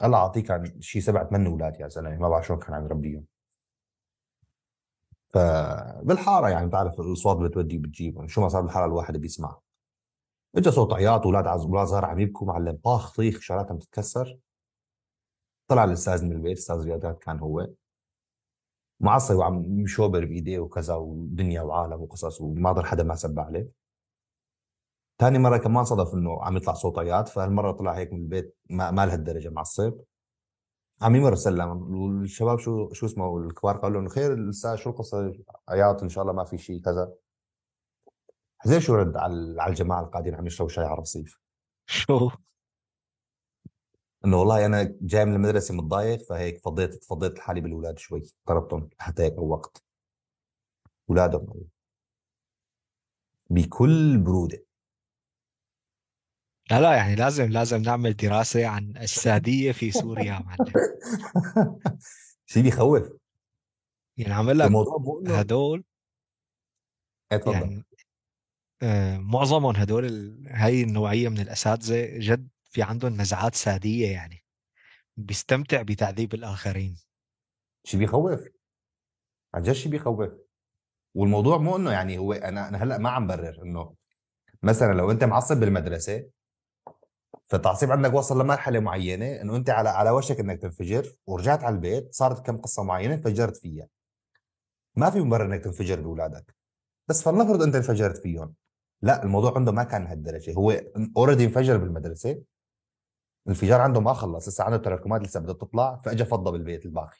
الله 0.05 0.19
يعطيه 0.19 0.43
كان 0.43 0.81
شيء 0.81 1.03
سبع 1.03 1.25
ثمان 1.25 1.47
أولاد 1.47 1.81
يا 1.81 1.89
زلمة 1.89 2.17
ما 2.17 2.29
بعرف 2.29 2.47
شلون 2.47 2.59
كان 2.59 2.75
عم 2.75 2.85
يربيهم. 2.85 3.25
فبالحاره 5.29 6.49
يعني 6.49 6.67
بتعرف 6.67 7.01
الأصوات 7.01 7.37
بتودي 7.37 7.79
بتجيب 7.79 8.27
شو 8.27 8.41
ما 8.41 8.49
صار 8.49 8.63
بالحارة 8.63 8.87
الواحد 8.87 9.17
بيسمع. 9.17 9.59
اجى 10.57 10.71
صوت 10.71 10.93
عياط 10.93 11.27
أولاد 11.27 11.47
أولاد 11.47 11.87
صغار 11.87 12.05
عم 12.05 12.21
يبكوا 12.21 12.47
معلم 12.47 12.77
طاخ 12.85 13.17
طيخ 13.17 13.41
شغلات 13.41 13.71
عم 13.71 13.79
تتكسر. 13.79 14.39
طلع 15.69 15.85
الأستاذ 15.85 16.25
من 16.25 16.33
البيت 16.33 16.59
أستاذ 16.59 16.85
رياضيات 16.85 17.19
كان 17.19 17.39
هو. 17.39 17.69
معصي 19.01 19.35
وعم 19.35 19.55
مشوبر 19.59 20.25
بإيديه 20.25 20.59
وكذا 20.59 20.95
ودنيا 20.95 21.63
وعالم 21.63 22.03
وقصص 22.03 22.41
وما 22.41 22.73
ضل 22.73 22.85
حدا 22.87 23.03
ما 23.03 23.15
سب 23.15 23.41
عليه 23.41 23.78
ثاني 25.19 25.39
مرة 25.39 25.57
كمان 25.57 25.85
صدف 25.85 26.15
إنه 26.15 26.43
عم 26.45 26.57
يطلع 26.57 26.73
صوت 26.75 26.99
عياط 26.99 27.29
فهالمرة 27.29 27.73
طلع 27.73 27.93
هيك 27.97 28.13
من 28.13 28.19
البيت 28.21 28.57
ما, 28.71 28.91
ما 28.91 29.07
لهالدرجه 29.07 29.49
معصب 29.49 30.01
عم 31.03 31.17
يمر 31.17 31.35
سلم 31.35 31.69
والشباب 31.95 32.59
شو 32.59 32.93
شو 32.93 33.07
اسمه؟ 33.07 33.39
الكبار 33.39 33.77
قالوا 33.77 34.01
انه 34.01 34.09
خير 34.09 34.33
الاستاذ 34.33 34.75
شو 34.77 34.91
القصة؟ 34.91 35.33
عياط 35.69 36.03
إن 36.03 36.09
شاء 36.09 36.23
الله 36.23 36.35
ما 36.35 36.45
في 36.45 36.59
شيء 36.59 36.81
كذا. 36.81 37.15
حزين 38.59 38.81
شو 38.81 38.95
رد 38.95 39.17
على 39.17 39.63
على 39.63 39.71
الجماعة 39.71 40.01
القاعدين 40.01 40.35
عم 40.35 40.47
يشربوا 40.47 40.73
شاي 40.73 40.85
على 40.85 40.95
الرصيف؟ 40.95 41.41
شو؟ 41.87 42.31
إنه 44.25 44.37
والله 44.37 44.67
أنا 44.67 44.97
جاي 45.01 45.25
من 45.25 45.35
المدرسة 45.35 45.75
متضايق 45.75 46.23
فهيك 46.23 46.59
فضيت 46.59 47.05
فضيت 47.05 47.39
حالي 47.39 47.61
بالأولاد 47.61 47.99
شوي. 47.99 48.23
ضربتهم 48.49 48.91
حتى 48.99 49.23
هيك 49.23 49.39
وقت. 49.39 49.85
أولادهم. 51.11 51.65
بكل 53.51 54.19
برودة. 54.19 54.68
لا 56.71 56.81
لا 56.81 56.95
يعني 56.95 57.15
لازم 57.15 57.51
لازم 57.51 57.83
نعمل 57.83 58.17
دراسة 58.17 58.67
عن 58.67 58.97
السادية 58.97 59.73
في 59.73 59.91
سوريا 59.91 60.39
معلم. 60.47 60.73
شيء 62.47 62.63
بيخوف 62.63 63.03
يعني 64.17 64.35
عمل 64.35 64.59
لك 64.59 64.71
هدول 65.29 65.85
إيه، 67.33 67.39
تفضل 67.39 67.53
يعني 67.53 67.85
آه، 68.83 69.19
معظمهم 69.19 69.77
هدول 69.77 70.05
ال- 70.05 70.47
هاي 70.51 70.83
النوعية 70.83 71.29
من 71.29 71.41
الأساتذة 71.41 72.19
جد 72.19 72.49
في 72.65 72.83
عندهم 72.83 73.21
نزعات 73.21 73.55
سادية 73.55 74.13
يعني. 74.13 74.45
بيستمتع 75.17 75.83
بتعذيب 75.83 76.35
الآخرين. 76.35 76.97
شيء 77.85 78.01
بيخوف 78.01 78.41
عن 79.55 79.63
جد 79.63 79.73
شيء 79.73 79.93
بيخوف 79.93 80.31
والموضوع 81.15 81.59
مو 81.59 81.77
انه 81.77 81.93
يعني 81.93 82.19
هو 82.19 82.33
أنا 82.33 82.69
أنا 82.69 82.83
هلأ 82.83 82.99
ما 82.99 83.11
عم 83.11 83.27
برر 83.27 83.63
إنه 83.63 83.95
مثلا 84.63 84.93
لو 84.93 85.11
أنت 85.11 85.25
معصب 85.25 85.61
بالمدرسة 85.61 86.31
فالتعصيب 87.49 87.93
عندك 87.93 88.15
وصل 88.15 88.41
لمرحلة 88.43 88.81
معينة 88.81 89.27
إنه 89.41 89.57
أنت 89.57 89.71
على 89.71 89.89
على 89.89 90.11
وشك 90.11 90.41
إنك 90.41 90.63
تنفجر 90.63 91.13
ورجعت 91.27 91.65
على 91.65 91.75
البيت 91.75 92.15
صارت 92.15 92.47
كم 92.47 92.57
قصة 92.57 92.83
معينة 92.83 93.15
انفجرت 93.15 93.57
فيها. 93.57 93.89
ما 94.97 95.11
في 95.11 95.21
مبرر 95.21 95.47
إنك 95.47 95.65
تنفجر 95.65 96.01
بأولادك. 96.01 96.55
بس 97.09 97.23
فلنفرض 97.23 97.63
أنت 97.63 97.75
انفجرت 97.75 98.17
فيهم. 98.17 98.55
لا 99.03 99.23
الموضوع 99.23 99.55
عنده 99.57 99.73
ما 99.73 99.85
كان 99.85 100.05
لهالدرجه 100.05 100.53
هو 100.55 100.81
اوريدي 101.17 101.45
انفجر 101.45 101.77
بالمدرسة. 101.77 102.43
الانفجار 103.47 103.81
عنده 103.81 104.01
ما 104.01 104.13
خلص. 104.13 104.49
لسه 104.49 104.65
عنده 104.65 104.77
تراكمات 104.77 105.23
لسه 105.23 105.41
بدها 105.41 105.55
تطلع 105.55 105.97
فاجى 106.05 106.25
فضى 106.25 106.51
بالبيت 106.53 106.85
الباقي. 106.87 107.19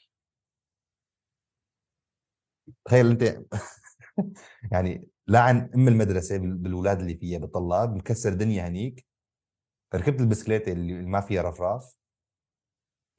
تخيل 2.85 3.07
أنت 3.07 3.23
يعني 4.71 5.07
لعن 5.27 5.69
أم 5.75 5.87
المدرسة 5.87 6.37
بال- 6.37 6.57
بالأولاد 6.57 6.99
اللي 6.99 7.15
فيها 7.17 7.39
بالطلاب 7.39 7.95
مكسر 7.95 8.33
دنيا 8.33 8.67
هنيك. 8.67 9.05
ركبت 9.95 10.21
البسكليتة 10.21 10.71
اللي 10.71 10.93
ما 10.93 11.21
فيها 11.21 11.41
رفراف 11.41 11.99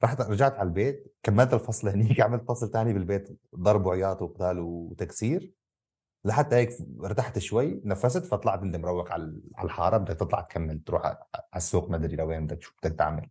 رحت 0.03 0.21
رجعت 0.21 0.53
على 0.53 0.67
البيت. 0.67 1.15
كملت 1.23 1.53
الفصل 1.53 1.87
هنيك. 1.87 2.21
عملت 2.21 2.43
فصل 2.47 2.71
تاني 2.71 2.93
بالبيت. 2.93 3.39
ضرب 3.55 3.85
وعياط 3.85 4.21
وقتال 4.21 4.59
وتكسير. 4.59 5.53
لحتى 6.25 6.55
هيك 6.55 6.69
ارتحت 7.03 7.39
شوي. 7.39 7.81
نفست. 7.85 8.25
فطلعت 8.25 8.59
انت 8.61 8.75
مروق 8.75 9.11
على 9.11 9.41
الحارة. 9.63 9.97
بدك 9.97 10.15
تطلع 10.15 10.41
تكمل. 10.41 10.79
تروح 10.83 11.05
على 11.05 11.17
السوق. 11.55 11.89
ما 11.89 11.95
أدري 11.95 12.15
لوين 12.15 12.45
بدك 12.47 12.61
شو 12.61 12.73
بدك 12.83 12.95
تعمل. 12.97 13.29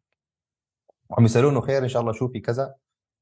وعم 1.10 1.24
يسالونه 1.24 1.60
خير. 1.60 1.82
إن 1.82 1.88
شاء 1.88 2.02
الله 2.02 2.12
شو 2.12 2.28
في 2.28 2.40
كذا. 2.40 2.74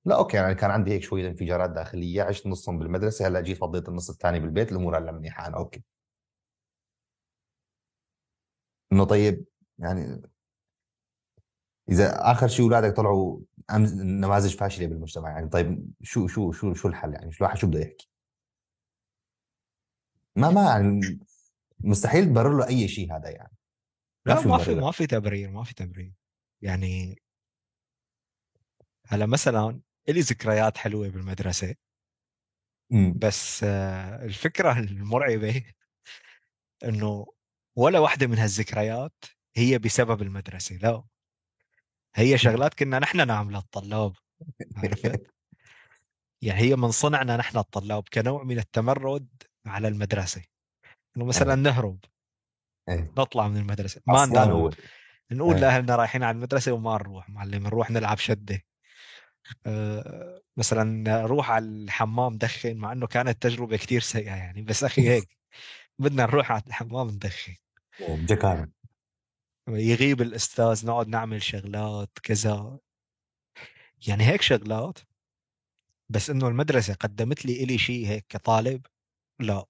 لا 0.05 0.19
okay. 0.19 0.37
يعني 0.37 0.55
كان 0.55 0.71
عندي 0.71 0.93
هيك 0.93 1.03
شوية 1.03 1.29
انفجارات 1.29 1.71
داخلية. 1.71 2.23
عشت 2.23 2.47
نصهم 2.47 2.79
بالمدرسة. 2.79 3.27
هلأ 3.29 3.41
جيت 3.41 3.59
فضيت 3.59 3.89
النص 3.89 4.11
الثاني 4.11 4.41
بالبيت. 4.41 4.73
الأمور 4.73 4.99
هلا 4.99 5.13
منيحه 5.13 5.47
أنا 5.47 5.57
okay. 5.57 5.85
إنه 8.93 9.05
طيب. 9.05 9.45
يعني 9.79 10.23
إذا 11.89 12.31
آخر 12.31 12.49
شيء 12.49 12.65
أولادك 12.65 12.97
طلعوا. 12.97 13.41
نماذج 13.71 14.57
فاشلة 14.57 14.87
بالمجتمع 14.87 15.31
يعني 15.31 15.49
طيب 15.49 15.93
شو 16.03 16.27
شو 16.27 16.53
شو 16.53 16.75
شو 16.75 16.89
الحل؟ 16.89 17.15
يعني 17.15 17.33
شو 17.33 17.45
الواحد 17.45 17.59
شو 17.59 17.67
بده 17.67 17.81
يحكي؟ 17.81 18.11
ما 20.37 20.51
ما 20.51 20.63
يعني 20.63 21.21
مستحيل 21.81 22.25
تبرر 22.25 22.59
له 22.59 22.67
أي 22.67 22.89
شيء 22.89 23.13
هذا 23.17 23.31
يعني. 23.31 23.57
ما 24.27 24.35
لا 24.35 24.41
في 24.41 24.49
ما 24.49 24.59
في 24.59 24.75
ما 24.75 24.91
في 24.91 25.07
تبرير 25.07 25.51
ما 25.51 25.65
في 25.65 25.75
تبرير. 25.75 26.13
يعني 26.63 27.23
هلا 29.07 29.27
مثلا 29.27 29.81
إلي 30.09 30.21
ذكريات 30.21 30.77
حلوة 30.77 31.09
بالمدرسة. 31.09 31.75
امم 32.93 33.19
بس 33.19 33.65
آه، 33.65 34.25
الفكرة 34.25 34.79
المرعبة 34.79 35.65
إنه 36.85 37.27
ولا 37.77 37.99
واحدة 37.99 38.27
من 38.27 38.39
هالذكريات 38.39 39.25
هي 39.59 39.79
بسبب 39.79 40.23
المدرسة 40.23 40.77
لا. 40.77 41.03
هي 42.15 42.39
شغلات 42.39 42.75
كنا 42.75 42.99
نحن 42.99 43.27
نعملها 43.27 43.61
الطلاب. 43.61 44.13
عرفت؟ 44.77 45.27
يعني 46.43 46.61
هي 46.61 46.77
من 46.77 46.91
صنعنا 46.91 47.37
نحن 47.37 47.59
الطلاب 47.59 48.05
كنوع 48.13 48.43
من 48.43 48.59
التمرد 48.59 49.29
على 49.67 49.89
المدرسة. 49.89 50.43
إنه 51.17 51.25
مثلا 51.25 51.55
نهرب. 51.55 51.99
إيه. 52.89 53.13
نطلع 53.19 53.49
من 53.49 53.57
المدرسة. 53.57 54.01
ما 54.07 54.43
هو 54.43 54.71
نقول 55.33 55.55
إيه. 55.55 55.61
لأهلنا 55.61 55.97
رايحين 55.97 56.23
على 56.23 56.35
المدرسة 56.35 56.73
وما 56.73 56.95
نروح 56.95 57.29
معلم 57.31 57.63
نروح 57.63 57.91
نلعب 57.91 58.19
شدة. 58.19 58.63
أه 59.67 60.41
مثلا 60.57 60.85
نروح 60.85 61.51
على 61.51 61.65
الحمام 61.65 62.39
دخن 62.39 62.77
مع 62.77 62.93
إنه 62.93 63.07
كانت 63.07 63.43
تجربة 63.43 63.77
كتير 63.77 64.01
سيئة 64.01 64.35
يعني 64.35 64.63
بس 64.63 64.85
أخي 64.85 65.03
هيك. 65.11 65.29
بدنا 65.99 66.23
نروح 66.23 66.53
على 66.53 66.63
الحمام 66.67 67.09
ندخن. 67.09 67.55
بجكارة 68.01 68.69
يغيب 69.69 70.21
الأستاذ 70.23 70.87
نقعد 70.87 71.09
نعمل 71.09 71.43
شغلات 71.43 72.11
كذا. 72.23 72.79
يعني 74.09 74.25
هيك 74.25 74.43
شغلات 74.43 74.99
بس 76.09 76.31
إنه 76.31 76.49
المدرسة 76.49 76.95
قدمت 76.95 77.47
لي 77.47 77.65
إلي 77.65 77.79
شيء 77.79 78.07
هيك 78.07 78.27
كطالب 78.29 78.87
لا. 79.41 79.65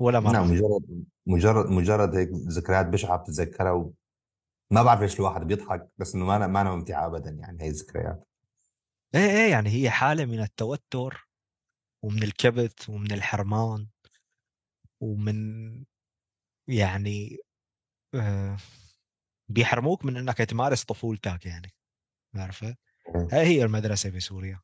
ولا 0.00 0.20
مرة 0.20 0.32
نعم 0.32 0.50
مجرد 0.50 1.04
مجرد 1.26 1.66
مجرد 1.70 2.14
هيك 2.16 2.28
ذكريات 2.32 2.86
بشعه 2.86 3.16
بتتذكرها 3.16 3.72
وما 3.72 4.82
بعرف 4.82 5.00
ليش 5.00 5.16
الواحد 5.16 5.40
بيضحك 5.46 5.88
بس 5.98 6.14
إنه 6.14 6.24
ما 6.24 6.36
أنا 6.36 6.46
ما 6.46 6.60
أنا 6.60 6.70
ممتعه 6.70 7.06
ابدا 7.06 7.30
يعني 7.30 7.62
هي 7.62 7.68
الذكريات. 7.68 8.28
إيه 9.14 9.30
إيه 9.30 9.50
يعني 9.50 9.70
هي 9.70 9.90
حالة 9.90 10.24
من 10.24 10.40
التوتر 10.40 11.28
ومن 12.02 12.22
الكبت 12.22 12.88
ومن 12.88 13.12
الحرمان 13.12 13.88
ومن 15.00 15.84
يعني 16.68 17.38
بيحرموك 19.48 20.04
من 20.04 20.16
إنك 20.16 20.38
تمارس 20.38 20.84
طفولتك 20.84 21.46
يعني 21.46 21.72
عارفة 22.34 22.76
هاي 23.32 23.46
هي 23.46 23.64
المدرسة 23.64 24.10
بسوريا. 24.10 24.60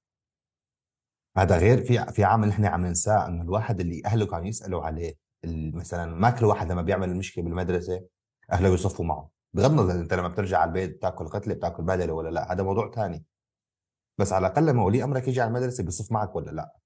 هذا 1.37 1.59
غير 1.59 1.85
في 1.85 2.13
في 2.13 2.25
عامل 2.25 2.49
نحن 2.49 2.65
عم 2.65 2.87
ننساه 2.87 3.29
إنه 3.29 3.43
الواحد 3.43 3.81
اللي 3.81 4.03
أهله 4.07 4.27
كانوا 4.27 4.47
يسألوا 4.47 4.85
عليه 4.85 5.15
مثلا 5.75 6.15
ما 6.15 6.31
كل 6.31 6.45
واحد 6.45 6.73
لما 6.73 6.83
بيعمل 6.83 7.17
مشكلة 7.17 7.45
بالمدرسة 7.45 8.07
أهله 8.53 8.69
يصفوا 8.69 9.05
معه. 9.05 9.31
بغض 9.53 9.71
النظر 9.71 10.01
أنت 10.01 10.15
لما 10.15 10.29
بترجع 10.29 10.59
على 10.59 10.69
البيت 10.69 10.97
بتأكل 10.97 11.29
قتلة 11.29 11.55
بتأكل 11.55 11.83
بهدله 11.83 12.13
ولا 12.13 12.29
لا 12.29 12.53
هذا 12.53 12.63
موضوع 12.63 12.91
ثاني 12.91 13.25
بس 14.19 14.33
على 14.33 14.47
الأقل 14.47 14.67
لما 14.67 14.85
ولي 14.85 15.05
أمرك 15.05 15.29
يجي 15.29 15.41
على 15.41 15.49
المدرسة 15.49 15.85
بيصف 15.85 16.13
معك 16.13 16.37
ولا 16.37 16.51
لا؟ 16.51 16.77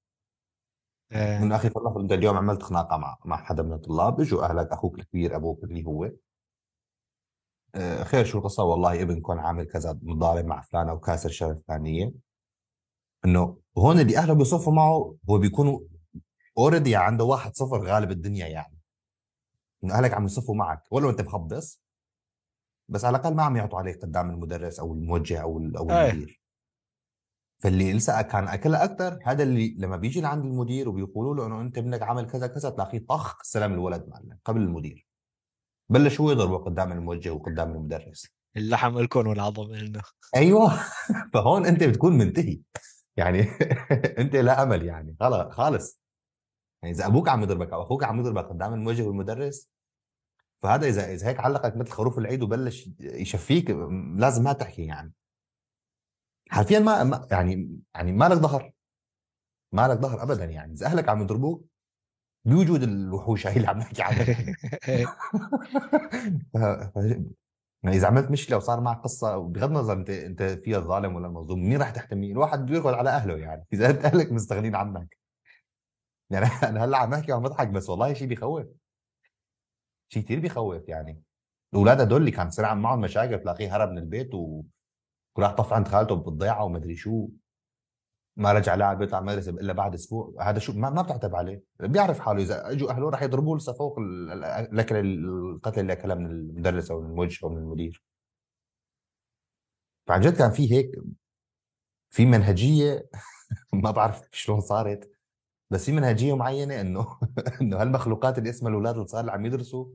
آه 1.13 1.41
من 1.41 1.53
أخي 1.53 1.71
فلنفرض 1.71 2.01
أنت 2.01 2.13
اليوم 2.13 2.37
عملت 2.37 2.63
خناقة 2.63 2.97
مع 2.97 3.17
مع 3.25 3.37
حدا 3.37 3.63
من 3.63 3.73
الطلاب 3.73 4.21
اجوا 4.21 4.45
أهلك 4.45 4.73
أخوك 4.73 4.99
الكبير 4.99 5.37
أبوك 5.37 5.65
اللي 5.65 5.85
هو 5.85 6.11
خير 8.05 8.25
شو 8.25 8.39
القصة؟ 8.39 8.65
والله 8.65 9.03
ابنكم 9.03 9.39
عامل 9.39 9.65
كذا 9.65 9.99
متضارب 10.03 10.45
مع 10.45 10.61
فلان 10.61 10.89
أو 10.89 11.01
كاسر 11.01 11.31
شغله 11.31 11.61
فلانيه 11.69 12.13
إنه 13.25 13.59
هون 13.79 14.01
اللي 14.01 14.19
أهله 14.19 14.35
بيصفوا 14.35 14.73
معه 14.73 15.17
هو 15.31 15.39
بيكونوا 15.39 15.81
اوريدي 16.59 16.97
عنده 16.97 17.25
واحد 17.25 17.57
صفر 17.57 17.87
غالب 17.87 18.11
الدنيا 18.11 18.47
يعني. 18.47 18.79
إنه 19.85 19.95
أهلك 19.95 20.15
عم 20.15 20.25
يصفوا 20.25 20.55
معك. 20.55 20.83
ولو 20.91 21.11
أنت 21.11 21.21
مخبص 21.21 21.83
بس 22.89 23.05
على 23.05 23.17
الأقل 23.17 23.35
ما 23.35 23.43
عم 23.43 23.57
يعطوا 23.57 23.79
عليك 23.79 24.03
قدام 24.03 24.31
المدرس 24.31 24.81
أو 24.81 24.93
الموجه 24.93 25.43
أو 25.43 25.59
أو 25.77 25.91
إيه. 25.91 26.11
المدير. 26.11 26.45
فاللي 27.59 27.93
لسه 27.93 28.23
كان 28.23 28.49
أكلها 28.49 28.85
أكثر 28.85 29.19
هذا 29.25 29.43
اللي 29.43 29.75
لما 29.79 29.97
بيجي 29.97 30.21
لعند 30.21 30.45
المدير 30.45 30.89
وبيقولوا 30.89 31.35
له 31.35 31.47
إنه 31.47 31.61
أنت 31.61 31.79
ابنك 31.79 32.03
عمل 32.03 32.27
كذا 32.27 32.47
كذا 32.47 32.71
تلاقيه 32.71 33.07
طخ 33.09 33.41
استلم 33.41 33.73
الولد 33.73 34.09
معلم 34.09 34.39
قبل 34.45 34.61
المدير. 34.61 35.07
بلش 35.89 36.21
هو 36.21 36.31
يضربه 36.31 36.59
قدام 36.59 36.93
الموجه 36.93 37.31
وقدام 37.31 37.73
المدرس. 37.73 38.27
اللحم 38.57 38.99
الكم 38.99 39.27
والعظم 39.27 39.75
إلنا. 39.75 40.03
أيوه. 40.37 40.81
فهون 41.35 41.67
أنت 41.67 41.85
بتكون 41.85 42.19
منتهي. 42.19 42.61
يعني 43.17 43.41
أنت 44.21 44.37
لا 44.37 44.63
أمل 44.63 44.83
يعني. 44.85 45.17
خلص 45.21 45.55
خالص. 45.55 46.01
يعني 46.83 46.95
إذا 46.95 47.07
أبوك 47.07 47.29
عم 47.29 47.43
يضربك 47.43 47.73
أو 47.73 47.83
أخوك 47.83 48.05
عم 48.05 48.21
يضربك 48.21 48.45
قدام 48.45 48.75
الموجه 48.75 49.03
والمدرس 49.03 49.71
فهذا 50.63 50.87
اذا 50.87 51.13
إذا 51.13 51.29
هيك 51.29 51.41
علقك 51.41 51.77
مثل 51.77 51.91
خروف 51.91 52.19
العيد 52.19 52.43
وبلش 52.43 52.91
يشفيك 53.01 53.71
لازم 54.17 54.45
ما 54.45 54.53
تحكي 54.53 54.83
يعني. 54.87 55.13
حرفيا 56.51 56.79
ما, 56.79 57.27
يعني 57.31 57.79
يعني 57.95 58.13
ما 58.13 58.29
لك 58.29 58.39
ظهر. 58.39 58.73
ما 59.73 59.89
لك 59.89 59.99
ظهر 59.99 60.23
ابدا 60.23 60.45
يعني. 60.45 60.73
إذا 60.73 60.87
أهلك 60.87 61.09
عم 61.09 61.23
يضربوك 61.23 61.67
بوجود 62.45 62.83
الوحوش 62.83 63.47
هاي 63.47 63.57
اللي 63.57 63.69
عم 63.69 63.79
نحكي 63.79 64.03
عنها. 64.03 64.27
يعني. 67.85 67.97
إذا 67.97 68.07
عملت 68.07 68.31
مشكلة 68.31 68.57
وصار 68.57 68.81
معك 68.81 69.01
قصة 69.01 69.37
بغض 69.39 69.69
النظر 69.69 69.93
انت 69.93 70.11
أنت 70.11 70.43
فيها 70.43 70.79
الظالم 70.79 71.17
ولا 71.17 71.27
المظلوم 71.27 71.59
مين 71.69 71.79
راح 71.79 71.91
تحتميه؟ 71.91 72.33
الواحد 72.33 72.67
بيركض 72.67 72.95
على 72.95 73.11
أهله 73.11 73.37
يعني. 73.37 73.67
إذا 73.73 73.91
أنت 73.91 74.05
أهلك 74.05 74.33
مستغنين 74.33 74.75
عنك. 74.77 75.19
يعني 76.31 76.47
أنا 76.69 76.85
هلأ 76.85 76.99
عم 76.99 77.15
أحكي 77.15 77.33
وعم 77.33 77.43
بضحك 77.43 77.69
بس 77.69 77.91
والله 77.91 78.15
شيء 78.15 78.29
بيخوف 78.29 78.67
شيء 80.09 80.23
كثير 80.23 80.41
بيخوف 80.41 80.89
يعني. 80.89 81.23
الأولاد 81.73 82.01
هدول 82.01 82.21
اللي 82.21 82.31
كان 82.31 82.49
تصير 82.49 82.75
معهم 82.75 83.01
مشاكل 83.01 83.39
تلاقيه 83.39 83.77
هرب 83.77 83.91
من 83.91 83.99
البيت 83.99 84.35
و... 84.35 84.63
وراح 85.37 85.53
طف 85.53 85.73
عند 85.73 85.89
خالته 85.89 86.15
بالضيعه 86.15 86.65
ومدري 86.65 86.97
شو. 86.97 87.29
ما 88.37 88.53
رجع 88.53 88.75
لاعب 88.75 88.99
بيطلع 88.99 89.19
المدرسة 89.19 89.51
إلا 89.51 89.73
بعد 89.73 89.95
أسبوع. 89.95 90.35
هذا 90.41 90.59
شو؟ 90.59 90.73
ما, 90.73 90.91
ما 90.91 91.03
بتعتب 91.03 91.35
عليه. 91.37 91.63
بيعرف 91.81 92.19
حاله. 92.19 92.43
إذا 92.43 92.71
أجوا 92.71 92.91
أهله 92.91 93.11
راح 93.11 93.23
يضربوه 93.23 93.57
لسه 93.57 93.73
فوق 93.73 93.99
الأكل 93.99 94.97
القتل 94.97 95.81
اللي 95.81 95.93
أكلها 95.93 96.17
من 96.17 96.27
المدرس 96.27 96.91
أو 96.91 97.01
من 97.01 97.11
الموجه 97.11 97.39
أو 97.45 97.49
من 97.49 97.59
المدير. 97.59 98.03
فعن 100.07 100.21
جد 100.21 100.37
كان 100.37 100.51
في 100.51 100.73
هيك 100.73 100.91
في 102.11 102.27
منهجية 102.27 103.09
ما 103.85 103.91
بعرف 103.91 104.23
شلون 104.33 104.61
صارت 104.61 105.11
بس 105.71 105.85
في 105.87 105.93
منهجية 105.93 106.37
معينة 106.37 106.81
إنه 106.81 107.19
إنه 107.61 107.83
هالمخلوقات 107.83 108.39
اللي 108.39 108.51
اسمها 108.51 108.71
الأولاد 108.71 108.97
الصغار 108.99 109.21
اللي 109.21 109.33
عم 109.33 109.47
يدرسوا 109.47 109.87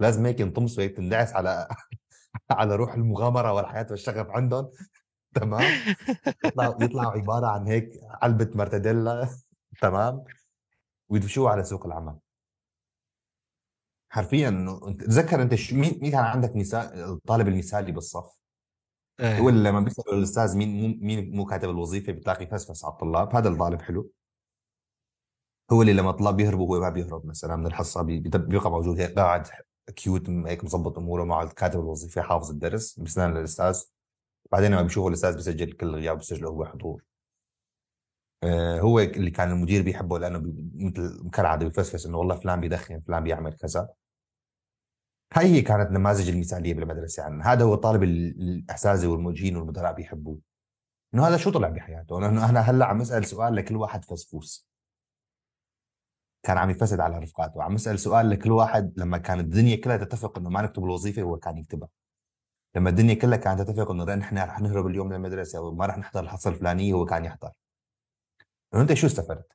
لازم 0.00 0.26
هيك 0.26 0.40
ينطمسوا 0.40 0.82
هيك 0.84 0.96
تندعس 0.96 1.32
على 1.32 1.68
على 2.50 2.76
روح 2.76 2.94
المغامرة 2.94 3.52
والحياة 3.52 3.86
والشغف 3.90 4.30
عندهم. 4.30 4.70
تمام؟ 5.40 5.94
يطلعوا 6.44 6.84
يطلعوا 6.84 7.12
عبارة 7.12 7.46
عن 7.46 7.66
هيك 7.66 7.90
علبة 8.22 8.50
مرتديلا 8.54 9.28
تمام؟ 9.80 10.24
ويدفشوها 11.08 11.52
على 11.52 11.64
سوق 11.64 11.86
العمل. 11.86 12.18
حرفيا 14.08 14.48
إنه 14.48 14.88
أنت 14.88 15.04
تذكر 15.04 15.42
أنت 15.42 15.54
شو 15.54 15.76
مين 15.76 15.98
مين 16.02 16.10
كان 16.12 16.24
عندك 16.24 16.56
مثال 16.56 17.00
الطالب 17.12 17.48
المثالي 17.48 17.92
بالصف؟ 17.92 18.36
إيه. 19.20 19.38
هو 19.38 19.50
لما 19.50 19.80
بيسالوا 19.80 20.14
الأستاذ 20.14 20.56
مين 20.56 20.82
مو 20.82 21.06
مين 21.06 21.36
مو 21.36 21.44
كاتب 21.44 21.70
الوظيفة 21.70 22.12
بتلاقي 22.12 22.46
فسفس 22.46 22.84
على 22.84 22.92
الطلاب 22.92 23.36
هذا 23.36 23.48
الطالب 23.48 23.82
حلو. 23.82 24.10
هو 25.72 25.82
اللي 25.82 25.92
لما 25.92 26.10
الطلاب 26.10 26.36
بيهربوا 26.36 26.76
هو 26.76 26.80
ما 26.80 26.88
بيهرب 26.90 27.26
مثلا 27.26 27.56
من 27.56 27.66
الحصة 27.66 28.02
بيبقى 28.02 28.70
موجود 28.70 29.00
هيك 29.00 29.18
قاعد 29.18 29.46
كيوت 29.96 30.30
هيك 30.30 30.64
مظبط 30.64 30.98
أموره 30.98 31.24
مع 31.24 31.44
كاتب 31.44 31.80
الوظيفة 31.80 32.22
حافظ 32.22 32.50
الدرس 32.50 33.00
بيستنى 33.00 33.32
للاستاذ 33.34 33.82
بعدين 34.52 34.72
لما 34.72 34.82
بيشوفوا 34.82 35.08
الأستاذ 35.08 35.34
بيسجل 35.34 35.72
كل 35.72 35.94
غياب 35.94 36.18
بيسجله 36.18 36.48
هو 36.48 36.64
حضور. 36.64 37.02
آه 38.42 38.80
هو 38.80 39.00
اللي 39.00 39.30
كان 39.30 39.50
المدير 39.50 39.82
بيحبه 39.82 40.18
لأنه 40.18 40.38
مثل 40.74 41.30
كالعاده 41.30 41.64
بيفسفس 41.64 42.06
إنه 42.06 42.18
والله 42.18 42.36
فلان 42.36 42.60
بيدخن 42.60 43.00
فلان 43.00 43.24
بيعمل 43.24 43.52
كذا. 43.52 43.88
هاي 45.32 45.46
هي 45.46 45.62
كانت 45.62 45.90
نماذج 45.90 46.28
المثالية 46.28 46.74
بالمدرسة 46.74 47.22
يعني 47.22 47.42
هذا 47.42 47.64
هو 47.64 47.74
الطالب 47.74 48.02
الاحساسي 48.02 49.06
والموجهين 49.06 49.56
والمدراء 49.56 49.92
بيحبوه. 49.92 50.38
إنه 51.14 51.28
هذا 51.28 51.36
شو 51.36 51.50
طلع 51.50 51.68
بحياته؟ 51.68 52.18
إنه 52.18 52.50
أنا 52.50 52.60
هلأ 52.60 52.86
عم 52.86 53.00
أسأل 53.00 53.24
سؤال 53.26 53.54
لكل 53.56 53.76
واحد 53.76 54.04
فسفوس. 54.04 54.68
كان 56.42 56.58
عم 56.58 56.70
يفسد 56.70 57.00
على 57.00 57.18
رفقاته. 57.18 57.62
عم 57.62 57.74
يسال 57.74 57.98
سؤال 57.98 58.30
لكل 58.30 58.52
واحد 58.52 58.92
لما 58.96 59.18
كانت 59.18 59.40
الدنيا 59.40 59.76
كلها 59.76 59.96
تتفق 59.96 60.38
إنه 60.38 60.50
ما 60.50 60.62
نكتب 60.62 60.84
الوظيفة 60.84 61.22
هو 61.22 61.36
كان 61.36 61.58
يكتبها. 61.58 61.88
لما 62.76 62.90
الدنيا 62.90 63.14
كلها 63.14 63.36
كانت 63.36 63.60
تتفق 63.60 63.90
إنه 63.90 64.14
نحن 64.14 64.38
رح 64.38 64.60
نهرب 64.60 64.86
اليوم 64.86 65.06
من 65.06 65.14
المدرسة 65.14 65.58
أو 65.58 65.74
ما 65.74 65.86
رح 65.86 65.98
نحضر 65.98 66.20
الحصة 66.20 66.50
الفلانية 66.50 66.94
هو 66.94 67.04
كان 67.04 67.24
يحضر 67.24 67.50
أنت 68.74 68.92
شو 68.92 69.06
استفدت؟ 69.06 69.52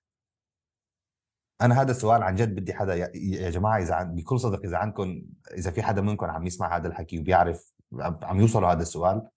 أنا 1.61 1.81
هذا 1.81 1.91
السؤال 1.91 2.23
عن 2.23 2.35
جد 2.35 2.55
بدي 2.55 2.73
حدا 2.73 2.95
يا 2.95 3.49
جماعة 3.49 3.77
إذا 3.77 3.93
عن 3.93 4.15
بكل 4.15 4.39
صدق 4.39 4.59
إذا 4.59 4.77
عندكم 4.77 5.21
إذا 5.53 5.71
في 5.71 5.81
حدا 5.81 6.01
منكم 6.01 6.25
عم 6.25 6.47
يسمع 6.47 6.77
هذا 6.77 6.87
الحكي 6.87 7.19
وبيعرف 7.19 7.73
عم 7.99 8.39
يوصلوا 8.39 8.71
هذا 8.71 8.81
السؤال 8.81 9.27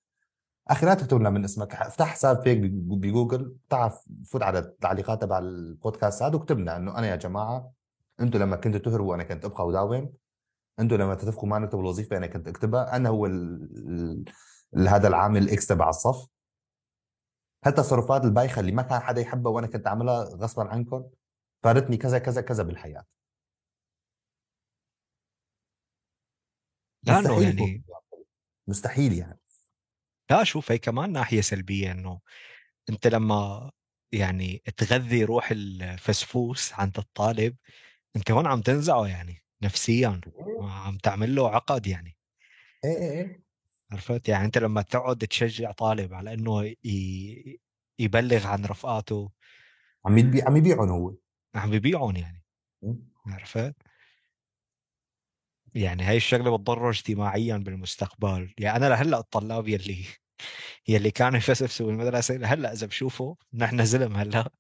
أخي 0.68 0.87
لا 0.87 0.95
تكتب 0.95 1.20
لنا 1.20 1.30
من 1.30 1.45
اسمك 1.45 1.74
افتح 1.74 2.07
حساب 2.07 2.43
فيك 2.43 2.59
بجوجل 2.72 3.57
تعرف 3.70 4.05
فوت 4.26 4.43
على 4.43 4.59
التعليقات 4.59 5.22
تبع 5.22 5.39
البودكاست 5.39 6.22
هذا 6.22 6.35
واكتب 6.35 6.59
لنا 6.59 6.76
إنه 6.76 6.99
أنا 6.99 7.07
يا 7.07 7.16
جماعة 7.16 7.72
أنتم 8.20 8.39
لما 8.39 8.57
كنتوا 8.57 8.80
تهربوا 8.80 9.14
أنا 9.14 9.24
كنت 9.24 9.45
أبقى 9.45 9.66
وداوم 9.66 10.12
أنتم 10.81 10.97
لما 10.97 11.14
تتفقوا 11.14 11.49
ما 11.49 11.59
نكتب 11.59 11.79
الوظيفة 11.79 12.16
أنا 12.16 12.27
كنت 12.27 12.49
اكتبها. 12.49 12.97
أنا 12.97 13.09
هو 13.09 13.27
ال... 13.27 14.25
ال... 14.77 14.89
هذا 14.89 15.09
العامل 15.09 15.43
ال 15.43 15.55
X 15.55 15.67
تبع 15.66 15.89
الصف. 15.89 16.29
هالتصرفات 17.64 18.25
البايخة 18.25 18.61
اللي 18.61 18.72
ما 18.72 18.83
كان 18.83 19.01
حدا 19.01 19.20
يحبها 19.20 19.53
وأنا 19.53 19.66
كنت 19.66 19.87
أعملها 19.87 20.25
غصبا 20.25 20.68
عنكم 20.68 21.11
فادتني 21.62 21.97
كذا 21.97 22.18
كذا 22.18 22.41
كذا 22.41 22.62
بالحياة. 22.62 23.05
لأنه 27.03 27.43
يعني 27.43 27.85
مستحيل 28.66 29.12
يعني. 29.12 29.41
لا 30.31 30.45
شوف 30.45 30.72
هي 30.72 30.79
كمان 30.79 31.12
ناحية 31.12 31.41
سلبية 31.41 31.93
إنه 31.93 32.20
أنت 32.91 33.07
لما 33.07 33.70
يعني 34.12 34.62
تغذي 34.77 35.25
روح 35.25 35.51
الفسفوس 35.51 36.72
عند 36.72 36.99
الطالب 36.99 37.57
أنت 38.16 38.31
هون 38.31 38.47
عم 38.47 38.61
تنزعه 38.61 39.07
يعني. 39.07 39.44
نفسيا 39.63 40.21
إيه. 40.27 40.69
عم 40.69 40.99
تعمل 40.99 41.35
له 41.35 41.51
عقد 41.51 41.87
يعني. 41.87 42.17
إيه 42.85 42.99
إيه 42.99 43.11
إيه. 43.11 43.45
عرفت؟ 43.93 44.29
يعني 44.29 44.45
أنت 44.45 44.59
لما 44.59 44.83
تقعد 44.83 45.19
تشجع 45.19 45.73
طالب 45.73 46.15
على 46.15 46.35
إنه 46.35 46.75
يبلغ 47.99 48.47
عن 48.47 48.65
رفقاته. 48.65 49.31
عم 50.05 50.19
يبيع 50.19 50.47
عم 50.47 50.57
يبيعهم 50.57 50.89
هو. 50.89 51.15
عم 51.55 51.75
يبيعهم 51.75 52.17
يعني. 52.17 52.45
عرفت؟ 53.27 53.77
يعني 55.75 56.03
هاي 56.03 56.17
الشغلة 56.17 56.57
بتضره 56.57 56.91
اجتماعيا 56.91 57.57
بالمستقبل. 57.57 58.55
يعني 58.59 58.77
أنا 58.77 58.89
لهلأ 58.89 59.19
الطلاب 59.19 59.69
يلي 59.69 60.05
يلي 60.89 61.11
كانوا 61.11 61.39
يفسفسوا 61.39 61.87
بالمدرسة 61.87 62.35
لهلا 62.35 62.73
إذا 62.73 62.87
بشوفوا 62.87 63.35
نحن 63.55 63.85
زلم 63.85 64.17
هلأ. 64.17 64.51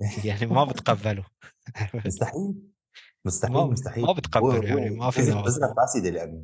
يعني 0.24 0.46
ما 0.46 0.64
بتقبلوا 0.64 1.24
مستحيل. 1.94 2.70
مستحيل 3.24 3.54
ما 3.54 3.64
مستحيل. 3.64 4.04
ما 4.06 4.12
بتقبل 4.12 4.64
يعني 4.64 4.90
ما 4.90 5.10
في 5.10 5.20
بذرة 5.20 5.74
فاسدة 5.76 6.10
لأنه. 6.10 6.42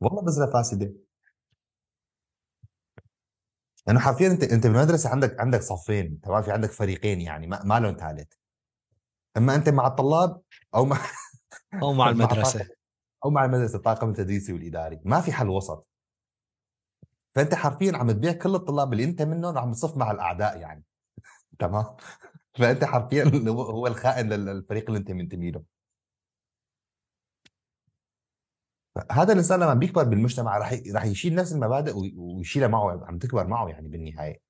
والله 0.00 0.22
بذرة 0.22 0.52
فاسدة. 0.52 0.92
لأنه 3.86 4.00
حرفيا 4.00 4.26
أنت 4.26 4.42
أنت 4.42 4.66
بالمدرسة 4.66 5.10
عندك 5.10 5.40
عندك 5.40 5.62
صفين 5.62 6.20
تمام 6.20 6.42
في 6.42 6.52
عندك 6.52 6.70
فريقين 6.70 7.20
يعني 7.20 7.46
ما, 7.46 7.64
ما 7.64 7.80
لهم 7.80 7.96
ثالث. 7.96 8.32
أما 9.36 9.54
أنت 9.54 9.68
مع 9.68 9.86
الطلاب 9.86 10.42
أو 10.74 10.84
مع 10.84 10.98
أو 11.82 11.92
مع 11.92 12.10
المدرسة. 12.10 12.68
أو 13.24 13.30
مع 13.30 13.44
المدرسة 13.44 13.76
الطاقم 13.76 14.10
التدريسي 14.10 14.52
والإداري. 14.52 15.00
ما 15.04 15.20
في 15.20 15.32
حل 15.32 15.48
وسط. 15.48 15.86
فأنت 17.34 17.54
حرفيا 17.54 17.96
عم 17.96 18.10
تبيع 18.10 18.32
كل 18.32 18.54
الطلاب 18.54 18.92
اللي 18.92 19.04
أنت 19.04 19.22
منهم 19.22 19.58
عم 19.58 19.72
تصف 19.72 19.96
مع 19.96 20.10
الأعداء 20.10 20.58
يعني. 20.58 20.84
تمام؟ 21.58 21.96
فأنت 22.58 22.84
حرفيا 22.84 23.24
هو 23.48 23.86
الخائن 23.86 24.32
للفريق 24.32 24.84
اللي 24.86 24.98
أنت 24.98 25.10
منتمي 25.10 25.50
له. 25.50 25.64
هذا 29.10 29.32
الإنسان 29.32 29.60
لما 29.60 29.74
بيكبر 29.74 30.04
بالمجتمع 30.04 30.58
راح 30.58 30.74
راح 30.94 31.04
يشيل 31.04 31.34
نفس 31.34 31.52
المبادئ 31.52 31.92
ويشيلها 32.16 32.68
معه 32.68 33.06
عم 33.06 33.18
تكبر 33.18 33.46
معه 33.46 33.68
يعني 33.68 33.88
بالنهاية. 33.88 34.40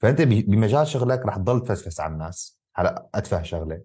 فأنت 0.00 0.22
بمجال 0.22 0.86
شغلك 0.86 1.26
راح 1.26 1.36
تضل 1.36 1.64
تفسفس 1.64 2.00
على 2.00 2.12
الناس. 2.12 2.60
على 2.76 3.08
أتفه 3.14 3.42
شغلة. 3.42 3.84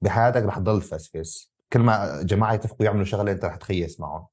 بحياتك 0.00 0.42
راح 0.42 0.58
تضل 0.58 0.82
تفسفس. 0.82 1.52
كل 1.72 1.80
ما 1.80 2.22
جماعة 2.22 2.54
يتفقوا 2.54 2.86
يعملوا 2.86 3.04
شغلة 3.04 3.32
أنت 3.32 3.44
رح 3.44 3.56
تخيس 3.56 4.00
معهم. 4.00 4.26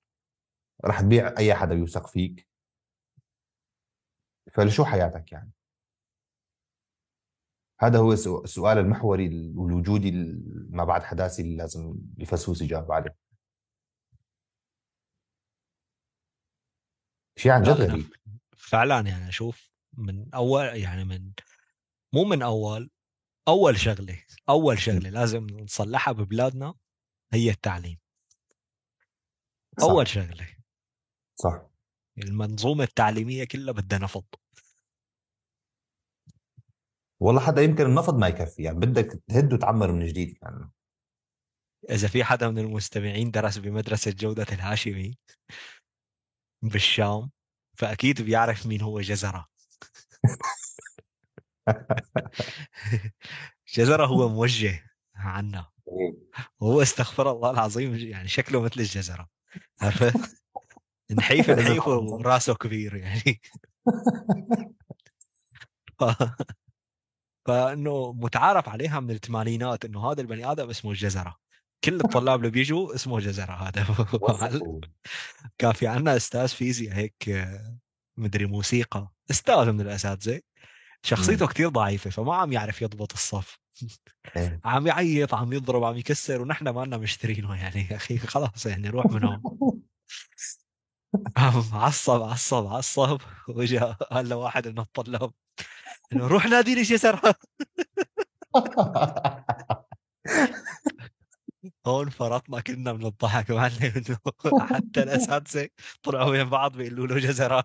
رح 0.85 1.01
تبيع 1.01 1.33
أي 1.37 1.55
حدا 1.55 1.75
بيوثق 1.75 2.07
فيك. 2.07 2.47
فلشو 4.51 4.85
حياتك 4.85 5.31
يعني؟ 5.31 5.54
هذا 7.79 7.99
هو 7.99 8.13
السؤال 8.13 8.77
المحوري 8.77 9.53
والوجودي 9.55 10.11
ما 10.69 10.83
بعد 10.83 11.03
حداثي 11.03 11.41
اللي 11.41 11.55
لازم 11.55 11.95
الفسوس 12.19 12.61
يجاوب 12.61 12.91
عليه 12.91 13.15
شيء 17.37 17.51
عن 17.51 17.63
جد 17.63 17.69
غريب. 17.69 18.05
فعلا 18.57 19.09
يعني 19.09 19.29
أشوف 19.29 19.71
من 19.93 20.33
أول 20.33 20.65
يعني 20.65 21.05
من 21.05 21.31
مو 22.13 22.23
من 22.23 22.41
أول 22.41 22.89
أول 23.47 23.77
شغلة 23.79 24.23
أول 24.49 24.79
شغلة 24.79 25.09
لازم 25.09 25.47
نصلحها 25.47 26.11
ببلادنا 26.11 26.73
هي 27.33 27.49
التعليم. 27.49 27.97
صح. 29.79 29.83
أول 29.83 30.07
شغلة. 30.07 30.47
صح. 31.35 31.65
المنظومة 32.17 32.83
التعليمية 32.83 33.43
كلها 33.43 33.73
بدها 33.73 33.99
نفض. 33.99 34.25
والله 37.19 37.41
حدا 37.41 37.61
يمكن 37.61 37.85
النفض 37.85 38.17
ما 38.17 38.27
يكفي 38.27 38.63
يعني 38.63 38.79
بدك 38.79 39.21
تهد 39.27 39.53
وتعمر 39.53 39.91
من 39.91 40.05
جديد 40.05 40.37
يعني. 40.41 40.71
إذا 41.89 42.07
في 42.07 42.23
حدا 42.23 42.49
من 42.49 42.57
المستمعين 42.57 43.31
درس 43.31 43.57
بمدرسة 43.57 44.11
جودة 44.11 44.45
الهاشمي 44.51 45.17
بالشام 46.61 47.31
فأكيد 47.77 48.21
بيعرف 48.21 48.65
مين 48.65 48.81
هو 48.81 49.01
جزرة. 49.01 49.47
جزرة 53.75 54.05
هو 54.05 54.29
موجه 54.29 54.83
عنا. 55.15 55.71
وهو 56.59 56.81
استغفر 56.81 57.31
الله 57.31 57.51
العظيم 57.51 57.95
يعني 57.95 58.27
شكله 58.27 58.61
مثل 58.61 58.79
الجزرة. 58.79 59.29
عرفت؟ 59.81 60.43
نحيف 61.11 61.49
نحيف 61.59 61.87
وراسه 61.87 62.55
كبير 62.55 62.95
يعني. 62.95 63.41
فإنه 67.45 68.13
متعارف 68.13 68.69
عليها 68.69 68.99
من 68.99 69.11
الثمانينات 69.11 69.85
إنه 69.85 70.11
هذا 70.11 70.21
البني 70.21 70.51
آدم 70.51 70.69
اسمه 70.69 70.91
الجزره 70.91 71.45
كل 71.85 71.95
الطلاب 71.95 72.39
اللي 72.39 72.51
بيجوا 72.51 72.95
اسمه 72.95 73.19
جزرة 73.19 73.51
هذا. 73.51 73.85
كان 75.57 75.71
في 75.71 75.87
عندنا 75.87 76.15
أستاذ 76.15 76.47
فيزياء 76.47 76.95
هيك 76.95 77.47
مدري 78.17 78.45
موسيقى. 78.45 79.11
أستاذ 79.31 79.71
من 79.71 79.81
الأساتذة. 79.81 80.41
شخصيته 81.03 81.47
كثير 81.47 81.69
ضعيفة 81.69 82.09
فما 82.09 82.35
عم 82.35 82.53
يعرف 82.53 82.81
يضبط 82.81 83.13
الصف. 83.13 83.59
إيه. 84.35 84.59
عم 84.65 84.87
يعيط 84.87 85.33
عم 85.33 85.53
يضرب 85.53 85.83
عم 85.83 85.97
يكسر 85.97 86.41
ونحن 86.41 86.69
ما 86.69 86.85
لنا 86.85 86.97
مشترينه 86.97 87.55
يعني. 87.55 87.87
يا 87.91 87.95
أخي 87.95 88.17
خلاص 88.17 88.65
يعني 88.65 88.89
روح 88.89 89.05
من 89.05 89.23
هون. 89.23 89.81
عصب 91.73 92.21
عصب 92.21 92.67
عصب. 92.67 93.21
وجاء 93.49 93.93
قال 93.93 94.29
له 94.29 94.35
واحد 94.35 94.67
من 94.67 94.79
الطلاب. 94.79 95.31
روح 96.13 96.45
نادي 96.45 96.75
لي 96.75 96.81
جزرها 96.81 97.35
هون 101.87 102.09
فرطنا 102.09 102.61
كلنا 102.61 102.93
من 102.93 103.05
الضحك 103.05 103.51
معلم 103.51 103.91
حتى 104.69 105.03
الأساتذة 105.03 105.69
طلعوا 106.03 106.31
بين 106.31 106.49
بعض 106.49 106.77
بيقولوا 106.77 107.07
له 107.07 107.19
جزره 107.19 107.63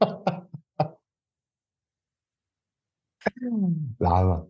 العمى 4.02 4.46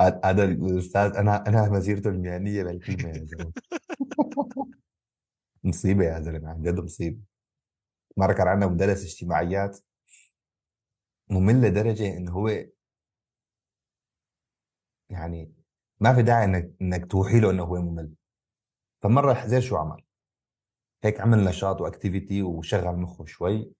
هذا 0.00 0.44
الأستاذ 0.44 1.16
أنا 1.16 1.46
أنا 1.48 1.68
مسيرته 1.70 2.10
المهنية 2.10 2.62
بالكلمة 2.64 3.08
يا 3.08 3.24
زلمة. 3.24 3.52
مصيبة 5.64 6.04
يا 6.04 6.20
زلمة 6.20 6.50
عن 6.50 6.62
جد 6.62 6.80
مصيبة. 6.80 7.18
مرة 8.16 8.32
كان 8.32 8.48
عندنا 8.48 8.70
مدرس 8.70 9.04
اجتماعيات. 9.04 9.78
ممل 11.32 11.62
لدرجه 11.62 12.16
انه 12.16 12.32
هو 12.32 12.48
يعني 15.10 15.54
ما 16.00 16.14
في 16.14 16.22
داعي 16.22 16.44
إنك 16.44 16.76
إنك 16.82 17.10
توحي 17.10 17.40
له 17.40 17.50
إنه 17.50 17.62
هو 17.64 17.74
ممل. 17.82 18.14
فمرة 19.02 19.34
حزير 19.34 19.60
شو 19.60 19.76
عمل؟ 19.76 20.04
هيك 21.04 21.20
عمل 21.20 21.44
نشاط 21.44 21.80
واكتيفيتي 21.80 22.42
وشغل 22.42 22.96
مخه 22.96 23.24
شوي. 23.24 23.72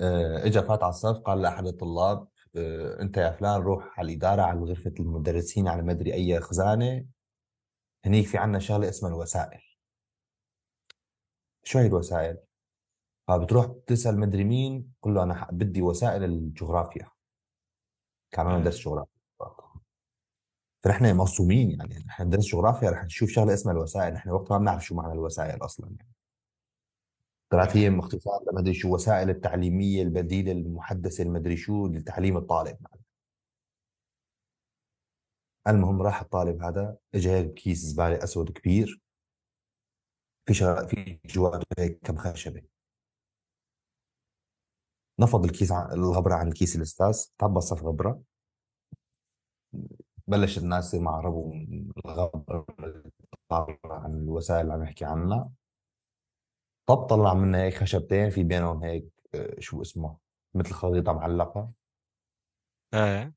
آه 0.00 0.46
اجى 0.46 0.62
فات 0.62 0.82
على 0.82 0.90
الصف 0.90 1.16
قال 1.16 1.42
لأحد 1.42 1.66
الطلاب 1.66 2.28
آه 2.56 3.00
أنت 3.02 3.16
يا 3.16 3.30
فلان 3.30 3.60
روح 3.60 3.98
على 3.98 4.12
الإدارة 4.12 4.42
على 4.42 4.60
غرفة 4.60 4.94
المدرسين 5.00 5.68
على 5.68 5.82
ما 5.82 5.92
أدري 5.92 6.14
أي 6.14 6.40
خزانة. 6.40 7.06
هنيك 8.04 8.26
في 8.26 8.38
عنا 8.38 8.58
شغلة 8.58 8.88
اسمها 8.88 9.10
الوسائل. 9.10 9.60
شو 11.64 11.78
هي 11.78 11.86
الوسائل؟ 11.86 12.38
فبتروح 13.28 13.66
بتسال 13.66 14.20
مدري 14.20 14.44
مين 14.44 14.94
قل 15.02 15.14
له 15.14 15.22
أنا 15.22 15.48
بدي 15.52 15.82
وسائل 15.82 16.24
الجغرافيا. 16.24 17.10
كان 18.30 18.46
أنا 18.46 18.64
درس 18.64 18.80
جغرافيا. 18.80 19.14
فنحن 20.84 21.16
مصومين 21.16 21.70
يعني 21.70 21.98
نحن 22.06 22.22
ندرس 22.22 22.46
جغرافيا 22.46 22.90
رح 22.90 23.04
نشوف 23.04 23.30
شغلة 23.30 23.54
اسمها 23.54 23.74
الوسائل. 23.74 24.14
نحن 24.14 24.30
وقتها 24.30 24.58
ما 24.58 24.58
بنعرف 24.58 24.84
شو 24.84 24.94
معنى 24.94 25.12
الوسائل 25.12 25.64
أصلا 25.64 25.86
يعني. 25.86 26.14
طلعت 27.50 27.76
هي 27.76 27.98
اختصار 27.98 28.40
لما 28.50 28.60
أدري 28.60 28.74
شو 28.74 28.94
وسائل 28.94 29.30
التعليمية 29.30 30.02
البديلة 30.02 30.52
المحدثة 30.52 31.22
المدري 31.24 31.56
شو 31.56 31.86
لتعليم 31.86 32.36
الطالب 32.36 32.76
المهم 35.68 36.02
راح 36.02 36.20
الطالب 36.20 36.62
هذا 36.62 36.96
اجى 37.14 37.30
هيك 37.30 37.54
كيس 37.54 37.78
زبالة 37.78 38.24
أسود 38.24 38.50
كبير. 38.50 39.00
في 40.46 40.54
شغ... 40.54 40.86
في 40.86 41.18
جواته 41.26 41.66
هيك 41.78 41.98
كم 42.02 42.16
خشبة. 42.16 42.73
نفض 45.18 45.44
الكيس. 45.44 45.72
الغبرة 45.72 46.34
عن 46.34 46.48
الكيس 46.48 46.76
الأستاذ 46.76 47.24
طب 47.38 47.60
صف 47.60 47.82
غبرة. 47.82 48.22
بلش 50.26 50.58
الناس 50.58 50.94
يمعربوا 50.94 51.54
من 51.54 51.90
الغبرة 52.06 52.66
عن 53.84 54.14
الوسائل 54.14 54.60
اللي 54.60 54.72
عم 54.72 54.82
نحكي 54.82 55.04
عنها. 55.04 55.50
طب 56.86 56.96
طلع 56.96 57.34
منها 57.34 57.62
هيك 57.62 57.74
خشبتين 57.74 58.30
في 58.30 58.44
بينهم 58.44 58.82
هيك 58.82 59.04
آه، 59.34 59.60
شو 59.60 59.82
اسمه 59.82 60.18
مثل 60.54 60.70
خريطة 60.70 61.12
معلقة. 61.12 61.72
إيه. 62.94 63.34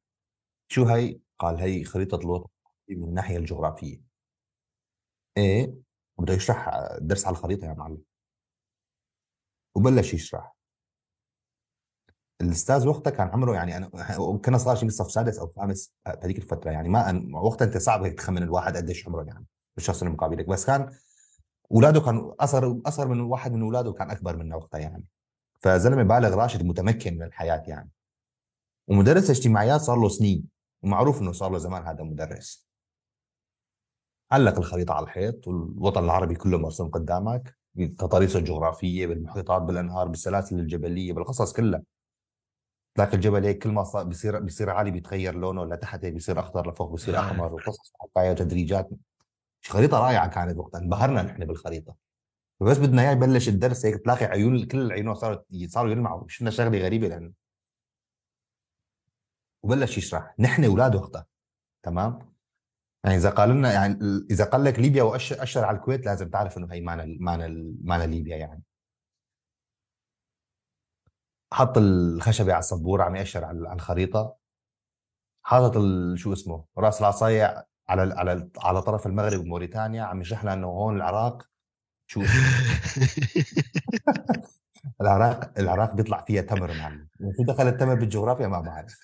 شو 0.67 0.86
هي؟ 0.86 1.19
قال 1.39 1.55
هي 1.57 1.84
خريطة 1.84 2.15
الوطن 2.15 2.49
من 2.89 3.03
الناحية 3.03 3.38
الجغرافية. 3.38 4.01
إيه 5.38 5.73
بده 6.19 6.34
يشرح 6.34 6.69
درس 7.01 7.25
على 7.25 7.34
الخريطة 7.34 7.67
يا 7.67 7.73
معلم. 7.73 8.01
وبلش 9.75 10.13
يشرح. 10.13 10.56
الاستاذ 12.41 12.88
وقتها 12.88 13.11
كان 13.11 13.27
عمره 13.27 13.53
يعني 13.53 13.77
أنا 13.77 13.89
كنا 14.45 14.57
صار 14.57 14.75
شيء 14.75 14.85
بالصف 14.85 15.11
سادس 15.11 15.39
أو 15.39 15.53
خامس 15.57 15.93
بهذيك 16.05 16.38
الفترة 16.38 16.71
يعني 16.71 16.89
ما. 16.89 17.21
وقتها 17.33 17.65
أنت 17.65 17.77
صعب 17.77 18.03
هيك 18.03 18.13
تخمن 18.13 18.43
الواحد 18.43 18.77
قديش 18.77 19.07
عمره 19.07 19.23
يعني 19.23 19.45
الشخص 19.77 20.01
اللي 20.01 20.13
مقابلك. 20.13 20.47
بس 20.47 20.65
كان 20.65 20.91
أولاده 21.71 22.01
كانوا 22.01 22.43
أصغر 22.43 22.81
أصغر 22.85 23.07
من 23.07 23.19
واحد 23.19 23.53
من 23.53 23.61
أولاده 23.61 23.93
كان 23.93 24.11
أكبر 24.11 24.38
منه 24.38 24.55
وقتها 24.55 24.79
يعني. 24.79 25.05
فزلمة 25.59 26.03
بالغ 26.03 26.35
راشد 26.35 26.63
متمكن 26.63 27.13
من 27.17 27.23
الحياة 27.23 27.63
يعني. 27.67 27.89
ومدرس 28.88 29.29
اجتماعيات 29.29 29.81
صار 29.81 29.97
له 29.99 30.09
سنين 30.09 30.43
ومعروف 30.83 31.21
إنه 31.21 31.31
صار 31.31 31.51
له 31.51 31.57
زمان 31.57 31.83
هذا 31.83 32.03
مدرس. 32.03 32.67
علق 34.31 34.57
الخريطة 34.57 34.93
على 34.93 35.03
الحيط 35.03 35.47
والوطن 35.47 36.03
العربي 36.03 36.35
كله 36.35 36.57
مرسوم 36.57 36.89
قدامك 36.89 37.57
بتضاريسه 37.75 38.39
الجغرافية 38.39 39.07
بالمحيطات 39.07 39.61
بالأنهار 39.61 40.07
بالسلاسل 40.07 40.59
الجبلية 40.59 41.13
بالقصص 41.13 41.53
كلها. 41.53 41.81
تلاقي 42.97 43.13
الجبل 43.13 43.45
هيك 43.45 43.63
كل 43.63 43.69
ما 43.69 43.83
صار 43.83 44.03
بيصير 44.03 44.39
بيصير 44.39 44.69
عالي 44.69 44.91
بيتغير 44.91 45.35
لونه 45.35 45.65
لتحت 45.65 46.05
هيك 46.05 46.13
بيصير 46.13 46.39
أخضر 46.39 46.71
لفوق 46.71 46.91
بيصير 46.91 47.19
أحمر 47.19 47.53
وقصص 47.53 47.93
تدريجات 48.15 48.89
خريطة 49.67 49.99
رائعة 49.99 50.27
كانت 50.27 50.57
وقتها 50.57 50.79
انبهرنا 50.79 51.21
نحن 51.21 51.45
بالخريطة. 51.45 51.95
بس 52.59 52.77
بدنا 52.77 53.01
اياه 53.01 53.11
يبلش 53.11 53.49
الدرس 53.49 53.85
هيك 53.85 53.95
تلاقي 53.95 54.25
عيون 54.25 54.65
كل 54.65 54.81
العيون 54.81 55.13
صارت 55.13 55.45
صاروا 55.65 55.91
يلمعوا. 55.91 56.27
شفنا 56.27 56.49
شغلة 56.49 56.79
غريبة 56.79 57.07
لأنه 57.07 57.31
وبلش 59.63 59.97
يشرح. 59.97 60.35
نحن 60.39 60.63
أولاد 60.63 60.95
وقتها 60.95 61.25
تمام؟ 61.83 62.19
يعني 63.03 63.17
إذا 63.17 63.29
قال 63.29 63.49
لنا 63.49 63.73
يعني 63.73 63.99
إذا 64.31 64.45
قال 64.45 64.63
لك 64.63 64.79
ليبيا 64.79 65.03
واشر 65.03 65.65
على 65.65 65.77
الكويت 65.77 66.05
لازم 66.05 66.29
تعرف 66.29 66.57
إنه 66.57 66.73
هي 66.73 66.81
معنى 66.81 67.17
معنى 67.19 67.75
معنى 67.83 68.07
ليبيا 68.07 68.37
يعني. 68.37 68.63
حط 71.53 71.77
الخشبة 71.77 72.53
على 72.53 72.59
السبورة 72.59 73.03
عم 73.03 73.15
يأشر 73.15 73.45
على 73.45 73.73
الخريطة. 73.73 74.35
حاطط 75.43 75.77
شو 76.15 76.33
اسمه 76.33 76.65
راس 76.77 77.01
العصاية 77.01 77.67
على 77.89 78.13
على 78.13 78.49
على 78.59 78.81
طرف 78.81 79.07
المغرب 79.07 79.39
وموريتانيا 79.39 80.03
عم 80.03 80.21
يشرح 80.21 80.43
لنا 80.43 80.53
إنه 80.53 80.67
هون 80.67 80.95
العراق 80.95 81.43
شو 82.07 82.21
العراق 85.01 85.59
العراق 85.59 85.93
بيطلع 85.93 86.23
فيها 86.27 86.41
تمر 86.41 86.73
معلم. 86.73 87.07
شو 87.37 87.43
دخل 87.43 87.67
التمر 87.67 87.95
بالجغرافيا؟ 87.95 88.47
ما 88.47 88.59
بعرف. 88.59 88.99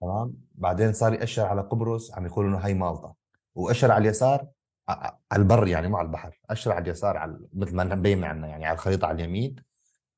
تمام؟ 0.00 0.34
بعدين 0.54 0.92
صار 0.92 1.14
يأشر 1.14 1.46
على 1.46 1.60
قبرص 1.60 2.14
عم 2.14 2.26
يقولوا 2.26 2.50
إنه 2.50 2.58
هي 2.58 2.74
مالطا. 2.74 3.14
وأشر 3.54 3.92
على 3.92 4.02
اليسار 4.02 4.46
على 4.88 5.16
البر 5.32 5.68
يعني 5.68 5.88
مو 5.88 5.96
على 5.96 6.06
البحر. 6.06 6.40
اشر 6.50 6.72
على 6.72 6.82
اليسار 6.82 7.16
على 7.16 7.40
مثل 7.52 7.76
ما 7.76 7.84
مبين 7.84 8.24
عندنا 8.24 8.48
يعني 8.48 8.66
على 8.66 8.74
الخريطة 8.74 9.06
على 9.06 9.14
اليمين 9.14 9.56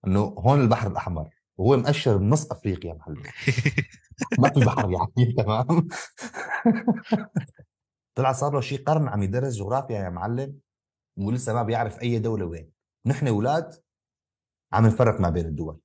إنه 0.06 0.20
هون 0.20 0.60
البحر 0.60 0.90
الأحمر. 0.90 1.33
وهو 1.58 1.76
مأشر 1.76 2.16
بنص 2.16 2.50
أفريقيا 2.50 2.94
محل 2.94 3.14
ما 4.40 4.50
في 4.50 4.60
بحر 4.60 4.90
يعني 4.90 5.32
تمام؟ 5.32 5.88
طلع 8.16 8.32
صار 8.32 8.52
له 8.54 8.60
شيء 8.60 8.82
قرن 8.84 9.08
عم 9.08 9.22
يدرس 9.22 9.54
جغرافيا 9.54 9.98
يا 9.98 10.10
معلم 10.10 10.58
ولسه 11.18 11.54
ما 11.54 11.62
بيعرف 11.62 12.02
أي 12.02 12.18
دولة 12.18 12.46
وين. 12.46 12.70
نحن 13.06 13.28
أولاد 13.28 13.74
عم 14.72 14.86
نفرق 14.86 15.20
ما 15.20 15.30
بين 15.30 15.46
الدول. 15.46 15.80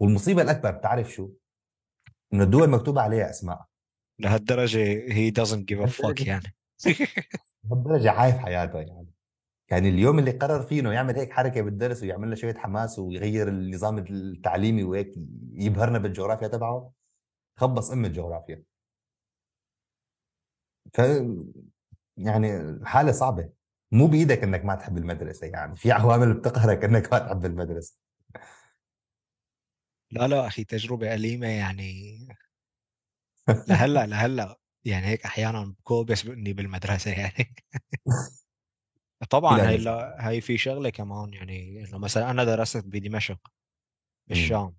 والمصيبة 0.00 0.42
الأكبر 0.42 0.70
بتعرف 0.70 1.10
شو؟ 1.12 1.30
إنه 2.32 2.44
الدول 2.44 2.70
مكتوبه 2.70 3.00
عليها 3.00 3.30
أسماء. 3.30 3.66
لهالدرجة 4.18 5.08
he 5.08 5.32
doesn't 5.32 5.64
give 5.64 5.88
a 5.88 5.90
fuck 5.90 6.26
يعني. 6.26 6.54
بهالدرجه 7.64 8.10
عايف 8.10 8.36
حياته 8.36 8.78
يعني. 8.78 9.10
يعني 9.70 9.88
اليوم 9.88 10.18
اللي 10.18 10.30
قرر 10.30 10.62
فيه 10.62 10.80
إنه 10.80 10.92
يعمل 10.92 11.16
هيك 11.16 11.32
حركة 11.32 11.60
بالدرس 11.62 12.02
ويعمل 12.02 12.30
له 12.30 12.34
شوية 12.36 12.54
حماس 12.54 12.98
ويغير 12.98 13.48
النظام 13.48 13.98
التعليمي 13.98 14.84
وهيك 14.84 15.12
يبهرنا 15.54 15.98
بالجغرافيا 15.98 16.48
تبعه 16.48 16.92
خبص 17.56 17.90
أم 17.90 18.04
الجغرافيا. 18.04 18.64
ف 20.94 21.00
يعني 22.16 22.78
حالة 22.86 23.12
صعبة. 23.12 23.50
مو 23.92 24.06
بإيدك 24.06 24.42
إنك 24.42 24.64
ما 24.64 24.74
تحب 24.74 24.98
المدرسة 24.98 25.46
يعني 25.46 25.76
في 25.76 25.92
عوامل 25.92 26.34
بتقهرك 26.34 26.84
إنك 26.84 27.12
ما 27.12 27.18
تحب 27.18 27.44
المدرسة. 27.44 27.96
لا 30.10 30.28
لا 30.28 30.46
أخي 30.46 30.64
تجربة 30.64 31.14
أليمة 31.14 31.46
يعني. 31.46 32.18
لهلأ 33.66 34.06
لهلأ 34.06 34.58
يعني 34.84 35.06
هيك 35.06 35.24
أحيانا 35.24 35.64
بكوبس 35.64 36.26
إني 36.26 36.52
بالمدرسة 36.52 37.10
يعني. 37.10 37.54
طبعا 39.28 39.60
هاي 39.60 39.76
لا 39.76 40.16
هاي 40.28 40.40
في 40.40 40.58
شغلة 40.58 40.90
كمان 40.90 41.32
يعني 41.34 41.84
إنه 41.84 41.98
مثلا 41.98 42.30
أنا 42.30 42.44
درست 42.44 42.84
بدمشق 42.86 43.38
مم. 43.46 43.52
بالشام. 44.26 44.76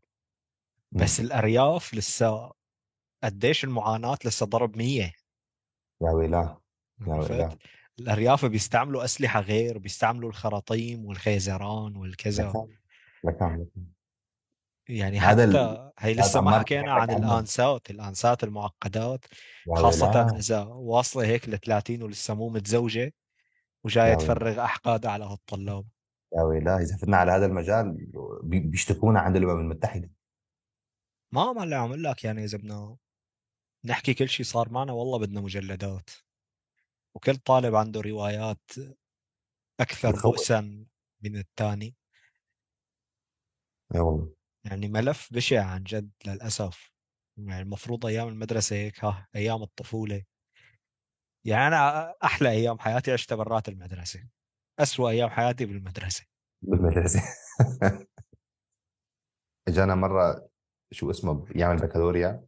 مم. 0.92 1.02
بس 1.04 1.20
الأرياف 1.20 1.94
لسه 1.94 2.52
قديش 3.24 3.64
المعاناة 3.64 4.18
لسه 4.26 4.46
ضرب 4.46 4.78
مية. 4.78 5.14
يا 6.02 6.12
ويلاه 6.12 6.62
يا 7.08 7.14
ويلاه. 7.14 7.58
الأرياف 8.00 8.46
بيستعملوا 8.46 9.04
أسلحة 9.04 9.42
غير 9.42 9.78
بيستعملوا 9.78 10.30
الخراطيم 10.30 11.06
والخيزران 11.06 11.96
والكذا. 11.96 12.54
لكان 13.24 13.68
يعني 14.89 15.20
هذا 15.20 15.44
ال- 15.44 15.92
حتى 15.98 16.08
هي 16.08 16.14
لسه 16.14 16.42
ما 16.42 16.60
حكينا 16.60 16.92
عن 16.92 17.12
عنه 17.12 17.18
الآنسات 17.18 17.89
الآنسات 17.89 18.44
المعقدات. 18.44 19.26
ويلاه. 19.68 20.38
إذا 20.38 20.64
واصلة 20.64 21.26
هيك 21.26 21.50
ل 21.50 21.58
30 21.58 22.04
ولسه 22.04 22.34
مو 22.34 22.50
متزوجة. 22.50 23.14
ويلاه 23.86 24.15
تفرغ 24.15 24.63
أحقادها 24.63 25.11
على 25.11 25.25
هالطلاب. 25.25 25.86
يا 26.38 26.41
ويلاه 26.41 26.77
إذا 26.77 26.97
فتنا 26.97 27.17
على 27.17 27.32
هذا 27.32 27.45
المجال 27.45 28.07
بي- 28.43 28.59
بيشتكونا 28.59 29.19
عند 29.19 29.36
الأمم 29.36 29.59
المتحدة. 29.59 30.11
ما 31.34 31.53
ما 31.53 31.63
اللي 31.63 31.75
عم 31.75 31.93
لك 31.93 32.23
يعني 32.23 32.43
إذا 32.43 32.57
بدنا 32.57 32.97
نحكي 33.86 34.13
كل 34.13 34.29
شيء 34.29 34.45
صار 34.45 34.69
معنا 34.69 34.91
والله 34.91 35.19
بدنا 35.19 35.41
مجلدات. 35.41 36.09
وكل 37.15 37.36
طالب 37.36 37.75
عنده 37.75 38.01
روايات 38.01 38.71
بتخوف 39.82 40.25
بؤسا 40.25 40.61
من 41.23 41.38
الثاني. 41.38 41.95
إي 43.95 43.99
والله. 43.99 44.34
يعني 44.65 44.88
ملف 44.88 45.34
بشع 45.34 45.65
عن 45.65 45.84
جد 45.84 46.11
للأسف. 46.27 46.91
يعني 47.38 47.61
المفروض 47.61 48.05
أيام 48.05 48.27
المدرسة 48.27 48.75
هيك 48.75 49.05
ها 49.05 49.27
أيام 49.36 49.63
الطفولة. 49.63 50.23
يعني 51.46 51.68
أنا 51.68 52.14
أحلى 52.24 52.50
أيام 52.50 52.80
حياتي 52.80 53.12
عشتها 53.12 53.36
برات 53.36 53.70
المدرسة. 53.70 54.20
أسوأ 54.80 55.10
أيام 55.10 55.30
حياتي 55.30 55.66
بالمدرسة. 55.66 56.26
بالمدرسة. 56.62 57.22
إجانا 59.68 59.96
مرة 59.96 60.48
شو 60.92 61.10
اسمه 61.12 61.46
يعمل 61.56 61.78
بكالوريا. 61.82 62.46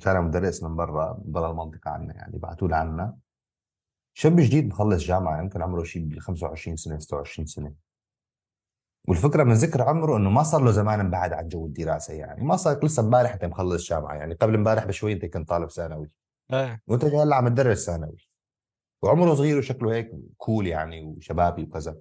كان 0.00 0.24
مدرس 0.24 0.62
من 0.62 0.76
برا 0.76 1.22
من 1.24 1.32
برا 1.32 1.50
المنطقة 1.50 1.90
عنا 1.90 2.14
يعني 2.14 2.38
بعثوا 2.38 2.68
له 2.68 2.76
عنا 2.76 3.18
شاب 4.14 4.36
جديد 4.40 4.66
مخلص 4.66 5.02
جامعة 5.04 5.40
يمكن 5.40 5.62
عمره 5.62 5.84
شيء 5.84 6.02
ب 6.02 6.18
25 6.18 6.76
سنة 6.76 6.98
26 6.98 7.46
سنة. 7.46 7.74
والفكرة 9.08 9.44
من 9.44 9.52
ذكر 9.52 9.82
عمره 9.82 10.16
إنه 10.16 10.30
ما 10.30 10.42
صار 10.42 10.62
له 10.62 10.70
زمان 10.70 11.00
انبعد 11.00 11.32
عن 11.32 11.48
جو 11.48 11.66
الدراسة 11.66 12.14
يعني. 12.14 12.44
ما 12.44 12.56
صار 12.56 12.84
لسه 12.84 13.02
امبارح 13.02 13.32
انت 13.32 13.44
مخلص 13.44 13.88
جامعة 13.88 14.14
يعني 14.14 14.34
قبل 14.34 14.54
امبارح 14.54 14.84
بشوي 14.84 15.12
أنت 15.12 15.24
كنت 15.24 15.48
طالب 15.48 15.70
ثانوي. 15.70 16.10
إيه 16.52 16.82
وانت 16.86 17.04
هلا 17.04 17.36
عم 17.36 17.48
تدرس 17.48 17.86
ثانوي 17.86 18.28
وعمره 19.02 19.34
صغير 19.34 19.58
وشكله 19.58 19.94
هيك 19.94 20.10
كول 20.36 20.66
يعني 20.66 21.02
وشبابي 21.02 21.62
وكذا. 21.62 21.96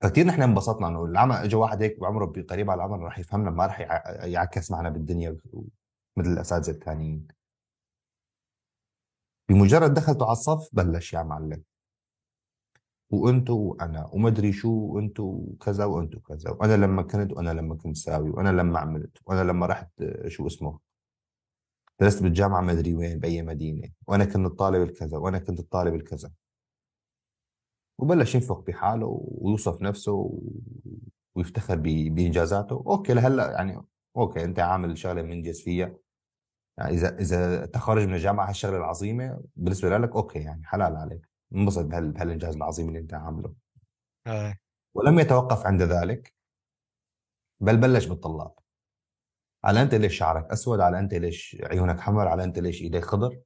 فكتير 0.00 0.26
نحن 0.26 0.42
انبسطنا 0.42 0.88
إنه 0.88 1.04
العمى 1.04 1.34
اجى 1.34 1.56
واحد 1.56 1.82
هيك 1.82 2.00
بعمره 2.00 2.26
قريب 2.50 2.70
على 2.70 2.78
العمر 2.78 3.04
راح 3.04 3.18
يفهمنا 3.18 3.50
ما 3.50 3.66
راح 3.66 3.80
يع- 3.80 4.24
يعكس 4.24 4.70
معنا 4.70 4.88
بالدنيا 4.88 5.36
مثل 6.16 6.30
الأساتذة 6.32 6.70
الثانيين 6.70 7.28
بمجرد 9.48 9.94
دخلته 9.94 10.24
على 10.24 10.32
الصف 10.32 10.68
بلش 10.72 11.12
يا 11.12 11.22
معلم. 11.22 11.62
وانتو 13.10 13.54
وأنا 13.54 14.06
ومدري 14.12 14.52
شو 14.52 14.70
وانتو 14.70 15.54
كذا 15.60 15.84
وانتو 15.84 16.20
كذا. 16.20 16.50
وأنا 16.50 16.76
لما 16.76 17.02
كنت 17.02 17.32
وأنا 17.32 17.50
لما 17.50 17.74
كنت 17.74 17.96
ساوي 17.96 18.30
وأنا 18.30 18.48
لما 18.48 18.78
عملت 18.78 19.18
وأنا 19.26 19.40
لما 19.50 19.66
رحت 19.66 20.00
آه، 20.00 20.28
شو 20.28 20.46
اسمه؟ 20.46 20.78
درست 22.00 22.22
بالجامعة 22.22 22.60
مدري 22.60 22.94
وين 22.94 23.18
بأي 23.18 23.42
مدينة. 23.42 23.88
وأنا 24.06 24.24
كنت 24.24 24.46
الطالب 24.46 24.82
الكذا 24.82 25.18
وأنا 25.18 25.38
كنت 25.38 25.60
الطالب 25.60 25.94
الكذا. 25.94 26.32
وبلش 27.98 28.34
ينفخ 28.34 28.60
بحاله 28.60 29.20
ويوصف 29.22 29.82
نفسه 29.82 30.40
ويفتخر 31.34 31.76
بإنجازاته. 32.10 32.74
okay 32.86 33.14
لهلأ 33.14 33.50
يعني 33.50 33.82
okay 34.16 34.44
أنت 34.44 34.58
عامل 34.60 34.98
شغلة 34.98 35.22
منجز 35.22 35.60
فيها. 35.60 35.94
يعني 36.78 36.90
إذا 36.94 37.18
إذا 37.18 37.66
تخرج 37.66 38.06
من 38.06 38.14
الجامعة 38.14 38.48
هالشغله 38.48 38.76
العظيمة 38.76 39.42
بالنسبة 39.56 39.98
لك 39.98 40.16
okay 40.16 40.38
يعني 40.38 40.64
حلال 40.64 40.96
عليك. 40.96 41.28
انبسط 41.54 41.84
بهال- 41.84 42.12
بهالإنجاز 42.12 42.56
العظيم 42.56 42.88
اللي 42.88 42.98
أنت 42.98 43.14
عامله. 43.14 43.54
إيه 44.26 44.60
ولم 44.94 45.18
يتوقف 45.18 45.66
عند 45.66 45.82
ذلك 45.82 46.34
بل 47.60 47.76
بلش 47.76 48.06
بالطلاب. 48.06 48.52
على 49.64 49.82
أنت 49.82 49.94
ليش 49.94 50.18
شعرك 50.18 50.52
أسود؟ 50.52 50.80
على 50.80 50.98
أنت 50.98 51.14
ليش 51.14 51.56
عيونك 51.62 52.00
حمر 52.00 52.28
على 52.28 52.44
أنت 52.44 52.58
ليش 52.58 52.82
إيديك 52.82 53.04
خضر؟ 53.04 53.40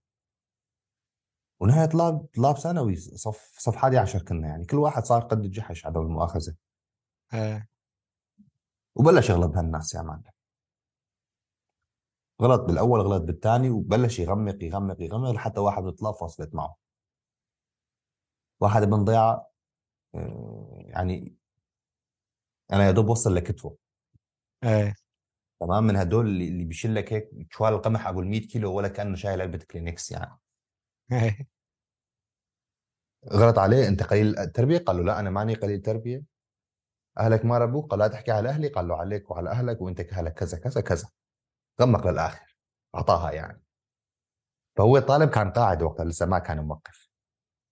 ونهاية 1.61 1.87
طلاب 1.87 2.27
طلاب 2.35 2.57
ثانوي 2.59 2.97
صف 2.97 3.55
صف 3.59 3.77
حادي 3.77 3.99
عشر 3.99 4.23
كنا 4.23 4.49
يعني. 4.49 4.65
كل 4.67 4.77
واحد 4.77 5.05
صار 5.05 5.23
قد 5.23 5.45
الجحش 5.45 5.87
عدم 5.87 6.01
المؤاخذة. 6.01 6.55
إيه. 7.35 7.69
وبلش 8.95 9.31
يغلط 9.31 9.51
بهالناس 9.51 9.95
يا 9.95 10.03
معلم. 10.03 10.23
غلط 12.43 12.61
بالأول 12.61 13.01
غلط 13.01 13.23
بالثاني 13.23 13.71
وبلش 13.71 14.19
يغمق 14.19 14.65
يغمق 14.65 14.97
يغمق 15.01 15.31
لحتى 15.31 15.61
واحد 15.61 15.83
من 15.83 15.89
الطلاب 15.89 16.15
فصلت 16.15 16.55
معه. 16.55 16.77
واحد 18.61 18.83
ابن 18.83 19.05
ضيعة 19.05 19.51
آه، 20.15 20.69
يعني 20.87 21.37
أنا 22.73 22.87
يا 22.87 22.91
دوب 22.91 23.09
وصل 23.09 23.35
لكتفه. 23.35 23.77
إيه. 24.65 24.95
تمام؟ 25.67 25.85
من 25.85 25.97
هدول 25.97 26.27
اللي 26.27 26.65
بيشيل 26.65 26.95
لك 26.95 27.13
هيك 27.13 27.31
شوال 27.51 27.75
القمح 27.75 28.07
أبو 28.07 28.21
ال 28.21 28.27
100 28.27 28.41
كيلو 28.49 28.75
ولا 28.75 28.89
كأنه 28.89 29.17
شايل 29.17 29.41
علبة 29.41 29.59
كلينكس 29.71 30.11
يعني. 30.11 30.39
إيه. 31.13 31.49
غلط 33.33 33.59
عليه؟ 33.59 33.89
أنت 33.89 34.03
قليل 34.03 34.39
التربية؟ 34.39 34.79
قال 34.79 34.97
له 34.97 35.03
لا 35.03 35.21
أنا 35.21 35.31
ماني 35.31 35.55
قليل 35.55 35.83
تربية. 35.83 36.25
أهلك 37.19 37.45
ما 37.45 37.59
ربوك؟ 37.59 37.91
قال 37.91 37.99
لا 37.99 38.09
تحكي 38.09 38.33
على 38.33 38.49
أهلي؟ 38.49 38.69
قال 38.69 38.89
له 38.89 38.97
عليك 38.97 39.31
وعلى 39.31 39.51
أهلك 39.51 39.81
وأنت 39.81 40.01
اهلك 40.01 40.35
كذا 40.35 40.59
كذا 40.59 40.81
كذا. 40.81 41.09
غمق 41.81 42.07
للآخر 42.07 42.57
أعطاها 42.95 43.33
يعني. 43.33 43.63
فهو 44.77 44.97
الطالب 44.97 45.31
كان 45.31 45.51
قاعد 45.51 45.83
وقتها 45.83 46.05
لسه 46.05 46.27
ما 46.27 46.39
كان 46.39 46.61
موقف. 46.67 47.09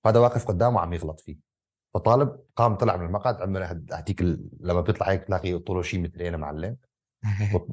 هذا 0.07 0.21
واقف 0.21 0.49
قدامه 0.49 0.81
عم 0.81 0.93
يغلط 0.93 1.21
فيه. 1.21 1.39
فطالب 1.95 2.41
قام 2.57 2.75
طلع 2.75 2.97
من 2.97 3.07
المقعد 3.07 3.43
عمل 3.43 3.63
هديك 3.93 4.23
لما 4.61 4.81
بيطلع 4.81 5.11
هيك 5.11 5.25
تلاقي 5.25 5.59
طوله 5.59 5.83
شيء 5.83 6.01
مترين 6.01 6.37
معلم. 6.37 6.77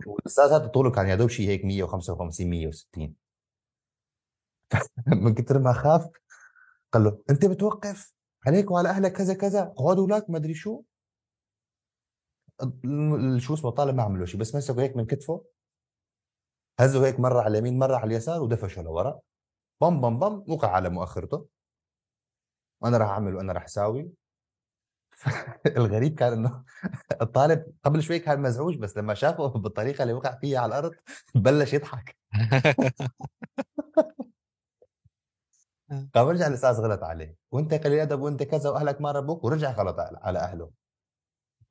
والاستاذ 0.07 0.45
هذا 0.45 0.67
طوله 0.67 0.91
كان 0.91 1.07
يا 1.07 1.15
دوب 1.15 1.29
شيء 1.29 1.47
هيك 1.47 1.65
155 1.65 2.49
160 2.49 3.15
من 5.23 5.33
كثر 5.33 5.59
ما 5.59 5.73
خاف 5.73 6.09
قال 6.93 7.03
له 7.03 7.21
أنت 7.29 7.45
بتوقف 7.45 8.13
عليك 8.47 8.71
وعلى 8.71 8.89
أهلك 8.89 9.11
كذا 9.11 9.33
كذا 9.33 9.61
اقعدوا 9.63 10.07
لك 10.07 10.29
ما 10.29 10.37
أدري 10.37 10.53
شو. 10.53 10.81
شو 13.37 13.53
اسمه 13.53 13.71
طالب 13.71 13.95
ما 13.95 14.03
عمل 14.03 14.19
له 14.19 14.25
شيء 14.25 14.39
بس 14.39 14.55
مسكه 14.55 14.81
هيك 14.81 14.95
من 14.95 15.05
كتفه 15.05 15.45
هزه 16.79 17.05
هيك 17.07 17.19
مرة 17.19 17.41
على 17.41 17.51
اليمين 17.57 17.79
مرة 17.79 17.95
على 17.95 18.07
اليسار 18.07 18.41
ودفشه 18.41 18.81
لورا. 18.81 19.19
بم 19.81 20.01
بم 20.01 20.19
بم 20.19 20.53
وقع 20.53 20.71
على 20.71 20.89
مؤخرته. 20.89 21.47
وأنا 22.81 22.97
راح 22.97 23.09
أعمل 23.09 23.35
وأنا 23.35 23.53
راح 23.53 23.63
أساوي. 23.63 24.11
الغريب 25.77 26.15
كان 26.15 26.33
إنه 26.33 26.63
الطالب 27.21 27.65
قبل 27.83 28.03
شوي 28.03 28.19
كان 28.19 28.41
مزعوج؟ 28.41 28.77
بس 28.77 28.97
لما 28.97 29.13
شافه 29.13 29.47
بالطريقة 29.59 30.01
اللي 30.01 30.13
وقع 30.13 30.37
فيها 30.39 30.59
على 30.59 30.79
الأرض 30.79 30.91
بلش 31.35 31.73
يضحك. 31.73 32.17
قام 36.15 36.27
رجع 36.27 36.47
الاستاذ 36.47 36.73
غلط 36.81 37.03
عليه 37.03 37.35
وأنت 37.51 37.73
قليل 37.73 37.99
أدب 37.99 38.21
وأنت 38.21 38.43
كذا 38.43 38.69
وأهلك 38.69 39.01
ما 39.01 39.11
ربوك 39.11 39.43
ورجع 39.43 39.71
غلط 39.71 39.95
على 39.99 40.39
أهله. 40.39 40.71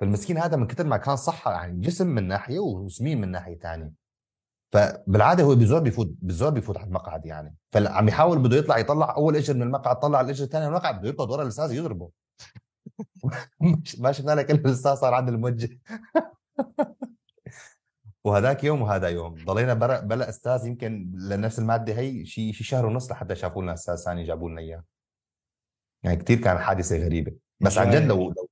فالمسكين 0.01 0.39
هذا 0.39 0.57
من 0.57 0.67
كثر 0.67 0.85
ما 0.85 0.97
كان 0.97 1.17
صحة 1.17 1.53
يعني 1.53 1.81
جسم 1.81 2.07
من 2.07 2.29
ناحية 2.29 2.59
وسمين 2.59 3.21
من 3.21 3.31
ناحية 3.31 3.59
ثانية 3.59 3.93
فبالعادة 4.73 5.45
هو 5.45 5.55
بزور 5.55 5.81
بيفوت 5.81 6.15
بزور 6.23 6.51
بيفوت 6.51 6.77
على 6.77 6.87
المقعد 6.87 7.27
يعني. 7.27 7.57
فعم 7.73 8.09
يحاول 8.09 8.39
بده 8.39 8.57
يطلع 8.57 8.79
يطلع 8.79 9.17
أول 9.17 9.37
إجر 9.37 9.55
من 9.55 9.63
المقعد 9.63 10.01
طلع 10.01 10.21
الإجر 10.21 10.45
الثاني 10.45 10.65
من 10.65 10.71
المقعد 10.71 10.99
بده 10.99 11.09
يركض 11.09 11.31
ورا 11.31 11.43
الأستاذ 11.43 11.73
يضربه. 11.73 12.11
ما 13.99 14.13
شفنا 14.13 14.33
لك 14.33 14.51
إلا 14.51 14.61
الاستاذ 14.61 14.95
صار 14.95 15.15
عند 15.15 15.29
الموجه 15.29 15.79
وهذاك 18.25 18.65
يوم 18.65 18.83
وهذا 18.83 19.09
يوم 19.09 19.45
ضلينا 19.45 19.75
بلا, 19.75 20.01
بلا 20.01 20.29
أستاذ 20.29 20.67
يمكن 20.67 21.13
لنفس 21.15 21.59
المادة 21.59 21.99
هي 21.99 22.25
شيء 22.25 22.53
شي 22.53 22.65
شهر 22.65 22.87
ونص 22.87 23.11
لحتى 23.11 23.35
شافوا 23.35 23.63
لنا 23.63 23.75
أستاذ 23.75 23.97
ثاني 23.97 24.25
جابوا 24.25 24.51
لنا 24.51 24.61
إياه. 24.61 24.85
يعني 26.03 26.17
كثير 26.17 26.41
كان 26.41 26.59
حادثة 26.59 27.05
غريبة. 27.05 27.37
بس 27.61 27.79
عن 27.79 27.91
جد 27.91 28.03
لو 28.03 28.17
لو 28.17 28.49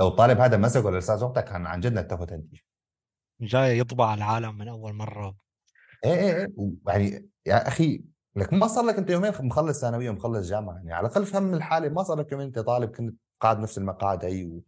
لو 0.00 0.08
الطالب 0.08 0.40
هذا 0.40 0.56
مسكه 0.56 0.88
الاستاذ 0.88 1.24
وقتها 1.24 1.40
كان 1.40 1.66
عن 1.66 1.80
جد 1.80 1.92
نتفه 1.92 2.24
تنتيف 2.24 2.66
جاي 3.40 3.78
يطبع 3.78 4.14
العالم 4.14 4.58
من 4.58 4.68
أول 4.68 4.92
مرة. 4.92 5.36
إيه 6.04 6.14
إيه 6.14 6.34
إيه. 6.36 6.48
يعني 6.86 7.28
يا 7.46 7.68
أخي 7.68 8.04
لك 8.36 8.52
ما 8.52 8.66
صار 8.66 8.84
لك 8.84 8.98
أنت 8.98 9.10
يومين 9.10 9.32
مخلص 9.40 9.80
ثانوية 9.80 10.10
ومخلص 10.10 10.48
جامعة 10.48 10.76
يعني 10.76 10.92
على 10.92 11.06
الأقل 11.06 11.26
فهم 11.26 11.54
الحالة 11.54 11.88
ما 11.88 12.02
صار 12.02 12.18
لك 12.18 12.32
يومين 12.32 12.46
أنت 12.46 12.58
طالب 12.58 12.90
كنت 12.90 13.14
قاعد 13.40 13.58
نفس 13.58 13.78
المقاعد 13.78 14.24
هي 14.24 14.62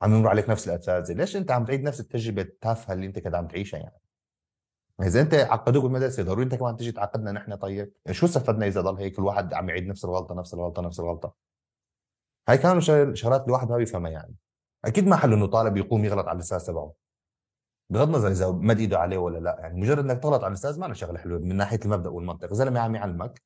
وعم 0.00 0.14
يمر 0.14 0.28
عليك 0.28 0.50
نفس 0.50 0.68
الاساتذه 0.68 1.14
ليش 1.14 1.36
أنت 1.36 1.50
عم 1.50 1.64
تعيد 1.64 1.82
نفس 1.82 2.00
التجربة؟ 2.00 2.42
التافهه 2.42 2.92
اللي 2.92 3.06
أنت 3.06 3.18
كنت 3.18 3.34
عم 3.34 3.48
تعيشها 3.48 3.78
يعني. 3.78 4.00
إذا 5.02 5.20
أنت 5.20 5.34
عقدوك 5.34 5.82
بالمدرسة 5.84 6.22
ضروري 6.22 6.44
أنت 6.44 6.54
كمان 6.54 6.76
تيجي 6.76 6.92
تعقدنا 6.92 7.32
نحن. 7.32 7.54
طيب 7.54 7.92
شو 8.10 8.26
استفدنا 8.26 8.66
إذا 8.66 8.80
ضل 8.80 8.96
هيك 8.96 9.18
الواحد 9.18 9.54
عم 9.54 9.68
يعيد 9.68 9.86
نفس 9.86 10.04
الغلطة 10.04 10.34
نفس 10.34 10.54
الغلطة 10.54 10.82
نفس 10.82 11.00
الغلطة؟ 11.00 11.34
هاي 12.48 12.58
كانوا 12.58 12.80
شغلات 13.14 13.46
الواحد 13.46 13.70
ما 13.70 13.76
بيفهمها 13.76 14.10
يعني. 14.10 14.34
أكيد 14.84 15.06
ما 15.06 15.16
حلو 15.16 15.34
إنه 15.34 15.46
طالب 15.46 15.76
يقوم 15.76 16.04
يغلط 16.04 16.26
على 16.26 16.36
الأستاذ 16.36 16.66
تبعه. 16.66 16.92
بغض 17.90 18.08
النظر 18.08 18.28
إذا 18.28 18.50
مد 18.50 18.78
إيده 18.78 18.98
عليه 18.98 19.18
ولا 19.18 19.38
لا 19.38 19.56
يعني 19.60 19.80
مجرد 19.80 19.98
إنك 19.98 20.22
تغلط 20.22 20.44
على 20.44 20.48
الأستاذ 20.48 20.80
ما 20.80 20.94
شغلة 20.94 21.18
حلوة 21.18 21.38
من 21.38 21.56
ناحية 21.56 21.80
المبدأ 21.84 22.10
والمنطق. 22.10 22.52
زلمه 22.52 22.80
عم 22.80 22.94
يعلمك 22.94 23.42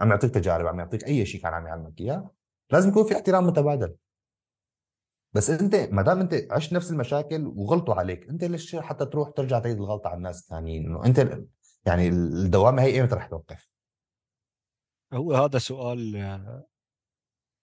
عم 0.00 0.10
يعطيك 0.10 0.30
تجارب 0.30 0.66
عم 0.66 0.78
يعطيك 0.78 1.04
أي 1.04 1.26
شيء 1.26 1.42
كان 1.42 1.54
عم 1.54 1.66
يعلمك 1.66 2.00
إياه 2.00 2.30
لازم 2.70 2.88
يكون 2.88 3.04
في 3.04 3.14
احترام 3.14 3.46
متبادل. 3.46 3.96
بس 5.34 5.50
انت 5.50 5.74
ما 5.74 6.02
دام 6.02 6.20
انت 6.20 6.34
عشت 6.50 6.72
نفس 6.72 6.90
المشاكل 6.90 7.46
وغلطوا 7.46 7.94
عليك 7.94 8.28
انت 8.28 8.44
ليش 8.44 8.76
حتى 8.76 9.06
تروح 9.06 9.30
ترجع 9.30 9.58
تعيد 9.58 9.76
الغلطه 9.76 10.08
على 10.08 10.16
الناس 10.16 10.42
الثانيين 10.42 10.86
إنه 10.86 11.04
انت 11.04 11.38
يعني 11.86 12.08
الدوامة 12.08 12.82
هي 12.82 12.94
إيمتى 12.94 13.14
رح 13.14 13.26
توقف؟ 13.26 13.74
هو 15.12 15.34
هذا 15.34 15.58
سؤال 15.58 16.16
آه، 16.16 16.66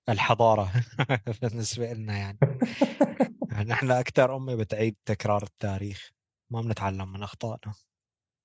الحضارة 0.10 0.72
بالنسبة 1.42 1.94
لنا 1.94 2.18
يعني. 2.18 2.40
نحن 3.70 3.92
أكثر 3.92 4.36
أمة 4.36 4.56
بتعيد 4.56 4.96
تكرار 5.06 5.44
التاريخ 5.44 6.12
ما 6.52 6.62
بنتعلم 6.62 7.12
من 7.12 7.24
أخطائنا. 7.24 7.74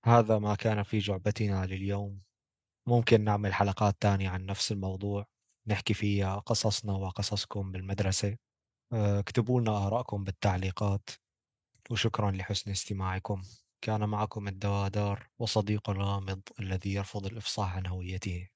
هذا 0.04 0.38
ما 0.38 0.54
كان 0.54 0.82
في 0.82 0.98
جعبتنا 0.98 1.66
لليوم. 1.66 2.20
ممكن 2.88 3.24
نعمل 3.24 3.54
حلقات 3.54 3.96
تانية 4.00 4.28
عن 4.28 4.46
نفس 4.46 4.72
الموضوع 4.72 5.26
نحكي 5.66 5.94
فيها 5.94 6.38
قصصنا 6.38 6.92
وقصصكم 6.92 7.72
بالمدرسة. 7.72 8.36
اكتبوا 8.92 9.60
لنا 9.60 9.86
آراءكم 9.86 10.24
بالتعليقات 10.24 11.10
وشكرا 11.90 12.30
لحسن 12.30 12.70
استماعكم. 12.70 13.42
كان 13.80 14.08
معكم 14.08 14.48
الدوادار 14.48 15.28
وصديق 15.38 15.90
الغامض 15.90 16.40
الذي 16.60 16.94
يرفض 16.94 17.26
الإفصاح 17.26 17.76
عن 17.76 17.86
هويته. 17.86 18.48